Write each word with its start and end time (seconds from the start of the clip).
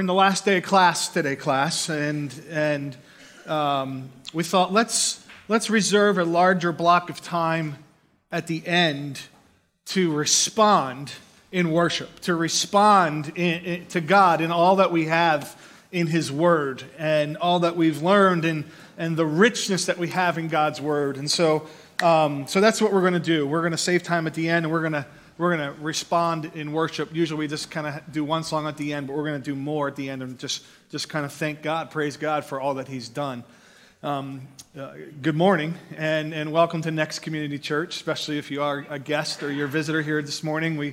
we're 0.00 0.04
in 0.04 0.06
the 0.06 0.14
last 0.14 0.46
day 0.46 0.56
of 0.56 0.62
class 0.64 1.08
today, 1.08 1.36
class, 1.36 1.90
and 1.90 2.34
and 2.48 2.96
um, 3.46 4.08
we 4.32 4.42
thought 4.42 4.72
let's 4.72 5.22
let's 5.46 5.68
reserve 5.68 6.16
a 6.16 6.24
larger 6.24 6.72
block 6.72 7.10
of 7.10 7.20
time 7.20 7.76
at 8.32 8.46
the 8.46 8.66
end 8.66 9.20
to 9.84 10.10
respond 10.10 11.12
in 11.52 11.70
worship, 11.70 12.18
to 12.20 12.34
respond 12.34 13.30
in, 13.36 13.62
in, 13.62 13.86
to 13.88 14.00
God 14.00 14.40
in 14.40 14.50
all 14.50 14.76
that 14.76 14.90
we 14.90 15.04
have 15.04 15.54
in 15.92 16.06
His 16.06 16.32
Word 16.32 16.82
and 16.96 17.36
all 17.36 17.58
that 17.58 17.76
we've 17.76 18.00
learned 18.00 18.46
and 18.46 18.64
and 18.96 19.18
the 19.18 19.26
richness 19.26 19.84
that 19.84 19.98
we 19.98 20.08
have 20.08 20.38
in 20.38 20.48
God's 20.48 20.80
Word. 20.80 21.18
And 21.18 21.30
so, 21.30 21.66
um, 22.02 22.46
so 22.46 22.62
that's 22.62 22.80
what 22.80 22.90
we're 22.94 23.02
going 23.02 23.12
to 23.12 23.20
do. 23.20 23.46
We're 23.46 23.60
going 23.60 23.72
to 23.72 23.76
save 23.76 24.02
time 24.02 24.26
at 24.26 24.32
the 24.32 24.48
end, 24.48 24.64
and 24.64 24.72
we're 24.72 24.80
going 24.80 24.94
to 24.94 25.04
we're 25.40 25.56
going 25.56 25.74
to 25.74 25.80
respond 25.80 26.52
in 26.54 26.70
worship. 26.70 27.14
Usually 27.14 27.38
we 27.38 27.48
just 27.48 27.70
kind 27.70 27.86
of 27.86 28.12
do 28.12 28.22
one 28.22 28.44
song 28.44 28.66
at 28.66 28.76
the 28.76 28.92
end, 28.92 29.06
but 29.06 29.16
we're 29.16 29.24
going 29.24 29.40
to 29.40 29.44
do 29.44 29.54
more 29.54 29.88
at 29.88 29.96
the 29.96 30.10
end 30.10 30.22
and 30.22 30.38
just, 30.38 30.62
just 30.90 31.08
kind 31.08 31.24
of 31.24 31.32
thank 31.32 31.62
God, 31.62 31.90
praise 31.90 32.18
God 32.18 32.44
for 32.44 32.60
all 32.60 32.74
that 32.74 32.88
He's 32.88 33.08
done. 33.08 33.42
Um, 34.02 34.42
uh, 34.78 34.92
good 35.22 35.34
morning 35.34 35.76
and, 35.96 36.34
and 36.34 36.52
welcome 36.52 36.82
to 36.82 36.90
Next 36.90 37.20
Community 37.20 37.58
Church, 37.58 37.96
especially 37.96 38.36
if 38.36 38.50
you 38.50 38.60
are 38.60 38.84
a 38.90 38.98
guest 38.98 39.42
or 39.42 39.50
you're 39.50 39.64
a 39.64 39.70
visitor 39.70 40.02
here 40.02 40.20
this 40.20 40.44
morning. 40.44 40.76
We, 40.76 40.92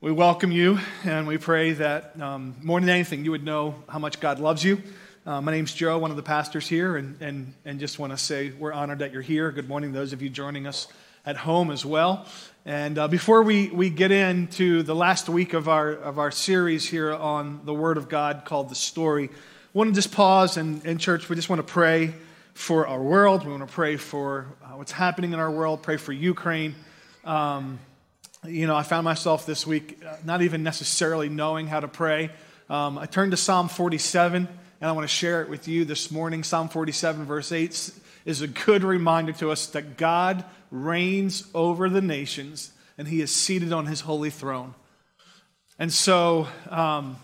we 0.00 0.12
welcome 0.12 0.50
you 0.50 0.78
and 1.04 1.26
we 1.26 1.36
pray 1.36 1.72
that 1.72 2.18
um, 2.22 2.56
more 2.62 2.80
than 2.80 2.88
anything, 2.88 3.22
you 3.22 3.32
would 3.32 3.44
know 3.44 3.74
how 3.86 3.98
much 3.98 4.18
God 4.18 4.40
loves 4.40 4.64
you. 4.64 4.80
Uh, 5.26 5.42
my 5.42 5.52
name's 5.52 5.74
Joe, 5.74 5.98
one 5.98 6.10
of 6.10 6.16
the 6.16 6.22
pastors 6.22 6.66
here, 6.66 6.96
and, 6.96 7.20
and, 7.20 7.52
and 7.66 7.78
just 7.78 7.98
want 7.98 8.12
to 8.12 8.16
say 8.16 8.50
we're 8.50 8.72
honored 8.72 9.00
that 9.00 9.12
you're 9.12 9.20
here. 9.20 9.52
Good 9.52 9.68
morning, 9.68 9.92
those 9.92 10.14
of 10.14 10.22
you 10.22 10.30
joining 10.30 10.66
us 10.66 10.88
at 11.28 11.36
home 11.36 11.70
as 11.70 11.84
well. 11.84 12.24
And 12.64 12.96
uh, 12.96 13.06
before 13.06 13.42
we, 13.42 13.68
we 13.68 13.90
get 13.90 14.10
into 14.10 14.82
the 14.82 14.94
last 14.94 15.28
week 15.28 15.52
of 15.52 15.68
our, 15.68 15.90
of 15.90 16.18
our 16.18 16.30
series 16.30 16.88
here 16.88 17.12
on 17.12 17.60
the 17.66 17.74
Word 17.74 17.98
of 17.98 18.08
God 18.08 18.46
called 18.46 18.70
The 18.70 18.74
Story, 18.74 19.28
I 19.28 19.30
want 19.74 19.90
to 19.90 19.94
just 19.94 20.10
pause 20.10 20.56
and, 20.56 20.82
in 20.86 20.96
church, 20.96 21.28
we 21.28 21.36
just 21.36 21.50
want 21.50 21.60
to 21.60 21.70
pray 21.70 22.14
for 22.54 22.86
our 22.86 23.02
world. 23.02 23.44
We 23.44 23.50
want 23.50 23.68
to 23.68 23.74
pray 23.74 23.98
for 23.98 24.46
uh, 24.64 24.68
what's 24.68 24.90
happening 24.90 25.34
in 25.34 25.38
our 25.38 25.50
world, 25.50 25.82
pray 25.82 25.98
for 25.98 26.14
Ukraine. 26.14 26.74
Um, 27.26 27.78
you 28.46 28.66
know, 28.66 28.74
I 28.74 28.82
found 28.82 29.04
myself 29.04 29.44
this 29.44 29.66
week 29.66 30.02
uh, 30.02 30.16
not 30.24 30.40
even 30.40 30.62
necessarily 30.62 31.28
knowing 31.28 31.66
how 31.66 31.80
to 31.80 31.88
pray. 31.88 32.30
Um, 32.70 32.96
I 32.96 33.04
turned 33.04 33.32
to 33.32 33.36
Psalm 33.36 33.68
47, 33.68 34.48
and 34.80 34.88
I 34.88 34.92
want 34.92 35.04
to 35.04 35.14
share 35.14 35.42
it 35.42 35.50
with 35.50 35.68
you 35.68 35.84
this 35.84 36.10
morning. 36.10 36.42
Psalm 36.42 36.70
47, 36.70 37.26
verse 37.26 37.52
8 37.52 37.92
is 38.24 38.40
a 38.40 38.46
good 38.46 38.84
reminder 38.84 39.32
to 39.32 39.50
us 39.50 39.66
that 39.68 39.96
God 39.96 40.44
reigns 40.70 41.44
over 41.54 41.88
the 41.88 42.02
nations 42.02 42.72
and 42.96 43.08
he 43.08 43.20
is 43.20 43.30
seated 43.30 43.72
on 43.72 43.86
his 43.86 44.00
holy 44.00 44.30
throne. 44.30 44.74
And 45.78 45.92
so 45.92 46.48
um, 46.68 47.16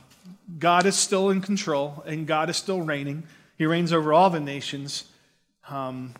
God 0.58 0.86
is 0.86 0.94
still 0.94 1.30
in 1.30 1.40
control 1.40 2.02
and 2.06 2.26
God 2.26 2.48
is 2.48 2.56
still 2.56 2.80
reigning. 2.80 3.24
He 3.58 3.66
reigns 3.66 3.92
over 3.92 4.12
all 4.12 4.30
the 4.30 4.40
nations. 4.40 5.04
Um, 5.68 6.14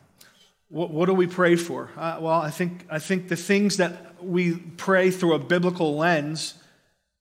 what, 0.69 0.91
what, 0.91 1.07
do 1.07 1.15
we 1.15 1.27
pray 1.27 1.57
for? 1.57 1.91
Uh, 1.97 2.19
well, 2.21 2.41
I 2.41 2.51
think, 2.51 2.85
I 2.91 2.99
think 2.99 3.29
the 3.29 3.37
things 3.37 3.77
that 3.77 4.23
we 4.23 4.57
pray 4.57 5.11
through 5.11 5.35
a 5.35 5.39
biblical 5.39 5.97
lens 5.97 6.55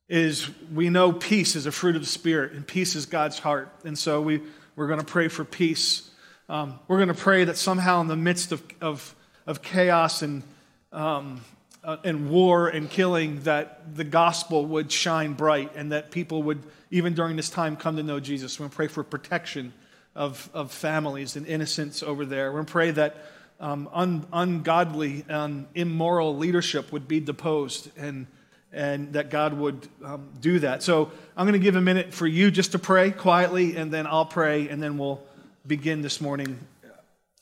is 0.09 0.49
we 0.73 0.89
know 0.89 1.11
peace 1.11 1.55
is 1.55 1.65
a 1.65 1.71
fruit 1.71 1.95
of 1.95 2.01
the 2.01 2.07
Spirit, 2.07 2.53
and 2.53 2.65
peace 2.65 2.95
is 2.95 3.05
God's 3.05 3.39
heart. 3.39 3.69
And 3.83 3.97
so 3.97 4.21
we, 4.21 4.41
we're 4.75 4.87
going 4.87 4.99
to 4.99 5.05
pray 5.05 5.27
for 5.27 5.43
peace. 5.43 6.09
Um, 6.49 6.79
we're 6.87 6.97
going 6.97 7.07
to 7.07 7.13
pray 7.13 7.45
that 7.45 7.57
somehow 7.57 8.01
in 8.01 8.07
the 8.07 8.15
midst 8.15 8.51
of, 8.51 8.63
of 8.81 9.15
of 9.45 9.61
chaos 9.61 10.21
and, 10.21 10.43
um, 10.91 11.41
uh, 11.83 11.97
and 12.03 12.29
war 12.29 12.69
and 12.69 12.89
killing, 12.89 13.41
that 13.43 13.95
the 13.95 14.03
gospel 14.03 14.65
would 14.65 14.91
shine 14.91 15.33
bright 15.33 15.71
and 15.75 15.91
that 15.91 16.11
people 16.11 16.43
would, 16.43 16.63
even 16.91 17.13
during 17.13 17.35
this 17.35 17.49
time, 17.49 17.75
come 17.75 17.97
to 17.97 18.03
know 18.03 18.19
Jesus. 18.19 18.59
We're 18.59 18.63
going 18.63 18.71
to 18.71 18.75
pray 18.75 18.87
for 18.87 19.03
protection 19.03 19.73
of, 20.15 20.49
of 20.53 20.71
families 20.71 21.35
and 21.35 21.45
innocents 21.45 22.03
over 22.03 22.25
there. 22.25 22.51
We're 22.51 22.59
going 22.59 22.65
to 22.67 22.71
pray 22.71 22.91
that 22.91 23.17
um, 23.59 23.89
un, 23.93 24.25
ungodly 24.31 25.25
and 25.27 25.67
immoral 25.75 26.37
leadership 26.37 26.91
would 26.91 27.07
be 27.07 27.19
deposed 27.19 27.89
and, 27.97 28.27
and 28.71 29.13
that 29.13 29.29
God 29.29 29.53
would 29.53 29.87
um, 30.03 30.29
do 30.39 30.59
that. 30.59 30.83
So 30.83 31.11
I'm 31.35 31.45
going 31.45 31.59
to 31.59 31.63
give 31.63 31.75
a 31.75 31.81
minute 31.81 32.13
for 32.13 32.27
you 32.27 32.49
just 32.49 32.71
to 32.71 32.79
pray 32.79 33.11
quietly, 33.11 33.75
and 33.75 33.91
then 33.91 34.07
I'll 34.07 34.25
pray, 34.25 34.69
and 34.69 34.81
then 34.81 34.97
we'll 34.97 35.21
begin 35.65 36.01
this 36.01 36.19
morning, 36.19 36.59
uh, 36.83 36.89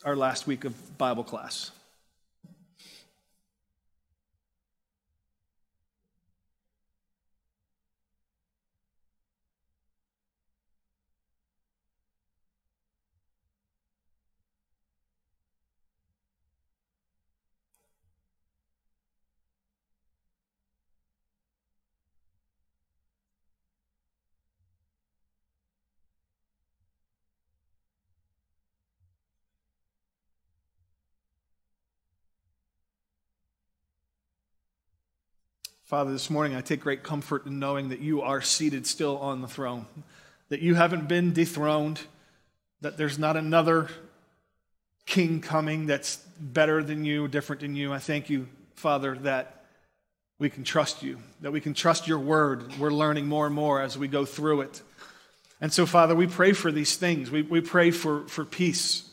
our 0.05 0.15
last 0.15 0.45
week 0.45 0.63
of 0.63 0.97
Bible 0.99 1.23
class. 1.23 1.71
Father, 35.91 36.13
this 36.13 36.29
morning 36.29 36.56
I 36.56 36.62
take 36.62 36.79
great 36.79 37.03
comfort 37.03 37.46
in 37.46 37.59
knowing 37.59 37.90
that 37.90 38.00
you 38.00 38.22
are 38.22 38.41
seated 38.41 38.88
still 38.88 39.18
on 39.18 39.41
the 39.41 39.47
throne, 39.50 39.85
that 40.47 40.62
you 40.62 40.74
haven't 40.74 41.09
been 41.09 41.34
dethroned, 41.34 42.00
that 42.79 42.96
there's 42.96 43.19
not 43.19 43.35
another 43.35 43.90
king 45.06 45.41
coming 45.41 45.88
that's 45.88 46.16
better 46.40 46.81
than 46.81 47.03
you, 47.03 47.28
different 47.28 47.62
than 47.62 47.75
you. 47.75 47.91
I 47.91 47.97
thank 48.00 48.29
you, 48.29 48.47
Father, 48.75 49.16
that 49.24 49.66
we 50.40 50.50
can 50.50 50.63
trust 50.63 51.03
you, 51.03 51.19
that 51.41 51.52
we 51.52 51.59
can 51.59 51.74
trust 51.74 52.08
your 52.08 52.19
word. 52.19 52.73
We're 52.79 52.91
learning 52.91 53.28
more 53.28 53.46
and 53.46 53.53
more 53.53 53.81
as 53.81 53.97
we 53.97 54.08
go 54.08 54.23
through 54.23 54.62
it. 54.62 54.81
And 55.59 55.73
so, 55.73 55.85
Father, 55.85 56.16
we 56.16 56.25
pray 56.25 56.53
for 56.53 56.72
these 56.72 56.96
things. 56.96 57.29
We, 57.29 57.41
we 57.41 57.59
pray 57.59 57.91
for, 57.91 58.25
for 58.29 58.46
peace. 58.46 59.09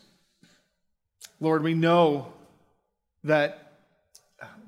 Lord, 1.40 1.64
we 1.64 1.74
know 1.74 2.32
that 3.24 3.72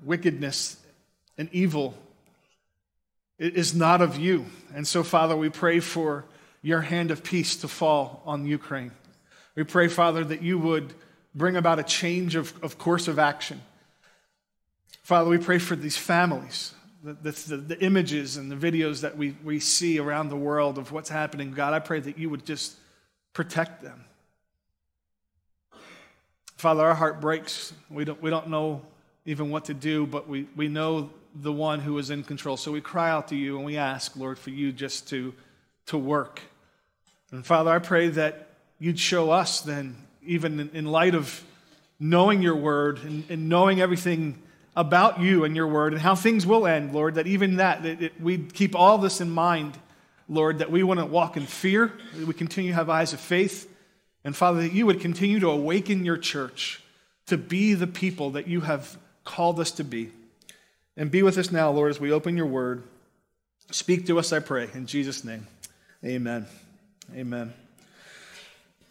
wickedness 0.03 0.77
and 1.41 1.49
evil 1.55 1.95
is 3.39 3.75
not 3.75 4.03
of 4.03 4.19
you. 4.19 4.45
And 4.75 4.87
so, 4.87 5.03
Father, 5.03 5.35
we 5.35 5.49
pray 5.49 5.81
for 5.81 6.27
your 6.61 6.83
hand 6.83 7.11
of 7.11 7.25
peace 7.25 7.57
to 7.57 7.69
fall 7.69 8.23
on 8.27 8.47
Ukraine. 8.47 8.91
We 9.55 9.65
pray, 9.65 9.89
Father, 9.89 10.23
that 10.23 10.43
you 10.43 10.59
would 10.59 10.93
bring 11.35 11.57
about 11.57 11.79
a 11.79 11.83
change 11.83 12.35
of, 12.35 12.53
of 12.63 12.77
course 12.77 13.09
of 13.09 13.19
action. 13.19 13.63
Father, 15.03 15.31
we 15.31 15.39
pray 15.39 15.59
for 15.59 15.75
these 15.77 15.97
families, 15.97 16.75
the, 17.03 17.15
the, 17.15 17.57
the, 17.57 17.81
images 17.83 18.37
and 18.37 18.53
the 18.53 18.71
videos 18.71 19.01
that 19.01 19.17
we, 19.17 19.35
we 19.43 19.61
see 19.61 19.99
around 19.99 20.29
the 20.29 20.37
world 20.37 20.77
of 20.77 20.93
what's 20.93 21.09
happening. 21.09 21.53
God, 21.53 21.73
I 21.73 21.79
pray 21.79 22.01
that 22.01 22.19
you 22.19 22.29
would 22.29 22.45
just 22.45 22.77
protect 23.33 23.83
them. 23.83 24.05
Father, 26.59 26.83
our 26.83 26.95
heart 26.95 27.23
breaks. 27.23 27.73
We 27.89 28.05
don't, 28.05 28.21
we 28.21 28.29
don't 28.29 28.49
know 28.49 28.83
even 29.25 29.49
what 29.49 29.65
to 29.65 29.75
do, 29.75 30.07
but 30.07 30.29
we, 30.29 30.47
we 30.55 30.69
know 30.69 31.09
the 31.35 31.53
one 31.53 31.81
who 31.81 31.97
is 31.99 32.11
in 32.11 32.25
control. 32.25 32.57
So 32.57 32.73
we 32.73 32.81
cry 32.81 33.11
out 33.11 33.29
to 33.29 33.37
you 33.37 33.57
and 33.57 33.65
we 33.65 33.77
ask, 33.77 34.17
Lord, 34.17 34.39
for 34.39 34.51
you 34.51 34.73
just 34.73 35.09
to, 35.11 35.33
to 35.87 35.99
work. 35.99 36.41
And 37.31 37.47
Father, 37.47 37.71
I 37.71 37.79
pray 37.79 38.09
that 38.09 38.49
you'd 38.79 38.99
show 38.99 39.31
us 39.31 39.61
then, 39.61 39.97
even 40.25 40.71
in, 40.75 40.87
light 40.87 41.15
of 41.15 41.45
knowing 41.99 42.43
your 42.43 42.57
word 42.57 42.99
and, 42.99 43.25
and, 43.31 43.49
knowing 43.49 43.81
everything 43.81 44.43
about 44.75 45.21
you 45.21 45.45
and 45.45 45.55
your 45.55 45.69
word 45.69 45.93
and 45.93 46.03
how 46.03 46.15
things 46.15 46.47
will 46.47 46.67
end, 46.67 46.93
Lord, 46.93 47.15
that 47.15 47.27
even 47.27 47.57
that, 47.57 47.83
that 47.85 48.03
it, 48.03 48.21
we 48.21 48.39
keep 48.39 48.75
all 48.75 48.99
this 48.99 49.21
in 49.21 49.31
mind, 49.31 49.79
Lord, 50.29 50.59
that 50.59 50.71
we 50.71 50.83
wouldn't 50.83 51.11
walk 51.11 51.37
in 51.37 51.47
fear, 51.47 51.93
that 52.17 52.27
we 52.27 52.35
continue 52.35 52.71
to 52.71 52.75
have 52.75 52.91
eyes 52.91 53.13
of 53.13 53.21
faith. 53.21 53.69
And 54.25 54.37
Father, 54.37 54.63
that 54.63 54.73
you 54.73 54.87
would 54.87 55.01
continue 55.01 55.41
to 55.41 55.51
awaken 55.51 56.05
your 56.05 56.19
church 56.19 56.83
to 57.27 57.39
be 57.39 57.75
the 57.75 57.87
people 57.87 58.31
that 58.31 58.49
you 58.49 58.63
have 58.63 58.99
called 59.25 59.61
us 59.61 59.71
to 59.73 59.85
be. 59.85 60.11
And 61.01 61.11
be 61.11 61.23
with 61.23 61.39
us 61.39 61.51
now, 61.51 61.71
Lord, 61.71 61.89
as 61.89 61.99
we 61.99 62.13
open 62.13 62.37
your 62.37 62.45
word. 62.45 62.83
Speak 63.71 64.05
to 64.09 64.19
us, 64.19 64.35
I 64.35 64.41
pray, 64.41 64.69
in 64.75 64.85
Jesus' 64.85 65.25
name. 65.25 65.47
Amen. 66.05 66.45
Amen. 67.17 67.55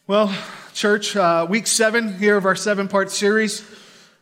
Well, 0.07 0.35
church, 0.73 1.15
uh, 1.15 1.45
week 1.47 1.67
seven 1.67 2.17
here 2.17 2.35
of 2.35 2.47
our 2.47 2.56
seven 2.56 2.88
part 2.88 3.11
series. 3.11 3.63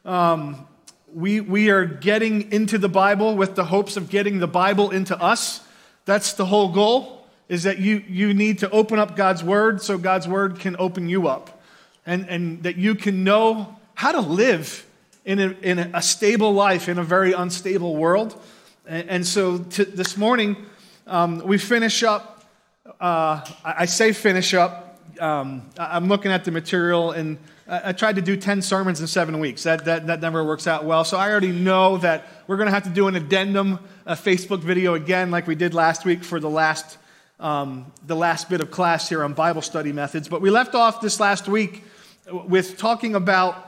Um, 0.04 0.68
we, 1.14 1.40
we 1.40 1.70
are 1.70 1.86
getting 1.86 2.52
into 2.52 2.78
the 2.78 2.90
Bible 2.90 3.38
with 3.38 3.56
the 3.56 3.64
hopes 3.64 3.96
of 3.96 4.10
getting 4.10 4.40
the 4.40 4.50
Bible 4.50 4.92
into 4.92 5.18
us. 5.18 5.66
That's 6.04 6.34
the 6.34 6.46
whole 6.46 6.74
goal, 6.74 7.26
is 7.48 7.64
that 7.64 7.80
you, 7.80 8.04
you 8.10 8.34
need 8.34 8.60
to 8.60 8.70
open 8.70 9.00
up 9.00 9.16
God's 9.16 9.46
Word 9.46 9.82
so 9.82 9.98
God's 9.98 10.28
Word 10.28 10.60
can 10.60 10.76
open 10.78 11.08
you 11.08 11.30
up. 11.30 11.64
And, 12.06 12.28
and 12.28 12.64
that 12.64 12.76
you 12.76 12.96
can 12.96 13.24
know 13.24 13.78
how 13.96 14.12
to 14.12 14.20
live 14.20 14.86
in 15.28 15.40
a, 15.40 15.50
in 15.62 15.78
a 15.94 16.02
stable 16.02 16.54
life 16.54 16.90
in 16.90 16.98
a 16.98 17.04
very 17.04 17.34
unstable 17.34 17.96
world. 17.96 18.42
And, 18.88 19.10
and 19.10 19.28
so 19.28 19.60
to, 19.60 19.86
this 19.86 20.18
morning, 20.18 20.58
um, 21.06 21.46
we 21.46 21.60
finish 21.60 22.02
up 22.02 22.38
uh, 23.00 23.46
I 23.64 23.86
say 23.86 24.12
finish 24.12 24.54
up. 24.54 25.00
Um, 25.20 25.70
I'm 25.78 26.08
looking 26.08 26.32
at 26.32 26.46
the 26.46 26.52
material, 26.52 27.12
and 27.12 27.38
I 27.68 27.92
tried 27.92 28.16
to 28.16 28.22
do 28.22 28.38
10 28.38 28.62
sermons 28.62 29.02
in 29.02 29.08
seven 29.08 29.40
weeks. 29.40 29.64
That, 29.64 29.86
that, 29.86 30.08
that 30.08 30.22
never 30.22 30.44
works 30.44 30.68
out 30.68 30.86
well. 30.86 31.04
So 31.04 31.18
I 31.18 31.30
already 31.30 31.52
know 31.52 31.98
that 31.98 32.28
we're 32.48 32.58
going 32.58 32.68
to 32.68 32.74
have 32.74 32.84
to 32.84 32.90
do 32.90 33.08
an 33.08 33.16
addendum, 33.16 33.80
a 34.06 34.14
Facebook 34.14 34.60
video 34.60 34.94
again, 34.94 35.32
like 35.32 35.48
we 35.48 35.56
did 35.56 35.74
last 35.74 36.06
week 36.06 36.24
for 36.24 36.40
the 36.40 36.50
last, 36.50 36.98
um, 37.40 37.92
the 38.06 38.16
last 38.16 38.50
bit 38.50 38.62
of 38.62 38.72
class 38.72 39.10
here 39.10 39.24
on 39.24 39.34
Bible 39.34 39.62
study 39.62 39.92
methods. 39.92 40.30
But 40.30 40.42
we 40.42 40.50
left 40.50 40.76
off 40.76 41.02
this 41.02 41.20
last 41.20 41.48
week 41.48 41.84
with 42.32 42.78
talking 42.78 43.16
about 43.16 43.67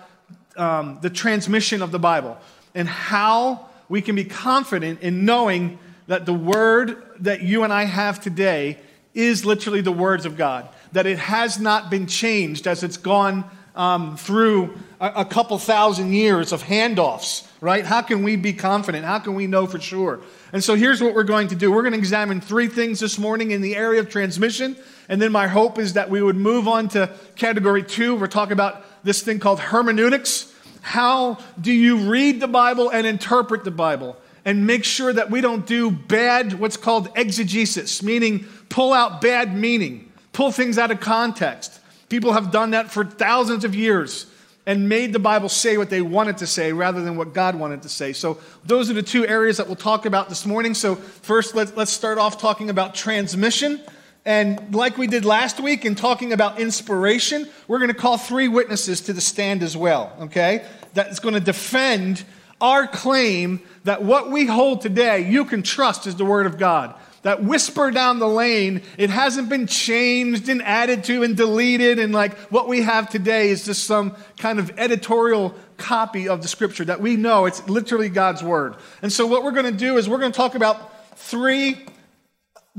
um, 0.60 1.00
the 1.02 1.10
transmission 1.10 1.82
of 1.82 1.92
the 1.92 2.00
Bible 2.00 2.38
and 2.76 2.88
how 2.88 3.68
we 3.88 4.02
can 4.02 4.16
be 4.16 4.26
confident 4.26 5.02
in 5.02 5.26
knowing 5.26 5.80
that 6.08 6.26
the 6.26 6.34
word 6.34 7.02
that 7.20 7.42
you 7.42 7.64
and 7.64 7.74
I 7.74 7.86
have 7.86 8.20
today 8.20 8.78
is 9.14 9.46
literally 9.46 9.82
the 9.82 9.92
words 9.92 10.26
of 10.26 10.38
God, 10.38 10.68
that 10.92 11.06
it 11.06 11.18
has 11.18 11.60
not 11.60 11.90
been 11.90 12.08
changed 12.08 12.68
as 12.68 12.84
it's 12.84 12.98
gone 12.98 13.50
um, 13.76 14.18
through 14.18 14.78
a, 15.00 15.12
a 15.18 15.26
couple 15.26 15.58
thousand 15.58 16.14
years 16.14 16.52
of 16.52 16.64
handoffs, 16.64 17.48
right? 17.62 17.86
How 17.86 18.02
can 18.02 18.24
we 18.24 18.36
be 18.36 18.54
confident? 18.54 19.06
How 19.06 19.20
can 19.20 19.36
we 19.36 19.48
know 19.48 19.66
for 19.66 19.80
sure? 19.80 20.20
And 20.52 20.64
so 20.64 20.76
here's 20.76 21.02
what 21.02 21.14
we're 21.14 21.24
going 21.24 21.48
to 21.50 21.56
do. 21.56 21.72
We're 21.72 21.84
going 21.84 21.94
to 21.94 22.00
examine 22.00 22.42
three 22.42 22.68
things 22.68 23.00
this 23.00 23.18
morning 23.18 23.52
in 23.52 23.62
the 23.62 23.76
area 23.76 24.00
of 24.00 24.10
transmission. 24.10 24.76
And 25.08 25.22
then 25.22 25.32
my 25.32 25.48
hope 25.48 25.80
is 25.80 25.94
that 25.94 26.10
we 26.10 26.22
would 26.22 26.36
move 26.36 26.68
on 26.68 26.90
to 26.90 27.14
category 27.36 27.84
two. 27.84 28.16
We're 28.16 28.28
talking 28.28 28.54
about 28.54 28.86
this 29.04 29.22
thing 29.22 29.40
called 29.40 29.60
hermeneutics. 29.60 30.54
How 30.82 31.38
do 31.60 31.72
you 31.72 32.10
read 32.10 32.40
the 32.40 32.48
Bible 32.48 32.90
and 32.90 33.06
interpret 33.06 33.64
the 33.64 33.72
Bible? 33.72 34.18
And 34.46 34.66
make 34.66 34.84
sure 34.84 35.12
that 35.12 35.30
we 35.30 35.42
don't 35.42 35.66
do 35.66 35.92
bad, 35.92 36.54
what's 36.60 36.78
called 36.78 37.10
exegesis, 37.16 38.02
meaning 38.02 38.46
pull 38.70 38.94
out 38.94 39.22
bad 39.22 39.56
meaning, 39.56 40.12
pull 40.32 40.52
things 40.52 40.78
out 40.78 40.92
of 40.92 41.00
context. 41.00 41.80
People 42.08 42.34
have 42.34 42.52
done 42.52 42.72
that 42.72 42.90
for 42.90 43.06
thousands 43.06 43.66
of 43.66 43.76
years 43.76 44.26
and 44.66 44.88
made 44.88 45.14
the 45.14 45.20
Bible 45.20 45.50
say 45.50 45.78
what 45.78 45.90
they 45.90 46.02
wanted 46.02 46.38
to 46.38 46.48
say 46.48 46.74
rather 46.74 47.02
than 47.02 47.16
what 47.18 47.34
God 47.34 47.56
wanted 47.56 47.82
to 47.84 47.90
say. 47.90 48.14
So, 48.14 48.40
those 48.66 48.90
are 48.90 48.94
the 48.94 49.04
two 49.04 49.26
areas 49.26 49.58
that 49.58 49.68
we'll 49.68 49.76
talk 49.76 50.06
about 50.06 50.30
this 50.30 50.46
morning. 50.46 50.74
So, 50.74 50.96
first, 50.96 51.56
let's, 51.56 51.92
start 51.92 52.18
off 52.18 52.40
talking 52.40 52.70
about 52.70 52.94
transmission. 52.94 53.82
And 54.26 54.76
like 54.76 54.98
we 54.98 55.08
did 55.08 55.26
last 55.26 55.60
week 55.60 55.86
in 55.86 55.96
talking 55.96 56.34
about 56.34 56.60
inspiration, 56.60 57.48
we're 57.68 57.80
going 57.80 57.90
to 57.90 57.98
call 57.98 58.18
three 58.18 58.48
witnesses 58.48 59.02
to 59.02 59.14
the 59.14 59.22
stand 59.22 59.64
as 59.64 59.76
well, 59.76 60.16
okay? 60.22 60.66
That's 60.94 61.20
going 61.20 61.36
to 61.36 61.40
defend 61.40 62.24
our 62.62 62.88
claim 62.88 63.62
that 63.86 64.04
what 64.04 64.30
we 64.30 64.46
hold 64.46 64.82
today, 64.82 65.30
you 65.30 65.46
can 65.46 65.64
trust 65.64 66.06
is 66.06 66.16
the 66.16 66.26
Word 66.26 66.46
of 66.46 66.58
God 66.58 66.96
that 67.24 67.44
whisper 67.44 67.92
down 67.92 68.20
the 68.20 68.28
lane, 68.28 68.82
it 68.98 69.10
hasn't 69.10 69.50
been 69.50 69.68
changed 69.68 70.50
and 70.50 70.62
added 70.62 71.04
to 71.06 71.24
and 71.24 71.36
deleted. 71.36 72.00
And 72.00 72.14
like 72.14 72.38
what 72.52 72.68
we 72.68 72.82
have 72.82 73.10
today 73.10 73.50
is 73.50 73.66
just 73.66 73.84
some 73.84 74.16
kind 74.38 74.60
of 74.60 74.72
editorial 74.78 75.56
copy 75.78 76.28
of 76.28 76.42
the 76.42 76.48
scripture 76.48 76.86
that 76.86 77.02
we 77.02 77.16
know 77.16 77.46
it's 77.46 77.68
literally 77.68 78.10
God's 78.10 78.44
word. 78.44 78.76
And 79.02 79.12
so, 79.12 79.26
what 79.26 79.44
we're 79.44 79.52
going 79.52 79.72
to 79.72 79.78
do 79.78 79.98
is 79.98 80.10
we're 80.10 80.20
going 80.20 80.32
to 80.32 80.38
talk 80.38 80.56
about 80.56 81.18
three 81.18 81.86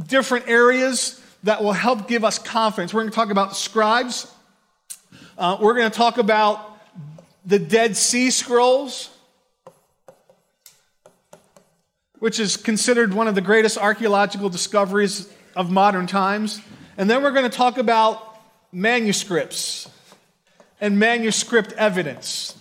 different 0.06 0.48
areas 0.48 1.19
that 1.42 1.62
will 1.62 1.72
help 1.72 2.08
give 2.08 2.24
us 2.24 2.38
confidence. 2.38 2.92
We're 2.92 3.02
going 3.02 3.10
to 3.10 3.16
talk 3.16 3.30
about 3.30 3.56
scribes, 3.56 4.32
uh, 5.38 5.56
we're 5.60 5.74
going 5.74 5.90
to 5.90 5.96
talk 5.96 6.18
about 6.18 6.78
the 7.46 7.58
Dead 7.58 7.96
Sea 7.96 8.30
Scrolls 8.30 9.10
which 12.20 12.38
is 12.38 12.56
considered 12.56 13.12
one 13.12 13.26
of 13.26 13.34
the 13.34 13.40
greatest 13.40 13.76
archaeological 13.76 14.48
discoveries 14.48 15.28
of 15.56 15.70
modern 15.70 16.06
times. 16.06 16.60
And 16.96 17.10
then 17.10 17.22
we're 17.22 17.32
going 17.32 17.50
to 17.50 17.56
talk 17.56 17.78
about 17.78 18.38
manuscripts 18.72 19.88
and 20.80 20.98
manuscript 20.98 21.72
evidence. 21.72 22.56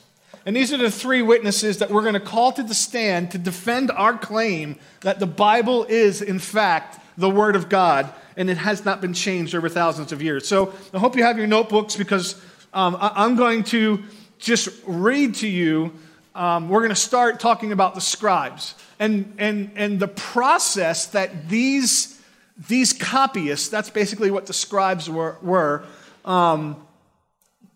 And 0.46 0.56
these 0.56 0.74
are 0.74 0.78
the 0.78 0.90
three 0.90 1.22
witnesses 1.22 1.80
that 1.80 1.92
we're 1.92 2.02
going 2.02 2.14
to 2.14 2.20
call 2.22 2.54
to 2.54 2.64
the 2.64 2.74
stand 2.74 3.32
to 3.32 3.38
defend 3.38 3.92
our 3.92 4.18
claim 4.18 4.80
that 5.02 5.20
the 5.20 5.28
Bible 5.28 5.84
is, 5.84 6.22
in 6.22 6.40
fact, 6.40 6.98
the 7.20 7.30
Word 7.30 7.56
of 7.56 7.70
God 7.70 8.12
and 8.38 8.50
it 8.50 8.58
has 8.58 8.86
not 8.86 9.02
been 9.02 9.14
changed 9.14 9.54
over 9.54 9.68
thousands 9.68 10.14
of 10.14 10.22
years. 10.22 10.48
So 10.48 10.74
I 10.94 10.98
hope 10.98 11.18
you 11.18 11.24
have 11.24 11.38
your 11.38 11.48
notebooks 11.48 11.98
because 11.98 12.42
um, 12.74 12.98
I- 13.00 13.26
am 13.26 13.36
going 13.36 13.64
to 13.66 14.02
just 14.38 14.70
read 14.88 15.36
to 15.36 15.48
you. 15.48 15.92
Um, 16.34 16.70
we're 16.70 16.80
going 16.80 16.90
to 16.90 16.96
start 16.96 17.42
talking 17.42 17.74
about 17.74 17.96
the 17.96 18.02
scribes 18.02 18.76
and, 18.98 19.34
and, 19.38 19.72
and 19.76 20.00
the 20.00 20.08
process 20.08 21.08
that 21.08 21.50
these, 21.50 22.22
these 22.70 22.94
copyists, 22.94 23.68
that's 23.68 23.90
basically 23.90 24.32
what 24.32 24.46
the 24.46 24.54
scribes 24.54 25.10
were, 25.10 25.38
were 25.42 25.84
um, 26.24 26.78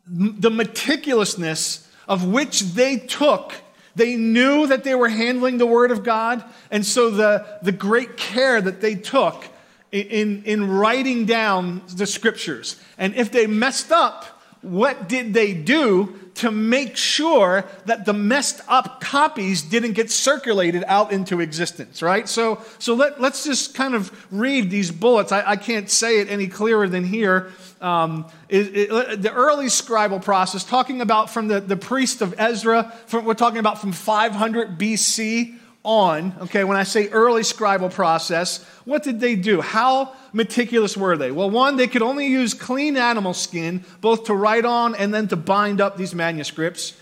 the 0.08 0.50
meticulousness 0.50 1.86
of 2.08 2.26
which 2.26 2.62
they 2.62 2.98
took. 2.98 3.54
They 3.96 4.16
knew 4.16 4.68
that 4.68 4.84
they 4.84 4.96
were 4.96 5.10
handling 5.10 5.58
the 5.58 5.66
Word 5.68 5.92
of 5.92 6.04
God, 6.04 6.44
and 6.72 6.86
so 6.86 7.12
the, 7.12 7.46
the 7.62 7.72
great 7.72 8.18
care 8.18 8.60
that 8.60 8.82
they 8.82 8.96
took 8.96 9.46
in, 9.92 10.44
in 10.44 10.70
writing 10.70 11.26
down 11.26 11.84
the 11.96 12.08
Scriptures. 12.08 12.78
And 12.98 13.16
if 13.16 13.32
they 13.32 13.46
messed 13.46 13.92
up, 13.92 14.26
what 14.62 15.08
did 15.08 15.34
they 15.34 15.54
do 15.54 16.18
to 16.36 16.52
make 16.52 16.98
sure 16.98 17.66
that 17.86 18.06
the 18.06 18.14
messed 18.14 18.62
up 18.68 19.00
copies 19.02 19.62
didn't 19.62 19.94
get 19.94 20.10
circulated 20.10 20.84
out 20.88 21.12
into 21.12 21.40
existence, 21.40 22.02
right? 22.02 22.28
So, 22.28 22.62
so 22.80 22.96
let, 22.96 23.22
let's 23.22 23.44
just 23.44 23.76
kind 23.76 23.94
of 23.94 24.12
read 24.32 24.70
these 24.70 24.92
bullets. 24.92 25.32
I, 25.32 25.52
I 25.52 25.56
can't 25.56 25.90
say 25.90 26.20
it 26.20 26.30
any 26.30 26.48
clearer 26.48 26.88
than 26.88 27.04
here. 27.04 27.52
Um, 27.82 28.26
it, 28.50 28.76
it, 28.76 29.22
the 29.22 29.32
early 29.32 29.68
scribal 29.68 30.24
process, 30.24 30.64
talking 30.64 31.02
about 31.02 31.30
from 31.30 31.48
the, 31.48 31.60
the 31.60 31.78
priest 31.78 32.22
of 32.22 32.34
Ezra, 32.38 32.92
from, 33.06 33.26
we're 33.26 33.34
talking 33.34 33.60
about 33.60 33.80
from 33.80 33.92
500 33.92 34.78
BC 34.80 35.60
on, 35.84 36.34
okay, 36.42 36.64
when 36.64 36.78
I 36.78 36.84
say 36.84 37.10
early 37.10 37.42
scribal 37.42 37.92
process, 37.92 38.64
what 38.86 39.04
did 39.04 39.20
they 39.20 39.36
do? 39.36 39.62
How 39.62 40.14
meticulous 40.32 40.96
were 40.96 41.18
they? 41.18 41.32
Well, 41.32 41.50
one, 41.50 41.76
they 41.76 41.88
could 41.88 42.02
only 42.02 42.28
use 42.28 42.54
clean 42.54 42.96
animal 42.96 43.34
skin, 43.34 43.84
both 44.00 44.26
to 44.26 44.34
write 44.34 44.66
on 44.66 44.96
and 44.96 45.14
then 45.14 45.28
to 45.28 45.36
bind 45.36 45.82
up 45.82 45.98
these 45.98 46.16
manuscripts. 46.16 46.94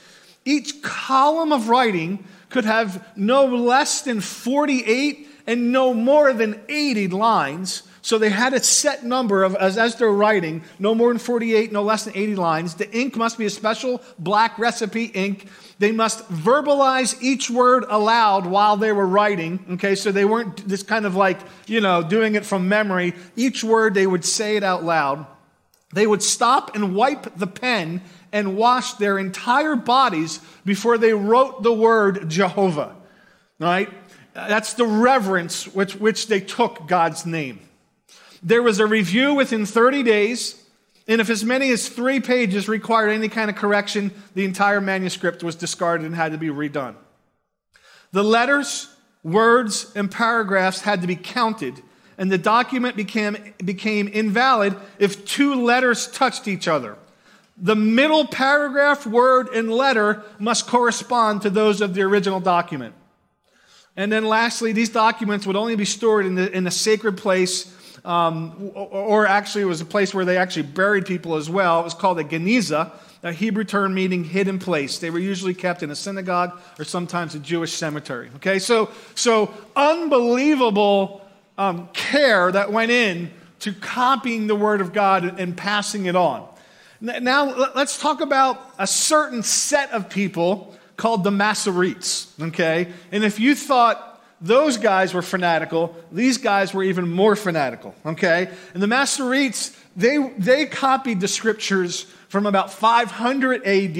Each 0.45 0.81
column 0.81 1.53
of 1.53 1.69
writing 1.69 2.25
could 2.49 2.65
have 2.65 3.07
no 3.15 3.45
less 3.45 4.01
than 4.01 4.19
48 4.19 5.27
and 5.45 5.71
no 5.71 5.93
more 5.93 6.33
than 6.33 6.59
80 6.67 7.09
lines. 7.09 7.83
So 8.03 8.17
they 8.17 8.29
had 8.29 8.53
a 8.53 8.63
set 8.63 9.03
number 9.03 9.43
of, 9.43 9.55
as, 9.55 9.77
as 9.77 9.95
they're 9.95 10.11
writing, 10.11 10.63
no 10.79 10.95
more 10.95 11.09
than 11.09 11.19
48, 11.19 11.71
no 11.71 11.83
less 11.83 12.05
than 12.05 12.15
80 12.15 12.35
lines. 12.35 12.75
The 12.75 12.91
ink 12.97 13.15
must 13.15 13.37
be 13.37 13.45
a 13.45 13.49
special 13.49 14.01
black 14.17 14.57
recipe 14.57 15.05
ink. 15.05 15.47
They 15.77 15.91
must 15.91 16.27
verbalize 16.29 17.21
each 17.21 17.49
word 17.49 17.85
aloud 17.87 18.47
while 18.47 18.75
they 18.75 18.91
were 18.91 19.05
writing. 19.05 19.63
Okay, 19.73 19.93
so 19.93 20.11
they 20.11 20.25
weren't 20.25 20.67
this 20.67 20.81
kind 20.81 21.05
of 21.05 21.15
like, 21.15 21.39
you 21.67 21.79
know, 21.79 22.01
doing 22.01 22.33
it 22.33 22.45
from 22.45 22.67
memory. 22.67 23.13
Each 23.35 23.63
word 23.63 23.93
they 23.93 24.07
would 24.07 24.25
say 24.25 24.55
it 24.55 24.63
out 24.63 24.83
loud. 24.83 25.27
They 25.93 26.07
would 26.07 26.23
stop 26.23 26.75
and 26.75 26.95
wipe 26.95 27.37
the 27.37 27.47
pen 27.47 28.01
and 28.31 28.57
wash 28.57 28.93
their 28.93 29.19
entire 29.19 29.75
bodies 29.75 30.39
before 30.65 30.97
they 30.97 31.13
wrote 31.13 31.61
the 31.61 31.73
word 31.73 32.29
Jehovah. 32.29 32.95
Right? 33.59 33.89
That's 34.33 34.73
the 34.73 34.85
reverence 34.85 35.67
which, 35.67 35.95
which 35.95 36.27
they 36.27 36.39
took 36.39 36.87
God's 36.87 37.25
name. 37.27 37.59
There 38.43 38.63
was 38.63 38.79
a 38.79 38.87
review 38.87 39.35
within 39.35 39.65
30 39.65 40.03
days, 40.03 40.63
and 41.07 41.21
if 41.21 41.29
as 41.29 41.43
many 41.43 41.69
as 41.71 41.87
three 41.89 42.19
pages 42.19 42.67
required 42.67 43.09
any 43.09 43.29
kind 43.29 43.49
of 43.49 43.55
correction, 43.55 44.11
the 44.33 44.45
entire 44.45 44.81
manuscript 44.81 45.43
was 45.43 45.55
discarded 45.55 46.05
and 46.05 46.15
had 46.15 46.31
to 46.31 46.37
be 46.37 46.47
redone. 46.47 46.95
The 48.11 48.23
letters, 48.23 48.93
words, 49.23 49.91
and 49.95 50.09
paragraphs 50.09 50.81
had 50.81 51.01
to 51.01 51.07
be 51.07 51.15
counted, 51.15 51.81
and 52.17 52.31
the 52.31 52.37
document 52.37 52.95
became, 52.95 53.53
became 53.63 54.07
invalid 54.07 54.75
if 54.97 55.25
two 55.25 55.63
letters 55.63 56.07
touched 56.07 56.47
each 56.47 56.67
other. 56.67 56.97
The 57.57 57.75
middle 57.75 58.25
paragraph, 58.25 59.05
word, 59.05 59.49
and 59.49 59.71
letter 59.71 60.23
must 60.39 60.65
correspond 60.65 61.43
to 61.43 61.51
those 61.51 61.79
of 61.79 61.93
the 61.93 62.01
original 62.01 62.39
document. 62.39 62.95
And 63.95 64.11
then 64.11 64.25
lastly, 64.25 64.71
these 64.71 64.89
documents 64.89 65.45
would 65.45 65.55
only 65.55 65.75
be 65.75 65.85
stored 65.85 66.25
in 66.25 66.35
the, 66.35 66.51
in 66.51 66.63
the 66.63 66.71
sacred 66.71 67.17
place 67.17 67.71
um, 68.03 68.71
or 68.73 69.27
actually, 69.27 69.61
it 69.61 69.65
was 69.65 69.81
a 69.81 69.85
place 69.85 70.13
where 70.13 70.25
they 70.25 70.37
actually 70.37 70.63
buried 70.63 71.05
people 71.05 71.35
as 71.35 71.49
well. 71.49 71.81
It 71.81 71.83
was 71.83 71.93
called 71.93 72.19
a 72.19 72.23
geniza, 72.23 72.91
a 73.21 73.31
Hebrew 73.31 73.63
term 73.63 73.93
meaning 73.93 74.23
hidden 74.23 74.57
place. 74.57 74.97
They 74.97 75.11
were 75.11 75.19
usually 75.19 75.53
kept 75.53 75.83
in 75.83 75.91
a 75.91 75.95
synagogue 75.95 76.59
or 76.79 76.85
sometimes 76.85 77.35
a 77.35 77.39
Jewish 77.39 77.73
cemetery. 77.73 78.31
Okay, 78.37 78.57
so, 78.57 78.89
so 79.13 79.53
unbelievable 79.75 81.21
um, 81.57 81.89
care 81.93 82.51
that 82.51 82.71
went 82.71 82.89
in 82.89 83.31
to 83.59 83.73
copying 83.73 84.47
the 84.47 84.55
Word 84.55 84.81
of 84.81 84.93
God 84.93 85.39
and 85.39 85.55
passing 85.55 86.07
it 86.07 86.15
on. 86.15 86.47
Now, 86.99 87.71
let's 87.75 87.99
talk 87.99 88.21
about 88.21 88.59
a 88.79 88.87
certain 88.87 89.43
set 89.43 89.91
of 89.91 90.09
people 90.09 90.75
called 90.97 91.23
the 91.23 91.31
Masoretes. 91.31 92.29
Okay, 92.49 92.91
and 93.11 93.23
if 93.23 93.39
you 93.39 93.53
thought 93.53 94.10
those 94.41 94.77
guys 94.77 95.13
were 95.13 95.21
fanatical. 95.21 95.95
These 96.11 96.39
guys 96.39 96.73
were 96.73 96.83
even 96.83 97.09
more 97.09 97.35
fanatical, 97.35 97.93
okay? 98.05 98.49
And 98.73 98.81
the 98.81 98.87
Masoretes, 98.87 99.75
they, 99.95 100.17
they 100.37 100.65
copied 100.65 101.21
the 101.21 101.27
scriptures 101.27 102.03
from 102.27 102.45
about 102.45 102.73
500 102.73 103.65
AD 103.65 103.95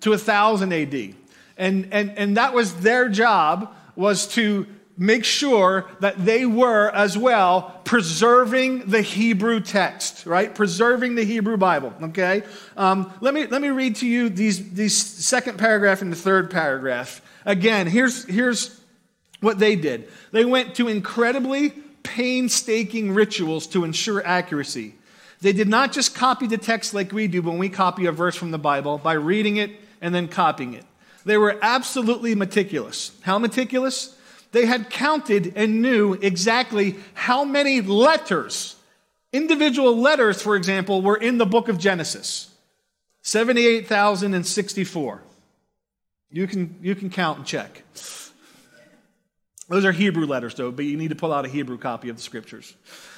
to 0.00 0.10
1000 0.10 0.72
AD. 0.72 1.14
And, 1.56 1.88
and, 1.92 2.18
and 2.18 2.36
that 2.36 2.52
was 2.52 2.74
their 2.80 3.08
job, 3.08 3.74
was 3.94 4.26
to 4.28 4.66
make 4.98 5.24
sure 5.24 5.88
that 6.00 6.24
they 6.24 6.46
were 6.46 6.90
as 6.90 7.16
well 7.16 7.80
preserving 7.84 8.86
the 8.86 9.02
Hebrew 9.02 9.60
text, 9.60 10.26
right? 10.26 10.54
Preserving 10.54 11.14
the 11.14 11.24
Hebrew 11.24 11.56
Bible, 11.56 11.92
okay? 12.02 12.42
Um, 12.76 13.12
let, 13.20 13.34
me, 13.34 13.46
let 13.46 13.60
me 13.62 13.68
read 13.68 13.96
to 13.96 14.06
you 14.06 14.30
these, 14.30 14.72
these 14.72 14.96
second 14.96 15.58
paragraph 15.58 16.02
and 16.02 16.10
the 16.10 16.16
third 16.16 16.50
paragraph. 16.50 17.20
Again, 17.44 17.86
here's, 17.86 18.24
here's 18.24 18.80
what 19.46 19.60
they 19.60 19.76
did 19.76 20.08
they 20.32 20.44
went 20.44 20.74
to 20.74 20.88
incredibly 20.88 21.70
painstaking 22.02 23.12
rituals 23.12 23.66
to 23.66 23.84
ensure 23.84 24.24
accuracy. 24.24 24.94
They 25.40 25.52
did 25.52 25.68
not 25.68 25.92
just 25.92 26.14
copy 26.14 26.46
the 26.46 26.56
text 26.56 26.94
like 26.94 27.12
we 27.12 27.26
do 27.26 27.42
when 27.42 27.58
we 27.58 27.68
copy 27.68 28.06
a 28.06 28.12
verse 28.12 28.36
from 28.36 28.52
the 28.52 28.58
Bible 28.58 28.98
by 28.98 29.14
reading 29.14 29.56
it 29.56 29.70
and 30.00 30.14
then 30.14 30.28
copying 30.28 30.74
it. 30.74 30.84
They 31.24 31.36
were 31.36 31.58
absolutely 31.60 32.34
meticulous. 32.34 33.10
How 33.22 33.38
meticulous? 33.38 34.16
They 34.52 34.66
had 34.66 34.88
counted 34.88 35.52
and 35.56 35.82
knew 35.82 36.14
exactly 36.14 36.96
how 37.14 37.44
many 37.44 37.80
letters, 37.80 38.76
individual 39.32 39.96
letters, 39.96 40.40
for 40.40 40.56
example, 40.56 41.02
were 41.02 41.16
in 41.16 41.38
the 41.38 41.46
book 41.46 41.68
of 41.68 41.78
Genesis 41.78 42.50
78,064. 43.22 45.22
You 46.30 46.46
can, 46.46 46.76
you 46.80 46.94
can 46.94 47.10
count 47.10 47.38
and 47.38 47.46
check. 47.46 47.82
Those 49.68 49.84
are 49.84 49.92
Hebrew 49.92 50.26
letters, 50.26 50.54
though, 50.54 50.70
but 50.70 50.84
you 50.84 50.96
need 50.96 51.08
to 51.08 51.16
pull 51.16 51.32
out 51.32 51.44
a 51.44 51.48
Hebrew 51.48 51.76
copy 51.76 52.08
of 52.08 52.16
the 52.16 52.22
scriptures. 52.22 52.74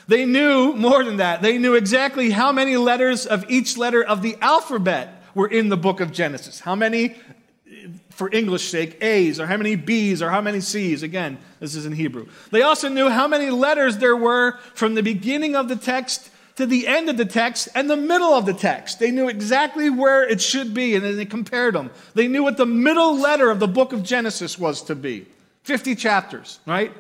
They 0.07 0.25
knew 0.25 0.73
more 0.73 1.05
than 1.05 1.19
that. 1.19 1.43
They 1.43 1.59
knew 1.59 1.75
exactly 1.75 2.31
how 2.31 2.53
many 2.53 2.77
letters 2.77 3.27
of 3.27 3.45
each 3.51 3.77
letter 3.77 4.03
of 4.03 4.23
the 4.23 4.37
alphabet 4.41 5.23
were 5.35 5.49
in 5.49 5.69
the 5.69 5.77
book 5.77 6.01
of 6.01 6.11
Genesis. 6.11 6.61
How 6.61 6.75
many 6.75 7.17
for 8.11 8.29
English 8.33 8.69
sake, 8.69 9.03
A's, 9.03 9.39
or 9.39 9.47
how 9.47 9.57
many 9.57 9.77
B's, 9.77 10.23
or 10.23 10.31
how 10.31 10.41
many 10.41 10.61
C's. 10.61 11.05
Again, 11.05 11.39
this 11.61 11.77
is 11.77 11.87
in 11.87 11.93
Hebrew. 11.93 12.27
They 12.51 12.63
also 12.63 12.89
knew 12.89 13.09
how 13.09 13.29
many 13.29 13.51
letters 13.51 13.99
there 13.99 14.17
were 14.17 14.59
from 14.75 14.95
the 14.95 15.05
beginning 15.05 15.55
of 15.55 15.69
the 15.69 15.77
text 15.77 16.29
to 16.57 16.67
the 16.67 16.89
end 16.89 17.09
of 17.09 17.17
the 17.17 17.25
text 17.25 17.69
and 17.77 17.89
the 17.89 17.97
middle 17.97 18.33
of 18.33 18.45
the 18.45 18.53
text. 18.53 18.99
They 18.99 19.13
knew 19.13 19.29
exactly 19.29 19.89
where 19.89 20.29
it 20.29 20.41
should 20.41 20.75
be, 20.75 20.97
and 20.97 21.05
then 21.05 21.17
they 21.17 21.27
compared 21.27 21.75
them. 21.75 21.91
They 22.15 22.27
knew 22.27 22.43
what 22.43 22.57
the 22.57 22.67
middle 22.67 23.17
letter 23.17 23.51
of 23.51 23.61
the 23.61 23.69
book 23.69 23.93
of 23.93 24.03
Genesis 24.03 24.59
was 24.59 24.83
to 24.83 24.97
be 24.97 25.27
50 25.63 25.95
chapters, 25.95 26.61
right? 26.67 26.93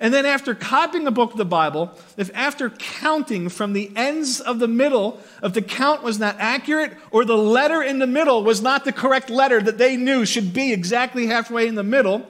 And 0.00 0.14
then, 0.14 0.26
after 0.26 0.54
copying 0.54 1.02
the 1.02 1.10
book 1.10 1.32
of 1.32 1.38
the 1.38 1.44
Bible, 1.44 1.90
if 2.16 2.30
after 2.32 2.70
counting 2.70 3.48
from 3.48 3.72
the 3.72 3.90
ends 3.96 4.40
of 4.40 4.60
the 4.60 4.68
middle, 4.68 5.20
if 5.42 5.54
the 5.54 5.62
count 5.62 6.04
was 6.04 6.20
not 6.20 6.36
accurate 6.38 6.96
or 7.10 7.24
the 7.24 7.36
letter 7.36 7.82
in 7.82 7.98
the 7.98 8.06
middle 8.06 8.44
was 8.44 8.62
not 8.62 8.84
the 8.84 8.92
correct 8.92 9.28
letter 9.28 9.60
that 9.60 9.76
they 9.76 9.96
knew 9.96 10.24
should 10.24 10.52
be 10.52 10.72
exactly 10.72 11.26
halfway 11.26 11.66
in 11.66 11.74
the 11.74 11.82
middle, 11.82 12.24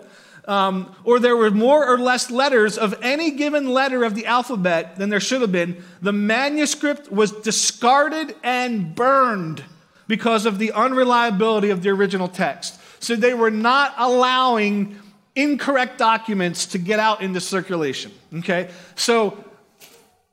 um, 0.47 0.97
or 1.04 1.20
there 1.20 1.37
were 1.37 1.50
more 1.50 1.87
or 1.87 1.99
less 1.99 2.30
letters 2.30 2.78
of 2.78 2.99
any 3.02 3.32
given 3.32 3.68
letter 3.68 4.02
of 4.02 4.14
the 4.14 4.25
alphabet 4.25 4.97
than 4.97 5.11
there 5.11 5.20
should 5.20 5.42
have 5.42 5.52
been, 5.52 5.85
the 6.00 6.12
manuscript 6.12 7.12
was 7.12 7.32
discarded 7.32 8.35
and 8.42 8.94
burned 8.94 9.62
because 10.06 10.47
of 10.47 10.58
the 10.58 10.73
unreliability 10.73 11.68
of 11.68 11.82
the 11.82 11.90
original 11.90 12.28
text. 12.28 12.80
So 12.99 13.14
they 13.14 13.35
were 13.35 13.50
not 13.50 13.92
allowing 13.99 14.99
incorrect 15.35 15.99
documents 15.99 16.66
to 16.66 16.78
get 16.78 16.99
out 16.99 17.23
into 17.23 17.40
circulation. 17.40 18.12
Okay? 18.38 18.70
So, 18.97 19.42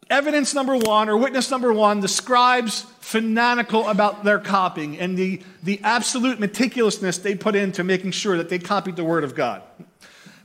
evidence 0.10 0.54
number 0.54 0.78
one, 0.78 1.10
or 1.10 1.18
witness 1.18 1.52
number 1.52 1.72
one, 1.74 2.00
the 2.00 2.08
scribes 2.08 2.86
fanatical 3.00 3.88
about 3.88 4.24
their 4.24 4.40
copying 4.40 5.00
and 5.00 5.16
the, 5.16 5.42
the 5.62 5.80
absolute 5.84 6.40
meticulousness 6.40 7.22
they 7.22 7.36
put 7.36 7.56
into 7.56 7.84
making 7.84 8.12
sure 8.12 8.38
that 8.38 8.50
they 8.50 8.58
copied 8.58 8.96
the 8.96 9.04
Word 9.04 9.24
of 9.24 9.36
God. 9.36 9.62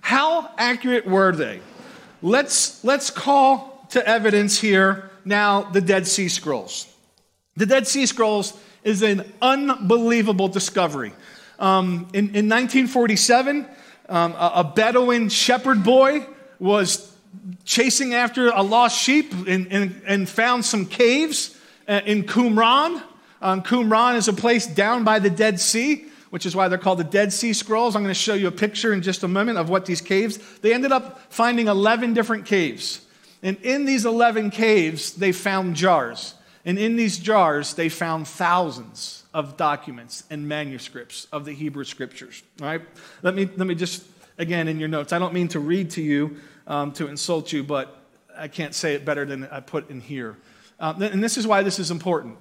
How 0.00 0.50
accurate 0.58 1.06
were 1.06 1.32
they? 1.32 1.60
Let's, 2.22 2.84
let's 2.84 3.10
call 3.10 3.86
to 3.90 4.06
evidence 4.06 4.60
here 4.60 5.10
now 5.24 5.62
the 5.62 5.80
Dead 5.80 6.06
Sea 6.06 6.28
Scrolls. 6.28 6.86
The 7.56 7.66
Dead 7.66 7.86
Sea 7.86 8.06
Scrolls 8.06 8.58
is 8.84 9.02
an 9.02 9.30
unbelievable 9.40 10.48
discovery. 10.48 11.12
Um, 11.58 12.08
in, 12.14 12.26
in 12.34 12.48
1947, 12.48 13.66
um, 14.10 14.32
a, 14.32 14.52
a, 14.56 14.64
Bedouin 14.64 15.28
shepherd 15.28 15.84
boy 15.84 16.26
was 16.58 17.16
chasing 17.64 18.12
after 18.12 18.48
a 18.48 18.60
lost 18.60 19.00
sheep 19.00 19.32
and, 19.46 19.68
and, 19.70 20.02
and 20.04 20.28
found 20.28 20.64
some 20.64 20.84
caves 20.84 21.56
uh, 21.86 22.00
in 22.04 22.24
Qumran. 22.24 23.02
Um, 23.40 23.62
Qumran 23.62 24.16
is 24.16 24.26
a 24.26 24.32
place 24.32 24.66
down 24.66 25.04
by 25.04 25.20
the 25.20 25.30
Dead 25.30 25.60
Sea, 25.60 26.06
which 26.30 26.44
is 26.44 26.56
why 26.56 26.66
they're 26.66 26.76
called 26.76 26.98
the 26.98 27.04
Dead 27.04 27.32
Sea 27.32 27.52
Scrolls. 27.52 27.94
I'm 27.94 28.02
going 28.02 28.12
to 28.12 28.20
show 28.20 28.34
you 28.34 28.48
a 28.48 28.52
picture 28.52 28.92
in 28.92 29.00
just 29.00 29.22
a 29.22 29.28
moment 29.28 29.58
of 29.58 29.70
what 29.70 29.86
these 29.86 30.00
caves. 30.00 30.38
They 30.58 30.74
ended 30.74 30.90
up 30.90 31.32
finding 31.32 31.68
11 31.68 32.12
different 32.12 32.46
caves. 32.46 33.00
And 33.44 33.56
in 33.62 33.84
these 33.84 34.04
11 34.04 34.50
caves, 34.50 35.12
they 35.12 35.30
found 35.30 35.76
jars. 35.76 36.34
And 36.64 36.78
in 36.78 36.96
these 36.96 37.16
jars, 37.16 37.74
they 37.74 37.88
found 37.88 38.26
thousands 38.26 39.19
of 39.32 39.56
documents 39.56 40.24
and 40.30 40.48
manuscripts 40.48 41.26
of 41.32 41.44
the 41.44 41.52
Hebrew 41.52 41.84
scriptures. 41.84 42.42
All 42.60 42.66
right? 42.66 42.82
Let 43.22 43.34
me, 43.34 43.48
let 43.56 43.66
me 43.66 43.74
just, 43.74 44.04
again, 44.38 44.68
in 44.68 44.78
your 44.78 44.88
notes, 44.88 45.12
I 45.12 45.18
don't 45.18 45.34
mean 45.34 45.48
to 45.48 45.60
read 45.60 45.90
to 45.92 46.02
you 46.02 46.36
um, 46.66 46.92
to 46.92 47.08
insult 47.08 47.52
you, 47.52 47.62
but 47.62 48.02
I 48.36 48.48
can't 48.48 48.74
say 48.74 48.94
it 48.94 49.04
better 49.04 49.24
than 49.24 49.44
I 49.44 49.60
put 49.60 49.90
in 49.90 50.00
here. 50.00 50.36
Um, 50.78 51.02
and 51.02 51.22
this 51.22 51.36
is 51.36 51.46
why 51.46 51.62
this 51.62 51.78
is 51.78 51.90
important. 51.90 52.38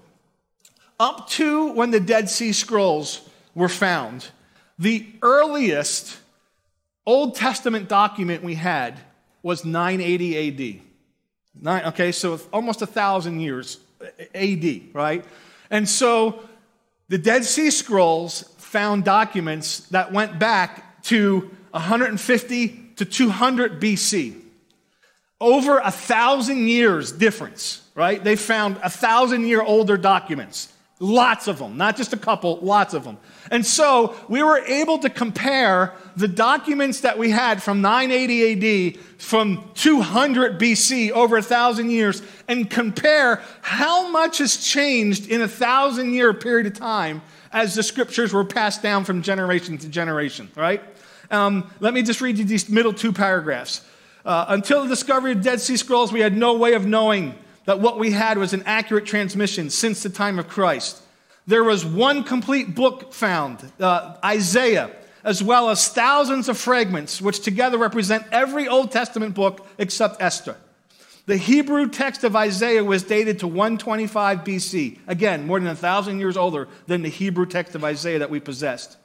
Up 1.00 1.30
to 1.32 1.72
when 1.74 1.92
the 1.92 2.00
Dead 2.00 2.30
Sea 2.30 2.54
Scrolls 2.54 3.22
were 3.54 3.70
found, 3.70 4.30
the 4.78 5.06
earliest 5.22 6.18
Old 7.06 7.36
Testament 7.36 7.90
document 7.90 8.44
we 8.44 8.56
had 8.56 9.00
was 9.42 9.66
980 9.66 10.76
AD. 10.78 10.82
Nine, 11.62 11.86
okay, 11.86 12.12
so 12.12 12.40
almost 12.54 12.82
a 12.82 12.86
thousand 12.86 13.40
years 13.40 13.80
AD, 14.34 14.82
right? 14.94 15.26
And 15.70 15.88
so 15.88 16.48
the 17.10 17.18
Dead 17.18 17.44
Sea 17.44 17.72
Scrolls 17.72 18.44
found 18.58 19.04
documents 19.04 19.80
that 19.90 20.14
went 20.14 20.40
back 20.40 21.04
to 21.04 21.50
150 21.72 22.92
to 22.98 23.06
200 23.06 23.82
BC. 23.82 24.40
Over 25.42 25.80
a 25.80 25.92
thousand 25.92 26.68
years 26.68 27.12
difference, 27.12 27.82
right? 27.96 28.24
They 28.24 28.36
found 28.36 28.78
a 28.84 28.90
thousand 28.90 29.48
year 29.48 29.62
older 29.62 29.98
documents. 29.98 30.72
Lots 31.02 31.48
of 31.48 31.60
them, 31.60 31.78
not 31.78 31.96
just 31.96 32.12
a 32.12 32.18
couple, 32.18 32.60
lots 32.62 32.94
of 32.94 33.06
them. 33.06 33.18
And 33.52 33.66
so 33.66 34.16
we 34.28 34.44
were 34.44 34.60
able 34.60 35.00
to 35.00 35.10
compare 35.10 35.94
the 36.18 36.28
documents 36.28 37.00
that 37.02 37.18
we 37.18 37.30
had 37.32 37.64
from 37.64 37.80
980 37.80 38.98
AD, 38.98 39.00
from 39.18 39.72
200 39.76 40.60
BC, 40.60 41.12
over 41.12 41.38
a 41.38 41.42
thousand 41.42 41.90
years, 41.90 42.22
and 42.50 42.70
compare 42.70 43.42
how 43.62 44.10
much 44.10 44.40
has 44.40 44.58
changed 44.58 45.30
in 45.30 45.42
a 45.42 45.48
thousand 45.48 46.14
year 46.14 46.34
period 46.34 46.68
of 46.68 46.74
time 46.74 47.22
as 47.54 47.76
the 47.76 47.84
scriptures 47.84 48.34
were 48.34 48.44
passed 48.44 48.84
down 48.84 49.06
from 49.06 49.22
generation 49.22 49.78
to 49.78 49.88
generation, 49.88 50.52
right? 50.58 50.84
Um, 51.32 51.72
let 51.80 51.94
me 51.94 52.02
just 52.04 52.20
read 52.20 52.38
you 52.38 52.44
these 52.44 52.68
middle 52.68 52.94
two 52.94 53.14
paragraphs. 53.14 53.86
Uh, 54.26 54.46
until 54.50 54.84
the 54.84 54.90
discovery 54.90 55.32
of 55.32 55.42
Dead 55.42 55.62
Sea 55.62 55.78
Scrolls, 55.78 56.12
we 56.12 56.20
had 56.20 56.36
no 56.36 56.58
way 56.58 56.74
of 56.74 56.86
knowing 56.86 57.36
that 57.70 57.80
what 57.80 58.00
we 58.00 58.10
had 58.10 58.40
was 58.40 58.52
an 58.54 58.64
accurate 58.66 59.06
transmission 59.06 59.70
since 59.70 60.02
the 60.02 60.10
time 60.10 60.40
of 60.40 60.48
Christ. 60.48 61.00
There 61.46 61.64
was 61.64 61.86
one 61.86 62.24
complete 62.24 62.74
book 62.74 63.14
found, 63.14 63.64
uh, 63.80 64.16
Isaiah, 64.26 64.90
as 65.24 65.44
well 65.44 65.70
as 65.70 65.88
thousands 65.88 66.50
of 66.50 66.58
fragments, 66.58 67.22
which 67.22 67.42
together 67.42 67.78
represent 67.78 68.26
every 68.32 68.68
Old 68.68 68.92
Testament 68.92 69.36
book 69.36 69.68
except 69.78 70.20
Esther. 70.20 70.56
The 71.28 71.38
Hebrew 71.38 71.88
text 71.90 72.24
of 72.24 72.36
Isaiah 72.36 72.84
was 72.84 73.04
dated 73.04 73.38
to 73.42 73.48
125 73.48 74.40
BC. 74.40 74.98
Again, 75.06 75.46
more 75.46 75.60
than 75.60 75.70
a 75.70 75.76
thousand 75.76 76.20
years 76.20 76.38
older 76.38 76.68
than 76.88 77.04
the 77.04 77.10
Hebrew 77.10 77.46
text 77.46 77.76
of 77.76 77.84
Isaiah 77.84 78.18
that 78.18 78.32
we 78.32 78.40
possessed. 78.40 78.98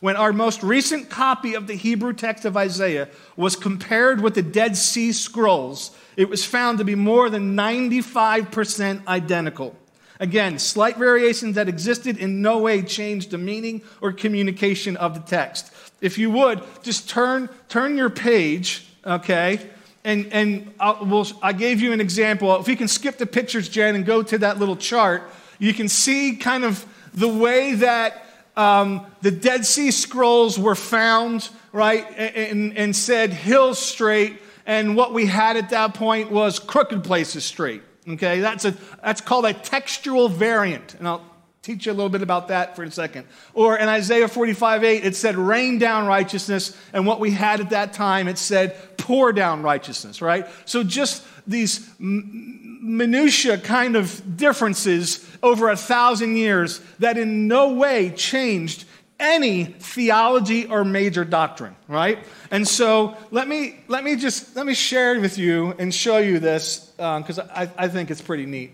When 0.00 0.16
our 0.16 0.32
most 0.32 0.62
recent 0.62 1.10
copy 1.10 1.54
of 1.54 1.66
the 1.66 1.74
Hebrew 1.74 2.12
text 2.12 2.44
of 2.44 2.56
Isaiah 2.56 3.08
was 3.36 3.56
compared 3.56 4.20
with 4.20 4.34
the 4.34 4.42
Dead 4.42 4.76
Sea 4.76 5.12
Scrolls, 5.12 5.90
it 6.16 6.28
was 6.28 6.44
found 6.44 6.78
to 6.78 6.84
be 6.84 6.94
more 6.94 7.28
than 7.30 7.56
95% 7.56 9.06
identical. 9.08 9.76
Again, 10.20 10.58
slight 10.58 10.96
variations 10.96 11.54
that 11.56 11.68
existed 11.68 12.16
in 12.16 12.42
no 12.42 12.58
way 12.58 12.82
changed 12.82 13.30
the 13.30 13.38
meaning 13.38 13.82
or 14.00 14.12
communication 14.12 14.96
of 14.96 15.14
the 15.14 15.20
text. 15.20 15.72
If 16.00 16.18
you 16.18 16.30
would, 16.30 16.62
just 16.82 17.08
turn, 17.08 17.48
turn 17.68 17.96
your 17.96 18.10
page, 18.10 18.86
okay? 19.04 19.68
And, 20.04 20.32
and 20.32 20.74
I, 20.78 21.02
will 21.02 21.26
I 21.42 21.52
gave 21.52 21.80
you 21.80 21.92
an 21.92 22.00
example. 22.00 22.54
If 22.60 22.68
you 22.68 22.76
can 22.76 22.88
skip 22.88 23.18
the 23.18 23.26
pictures, 23.26 23.68
Jen, 23.68 23.94
and 23.94 24.06
go 24.06 24.22
to 24.22 24.38
that 24.38 24.58
little 24.58 24.76
chart, 24.76 25.22
you 25.58 25.74
can 25.74 25.88
see 25.88 26.36
kind 26.36 26.64
of 26.64 26.84
the 27.14 27.28
way 27.28 27.74
that 27.74 28.24
um, 28.58 29.06
the 29.22 29.30
Dead 29.30 29.64
Sea 29.64 29.92
Scrolls 29.92 30.58
were 30.58 30.74
found 30.74 31.48
right, 31.72 32.04
and, 32.18 32.76
and 32.76 32.94
said 32.94 33.32
hills 33.32 33.78
straight, 33.78 34.42
and 34.66 34.96
what 34.96 35.14
we 35.14 35.26
had 35.26 35.56
at 35.56 35.70
that 35.70 35.94
point 35.94 36.30
was 36.32 36.58
crooked 36.58 37.04
places 37.04 37.44
straight. 37.44 37.82
Okay, 38.06 38.40
that's, 38.40 38.64
a, 38.64 38.74
that's 39.02 39.20
called 39.20 39.44
a 39.44 39.52
textual 39.52 40.28
variant. 40.28 40.94
And 40.94 41.06
I'll 41.06 41.24
teach 41.62 41.86
you 41.86 41.92
a 41.92 41.94
little 41.94 42.08
bit 42.08 42.22
about 42.22 42.48
that 42.48 42.74
for 42.74 42.82
a 42.82 42.90
second. 42.90 43.26
Or 43.54 43.76
in 43.76 43.88
Isaiah 43.88 44.26
45 44.26 44.82
8, 44.82 45.04
it 45.04 45.14
said, 45.14 45.36
rain 45.36 45.78
down 45.78 46.06
righteousness. 46.06 46.76
And 46.92 47.06
what 47.06 47.20
we 47.20 47.30
had 47.30 47.60
at 47.60 47.70
that 47.70 47.92
time, 47.92 48.26
it 48.26 48.38
said, 48.38 48.96
pour 48.96 49.32
down 49.32 49.62
righteousness, 49.62 50.20
right? 50.20 50.46
So 50.64 50.82
just 50.82 51.24
these 51.48 51.88
minutiae 51.98 53.58
kind 53.58 53.96
of 53.96 54.36
differences 54.36 55.26
over 55.42 55.68
a 55.70 55.76
thousand 55.76 56.36
years 56.36 56.80
that 56.98 57.18
in 57.18 57.48
no 57.48 57.72
way 57.72 58.10
changed 58.10 58.84
any 59.20 59.64
theology 59.64 60.66
or 60.66 60.84
major 60.84 61.24
doctrine, 61.24 61.74
right? 61.88 62.18
And 62.50 62.66
so 62.66 63.16
let 63.30 63.48
me, 63.48 63.80
let 63.88 64.04
me 64.04 64.14
just 64.16 64.54
let 64.54 64.64
me 64.64 64.74
share 64.74 65.18
with 65.20 65.38
you 65.38 65.74
and 65.78 65.92
show 65.92 66.18
you 66.18 66.38
this 66.38 66.92
because 66.96 67.38
um, 67.38 67.48
I, 67.52 67.68
I 67.76 67.88
think 67.88 68.10
it's 68.10 68.22
pretty 68.22 68.46
neat. 68.46 68.72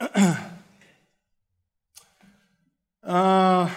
uh, 3.02 3.70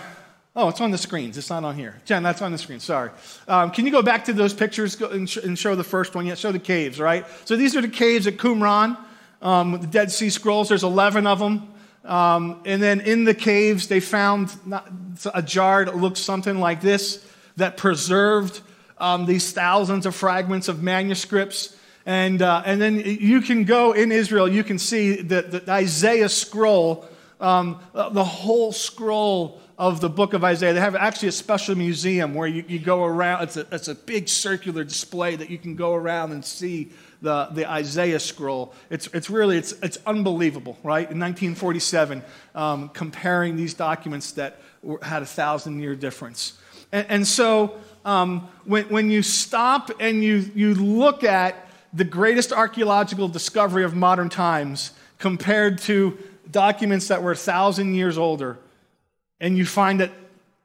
oh, 0.59 0.67
it's 0.67 0.81
on 0.81 0.91
the 0.91 0.97
screens. 0.97 1.37
It's 1.37 1.49
not 1.49 1.63
on 1.63 1.75
here. 1.75 1.95
Jen, 2.03 2.21
that's 2.21 2.41
on 2.41 2.51
the 2.51 2.57
screen. 2.57 2.81
Sorry. 2.81 3.11
Um, 3.47 3.71
can 3.71 3.85
you 3.85 3.91
go 3.91 4.01
back 4.01 4.25
to 4.25 4.33
those 4.33 4.53
pictures 4.53 4.99
and, 5.01 5.29
sh- 5.29 5.37
and, 5.37 5.57
show 5.57 5.73
the 5.75 5.85
first 5.85 6.15
one? 6.15 6.25
Yeah, 6.25 6.35
show 6.35 6.51
the 6.51 6.59
caves, 6.59 6.99
right? 6.99 7.25
So 7.45 7.55
these 7.55 7.77
are 7.77 7.81
the 7.81 7.87
caves 7.87 8.27
at 8.27 8.35
Qumran, 8.35 8.97
um, 9.41 9.79
the 9.79 9.87
Dead 9.87 10.11
Sea 10.11 10.29
Scrolls. 10.29 10.67
There's 10.67 10.83
11 10.83 11.25
of 11.27 11.39
them. 11.39 11.71
Um, 12.03 12.61
and 12.65 12.81
then 12.81 12.99
in 13.01 13.23
the 13.23 13.33
caves, 13.33 13.87
they 13.87 14.01
found 14.01 14.51
a 15.33 15.41
jar 15.41 15.85
that 15.85 15.95
looks 15.95 16.19
something 16.19 16.59
like 16.59 16.81
this 16.81 17.25
that 17.55 17.77
preserved 17.77 18.61
um, 18.97 19.25
these 19.25 19.53
thousands 19.53 20.05
of 20.05 20.13
fragments 20.13 20.67
of 20.67 20.83
manuscripts. 20.83 21.75
And, 22.05 22.41
uh, 22.41 22.63
and 22.65 22.81
then 22.81 22.99
you 22.99 23.41
can 23.41 23.63
go 23.63 23.93
in 23.93 24.11
Israel, 24.11 24.47
you 24.47 24.63
can 24.63 24.79
see 24.79 25.21
the, 25.21 25.41
the 25.41 25.71
Isaiah 25.71 26.29
scroll, 26.29 27.07
um, 27.39 27.79
the 27.93 28.23
whole 28.23 28.71
scroll 28.71 29.58
of 29.79 30.01
the 30.01 30.09
book 30.09 30.33
of 30.33 30.43
Isaiah. 30.43 30.73
They 30.73 30.81
have 30.81 30.95
actually 30.95 31.29
a 31.29 31.31
special 31.31 31.73
museum 31.73 32.35
where 32.35 32.49
you, 32.49 32.65
you 32.67 32.79
go 32.79 33.05
around, 33.05 33.43
it's 33.43 33.55
a, 33.55 33.65
it's 33.71 33.87
a 33.87 33.95
big 33.95 34.27
circular 34.27 34.83
display 34.83 35.37
that 35.37 35.49
you 35.49 35.57
can 35.57 35.75
go 35.75 35.95
around 35.95 36.33
and 36.33 36.43
see 36.43 36.91
the, 37.21 37.45
the 37.53 37.67
Isaiah 37.69 38.19
scroll. 38.19 38.73
It's, 38.89 39.07
it's 39.13 39.29
really, 39.29 39.57
it's, 39.57 39.71
it's 39.81 39.97
unbelievable, 40.05 40.77
right? 40.83 41.09
In 41.09 41.17
1947, 41.17 42.21
um, 42.55 42.89
comparing 42.89 43.55
these 43.55 43.73
documents 43.73 44.33
that 44.33 44.59
were, 44.83 44.99
had 45.01 45.23
a 45.23 45.25
thousand 45.25 45.79
year 45.79 45.95
difference. 45.95 46.59
And, 46.91 47.07
and 47.09 47.27
so 47.27 47.77
um, 48.03 48.49
when, 48.65 48.89
when 48.89 49.09
you 49.09 49.23
stop 49.23 49.91
and 50.01 50.21
you, 50.21 50.51
you 50.55 50.73
look 50.75 51.23
at 51.23 51.55
the 51.93 52.03
greatest 52.03 52.51
archaeological 52.51 53.29
discovery 53.29 53.85
of 53.85 53.95
modern 53.95 54.27
times 54.27 54.91
compared 55.19 55.77
to 55.77 56.17
documents 56.51 57.07
that 57.07 57.23
were 57.23 57.31
a 57.31 57.35
thousand 57.37 57.93
years 57.93 58.17
older, 58.17 58.57
and 59.39 59.57
you 59.57 59.65
find 59.65 59.99
that 59.99 60.11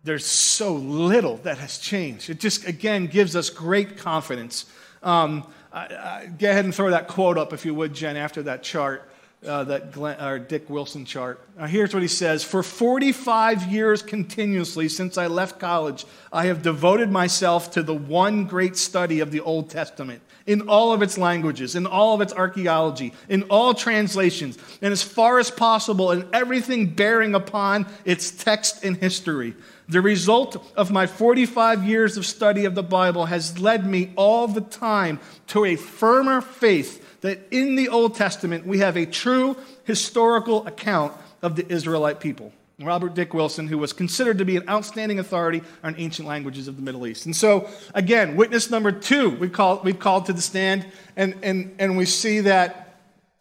there's 0.04 0.26
so 0.26 0.74
little 0.74 1.38
that 1.38 1.58
has 1.58 1.78
changed. 1.78 2.28
It 2.28 2.40
just, 2.40 2.66
again, 2.66 3.06
gives 3.06 3.34
us 3.36 3.50
great 3.50 3.96
confidence. 3.96 4.66
Um, 5.02 5.46
go 5.72 6.50
ahead 6.50 6.64
and 6.64 6.74
throw 6.74 6.90
that 6.90 7.08
quote 7.08 7.38
up, 7.38 7.52
if 7.52 7.64
you 7.64 7.74
would, 7.74 7.94
Jen, 7.94 8.16
after 8.16 8.42
that 8.44 8.62
chart, 8.62 9.10
uh, 9.46 9.64
that 9.64 9.92
Glenn, 9.92 10.20
or 10.20 10.38
Dick 10.38 10.68
Wilson 10.70 11.04
chart. 11.04 11.40
Uh, 11.58 11.66
here's 11.66 11.92
what 11.92 12.02
he 12.02 12.08
says 12.08 12.42
For 12.44 12.62
45 12.62 13.70
years 13.70 14.02
continuously 14.02 14.88
since 14.88 15.18
I 15.18 15.26
left 15.26 15.58
college, 15.58 16.04
I 16.32 16.46
have 16.46 16.62
devoted 16.62 17.10
myself 17.10 17.70
to 17.72 17.82
the 17.82 17.94
one 17.94 18.44
great 18.44 18.76
study 18.76 19.20
of 19.20 19.30
the 19.30 19.40
Old 19.40 19.70
Testament 19.70 20.22
in 20.46 20.68
all 20.68 20.92
of 20.92 21.02
its 21.02 21.16
languages, 21.16 21.74
in 21.74 21.86
all 21.86 22.14
of 22.14 22.20
its 22.20 22.32
archaeology, 22.32 23.12
in 23.28 23.44
all 23.44 23.72
translations, 23.74 24.58
and 24.82 24.92
as 24.92 25.02
far 25.02 25.38
as 25.38 25.50
possible 25.50 26.10
in 26.10 26.28
everything 26.32 26.86
bearing 26.86 27.34
upon 27.34 27.86
its 28.04 28.30
text 28.30 28.84
and 28.84 28.96
history. 28.96 29.54
The 29.88 30.00
result 30.00 30.64
of 30.76 30.90
my 30.90 31.06
45 31.06 31.84
years 31.84 32.16
of 32.16 32.24
study 32.24 32.64
of 32.64 32.74
the 32.74 32.82
Bible 32.82 33.26
has 33.26 33.58
led 33.58 33.86
me 33.86 34.12
all 34.16 34.48
the 34.48 34.62
time 34.62 35.20
to 35.48 35.64
a 35.64 35.76
firmer 35.76 36.40
faith 36.40 37.13
that 37.24 37.40
in 37.50 37.74
the 37.74 37.88
Old 37.88 38.14
Testament 38.14 38.66
we 38.66 38.80
have 38.80 38.98
a 38.98 39.06
true 39.06 39.56
historical 39.84 40.66
account 40.66 41.14
of 41.40 41.56
the 41.56 41.66
Israelite 41.72 42.20
people. 42.20 42.52
Robert 42.78 43.14
Dick 43.14 43.32
Wilson, 43.32 43.66
who 43.66 43.78
was 43.78 43.94
considered 43.94 44.36
to 44.38 44.44
be 44.44 44.58
an 44.58 44.68
outstanding 44.68 45.18
authority 45.18 45.62
on 45.82 45.94
ancient 45.96 46.28
languages 46.28 46.68
of 46.68 46.76
the 46.76 46.82
Middle 46.82 47.06
East. 47.06 47.24
And 47.24 47.34
so, 47.34 47.70
again, 47.94 48.36
witness 48.36 48.68
number 48.68 48.92
two, 48.92 49.30
we 49.30 49.48
call, 49.48 49.80
we've 49.82 49.98
called 49.98 50.26
to 50.26 50.34
the 50.34 50.42
stand, 50.42 50.84
and, 51.16 51.34
and, 51.42 51.74
and 51.78 51.96
we 51.96 52.04
see 52.04 52.40
that, 52.40 52.98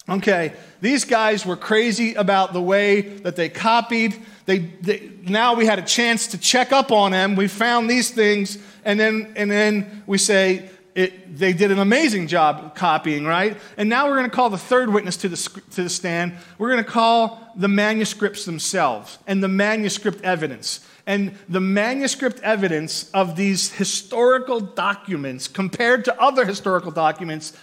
okay, 0.08 0.54
these 0.80 1.04
guys 1.04 1.46
were 1.46 1.58
crazy 1.58 2.14
about 2.14 2.54
the 2.54 2.62
way 2.62 3.02
that 3.02 3.36
they 3.36 3.50
copied 3.50 4.16
they, 4.46 4.60
they, 4.60 5.10
now 5.24 5.54
we 5.54 5.66
had 5.66 5.80
a 5.80 5.84
chance 5.84 6.28
to 6.28 6.38
check 6.38 6.72
up 6.72 6.92
on 6.92 7.12
them. 7.12 7.36
We 7.36 7.48
found 7.48 7.90
these 7.90 8.10
things, 8.12 8.58
and 8.84 9.00
then, 9.00 9.34
and 9.36 9.50
then 9.50 10.04
we 10.06 10.18
say, 10.18 10.70
it, 10.96 11.38
they 11.38 11.54
did 11.54 11.72
an 11.72 11.80
amazing 11.80 12.28
job 12.28 12.76
copying, 12.76 13.26
right? 13.26 13.58
And 13.78 13.90
now 13.90 14.08
we're 14.08 14.18
going 14.18 14.30
to 14.30 14.36
call 14.36 14.50
the 14.50 14.58
third 14.58 14.92
witness 14.94 15.18
to 15.18 15.30
the, 15.30 15.62
to 15.72 15.84
the 15.84 15.90
stand. 15.90 16.34
We're 16.58 16.72
going 16.72 16.84
to 16.84 16.90
call 16.90 17.52
the 17.56 17.68
manuscripts 17.68 18.46
themselves 18.46 19.18
and 19.26 19.44
the 19.44 19.48
manuscript 19.48 20.22
evidence. 20.24 20.88
And 21.06 21.36
the 21.50 21.60
manuscript 21.60 22.40
evidence 22.42 23.10
of 23.12 23.36
these 23.36 23.72
historical 23.72 24.60
documents 24.60 25.48
compared 25.48 26.06
to 26.06 26.22
other 26.22 26.46
historical 26.46 26.92
documents, 26.92 27.54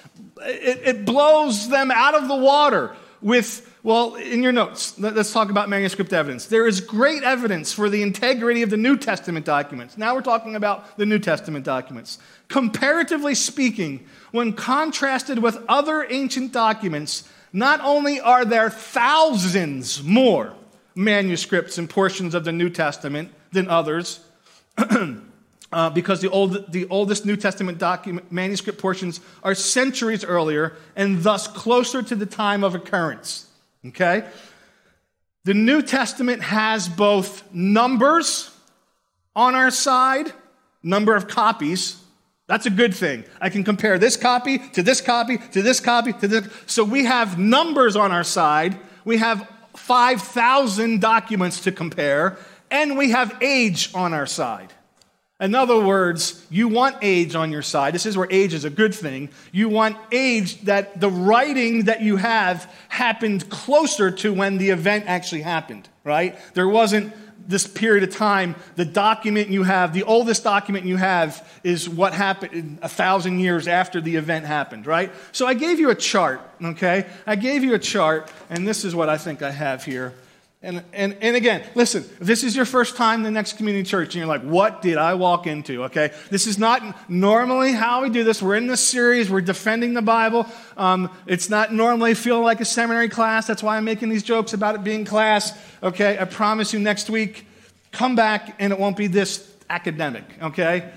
it, 0.42 0.80
it 0.84 1.04
blows 1.04 1.68
them 1.68 1.90
out 1.90 2.14
of 2.14 2.28
the 2.28 2.36
water 2.36 2.94
with 3.22 3.69
well, 3.82 4.16
in 4.16 4.42
your 4.42 4.52
notes, 4.52 4.98
let's 4.98 5.32
talk 5.32 5.48
about 5.48 5.70
manuscript 5.70 6.12
evidence. 6.12 6.46
There 6.46 6.66
is 6.66 6.82
great 6.82 7.22
evidence 7.22 7.72
for 7.72 7.88
the 7.88 8.02
integrity 8.02 8.60
of 8.62 8.68
the 8.68 8.76
New 8.76 8.98
Testament 8.98 9.46
documents. 9.46 9.96
Now 9.96 10.14
we're 10.14 10.20
talking 10.20 10.54
about 10.54 10.98
the 10.98 11.06
New 11.06 11.18
Testament 11.18 11.64
documents. 11.64 12.18
Comparatively 12.48 13.34
speaking, 13.34 14.06
when 14.32 14.52
contrasted 14.52 15.38
with 15.38 15.58
other 15.66 16.06
ancient 16.10 16.52
documents, 16.52 17.26
not 17.54 17.80
only 17.80 18.20
are 18.20 18.44
there 18.44 18.68
thousands 18.68 20.02
more 20.02 20.54
manuscripts 20.94 21.78
and 21.78 21.88
portions 21.88 22.34
of 22.34 22.44
the 22.44 22.52
New 22.52 22.68
Testament 22.68 23.30
than 23.52 23.66
others, 23.66 24.20
uh, 25.72 25.90
because 25.90 26.20
the, 26.20 26.28
old, 26.28 26.70
the 26.70 26.86
oldest 26.88 27.24
New 27.24 27.36
Testament 27.36 27.78
document, 27.78 28.30
manuscript 28.30 28.78
portions 28.78 29.20
are 29.42 29.54
centuries 29.54 30.22
earlier 30.22 30.76
and 30.96 31.22
thus 31.22 31.48
closer 31.48 32.02
to 32.02 32.14
the 32.14 32.26
time 32.26 32.62
of 32.62 32.74
occurrence. 32.74 33.46
Okay? 33.86 34.24
The 35.44 35.54
New 35.54 35.82
Testament 35.82 36.42
has 36.42 36.88
both 36.88 37.52
numbers 37.52 38.50
on 39.34 39.54
our 39.54 39.70
side, 39.70 40.32
number 40.82 41.14
of 41.14 41.28
copies. 41.28 41.96
That's 42.46 42.66
a 42.66 42.70
good 42.70 42.94
thing. 42.94 43.24
I 43.40 43.48
can 43.48 43.64
compare 43.64 43.98
this 43.98 44.16
copy 44.16 44.58
to 44.58 44.82
this 44.82 45.00
copy 45.00 45.38
to 45.38 45.62
this 45.62 45.80
copy 45.80 46.12
to 46.12 46.28
this. 46.28 46.48
So 46.66 46.84
we 46.84 47.04
have 47.04 47.38
numbers 47.38 47.96
on 47.96 48.12
our 48.12 48.24
side. 48.24 48.76
We 49.04 49.18
have 49.18 49.48
5,000 49.76 51.00
documents 51.00 51.60
to 51.60 51.72
compare, 51.72 52.36
and 52.70 52.98
we 52.98 53.10
have 53.10 53.36
age 53.40 53.90
on 53.94 54.12
our 54.12 54.26
side. 54.26 54.72
In 55.40 55.54
other 55.54 55.80
words, 55.80 56.44
you 56.50 56.68
want 56.68 56.96
age 57.00 57.34
on 57.34 57.50
your 57.50 57.62
side. 57.62 57.94
This 57.94 58.04
is 58.04 58.16
where 58.16 58.28
age 58.30 58.52
is 58.52 58.64
a 58.64 58.70
good 58.70 58.94
thing. 58.94 59.30
You 59.52 59.70
want 59.70 59.96
age 60.12 60.60
that 60.62 61.00
the 61.00 61.08
writing 61.08 61.84
that 61.84 62.02
you 62.02 62.16
have 62.16 62.70
happened 62.88 63.48
closer 63.48 64.10
to 64.10 64.34
when 64.34 64.58
the 64.58 64.68
event 64.68 65.04
actually 65.06 65.40
happened, 65.40 65.88
right? 66.04 66.38
There 66.52 66.68
wasn't 66.68 67.14
this 67.48 67.66
period 67.66 68.04
of 68.04 68.14
time. 68.14 68.54
The 68.76 68.84
document 68.84 69.48
you 69.48 69.62
have, 69.62 69.94
the 69.94 70.02
oldest 70.02 70.44
document 70.44 70.84
you 70.84 70.96
have, 70.96 71.48
is 71.64 71.88
what 71.88 72.12
happened 72.12 72.78
a 72.82 72.88
thousand 72.88 73.40
years 73.40 73.66
after 73.66 74.00
the 74.00 74.16
event 74.16 74.44
happened, 74.44 74.86
right? 74.86 75.10
So 75.32 75.46
I 75.46 75.54
gave 75.54 75.80
you 75.80 75.90
a 75.90 75.94
chart, 75.94 76.40
okay? 76.62 77.06
I 77.26 77.36
gave 77.36 77.64
you 77.64 77.74
a 77.74 77.78
chart, 77.78 78.30
and 78.50 78.68
this 78.68 78.84
is 78.84 78.94
what 78.94 79.08
I 79.08 79.16
think 79.16 79.42
I 79.42 79.50
have 79.50 79.84
here. 79.84 80.12
And, 80.62 80.84
and, 80.92 81.16
and 81.22 81.36
again, 81.36 81.64
listen, 81.74 82.02
if 82.02 82.26
this 82.26 82.44
is 82.44 82.54
your 82.54 82.66
first 82.66 82.94
time 82.94 83.20
in 83.20 83.24
the 83.24 83.30
next 83.30 83.56
community 83.56 83.82
church 83.82 84.08
and 84.08 84.16
you're 84.16 84.26
like, 84.26 84.42
what 84.42 84.82
did 84.82 84.98
I 84.98 85.14
walk 85.14 85.46
into? 85.46 85.84
Okay, 85.84 86.12
this 86.28 86.46
is 86.46 86.58
not 86.58 87.08
normally 87.10 87.72
how 87.72 88.02
we 88.02 88.10
do 88.10 88.24
this. 88.24 88.42
We're 88.42 88.56
in 88.56 88.66
this 88.66 88.86
series, 88.86 89.30
we're 89.30 89.40
defending 89.40 89.94
the 89.94 90.02
Bible. 90.02 90.46
Um, 90.76 91.10
it's 91.26 91.48
not 91.48 91.72
normally 91.72 92.12
feel 92.12 92.42
like 92.42 92.60
a 92.60 92.66
seminary 92.66 93.08
class. 93.08 93.46
That's 93.46 93.62
why 93.62 93.78
I'm 93.78 93.86
making 93.86 94.10
these 94.10 94.22
jokes 94.22 94.52
about 94.52 94.74
it 94.74 94.84
being 94.84 95.06
class. 95.06 95.58
Okay, 95.82 96.18
I 96.18 96.26
promise 96.26 96.74
you 96.74 96.78
next 96.78 97.08
week, 97.08 97.46
come 97.90 98.14
back 98.14 98.56
and 98.58 98.70
it 98.70 98.78
won't 98.78 98.98
be 98.98 99.06
this 99.06 99.50
academic. 99.70 100.24
Okay? 100.42 100.90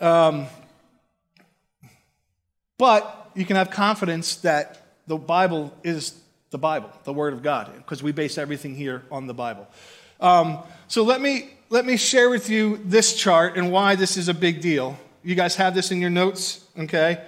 Um, 0.00 0.46
but 2.78 3.32
you 3.34 3.44
can 3.44 3.56
have 3.56 3.70
confidence 3.70 4.36
that 4.36 4.80
the 5.06 5.18
Bible 5.18 5.76
is 5.82 6.18
the 6.54 6.58
Bible, 6.58 6.88
the 7.02 7.12
Word 7.12 7.32
of 7.32 7.42
God, 7.42 7.68
because 7.78 8.00
we 8.00 8.12
base 8.12 8.38
everything 8.38 8.76
here 8.76 9.02
on 9.10 9.26
the 9.26 9.34
Bible. 9.34 9.66
Um, 10.20 10.60
so 10.86 11.02
let 11.02 11.20
me, 11.20 11.50
let 11.68 11.84
me 11.84 11.96
share 11.96 12.30
with 12.30 12.48
you 12.48 12.80
this 12.84 13.16
chart 13.16 13.56
and 13.56 13.72
why 13.72 13.96
this 13.96 14.16
is 14.16 14.28
a 14.28 14.34
big 14.34 14.60
deal. 14.60 14.96
You 15.24 15.34
guys 15.34 15.56
have 15.56 15.74
this 15.74 15.90
in 15.90 16.00
your 16.00 16.10
notes, 16.10 16.64
okay? 16.78 17.24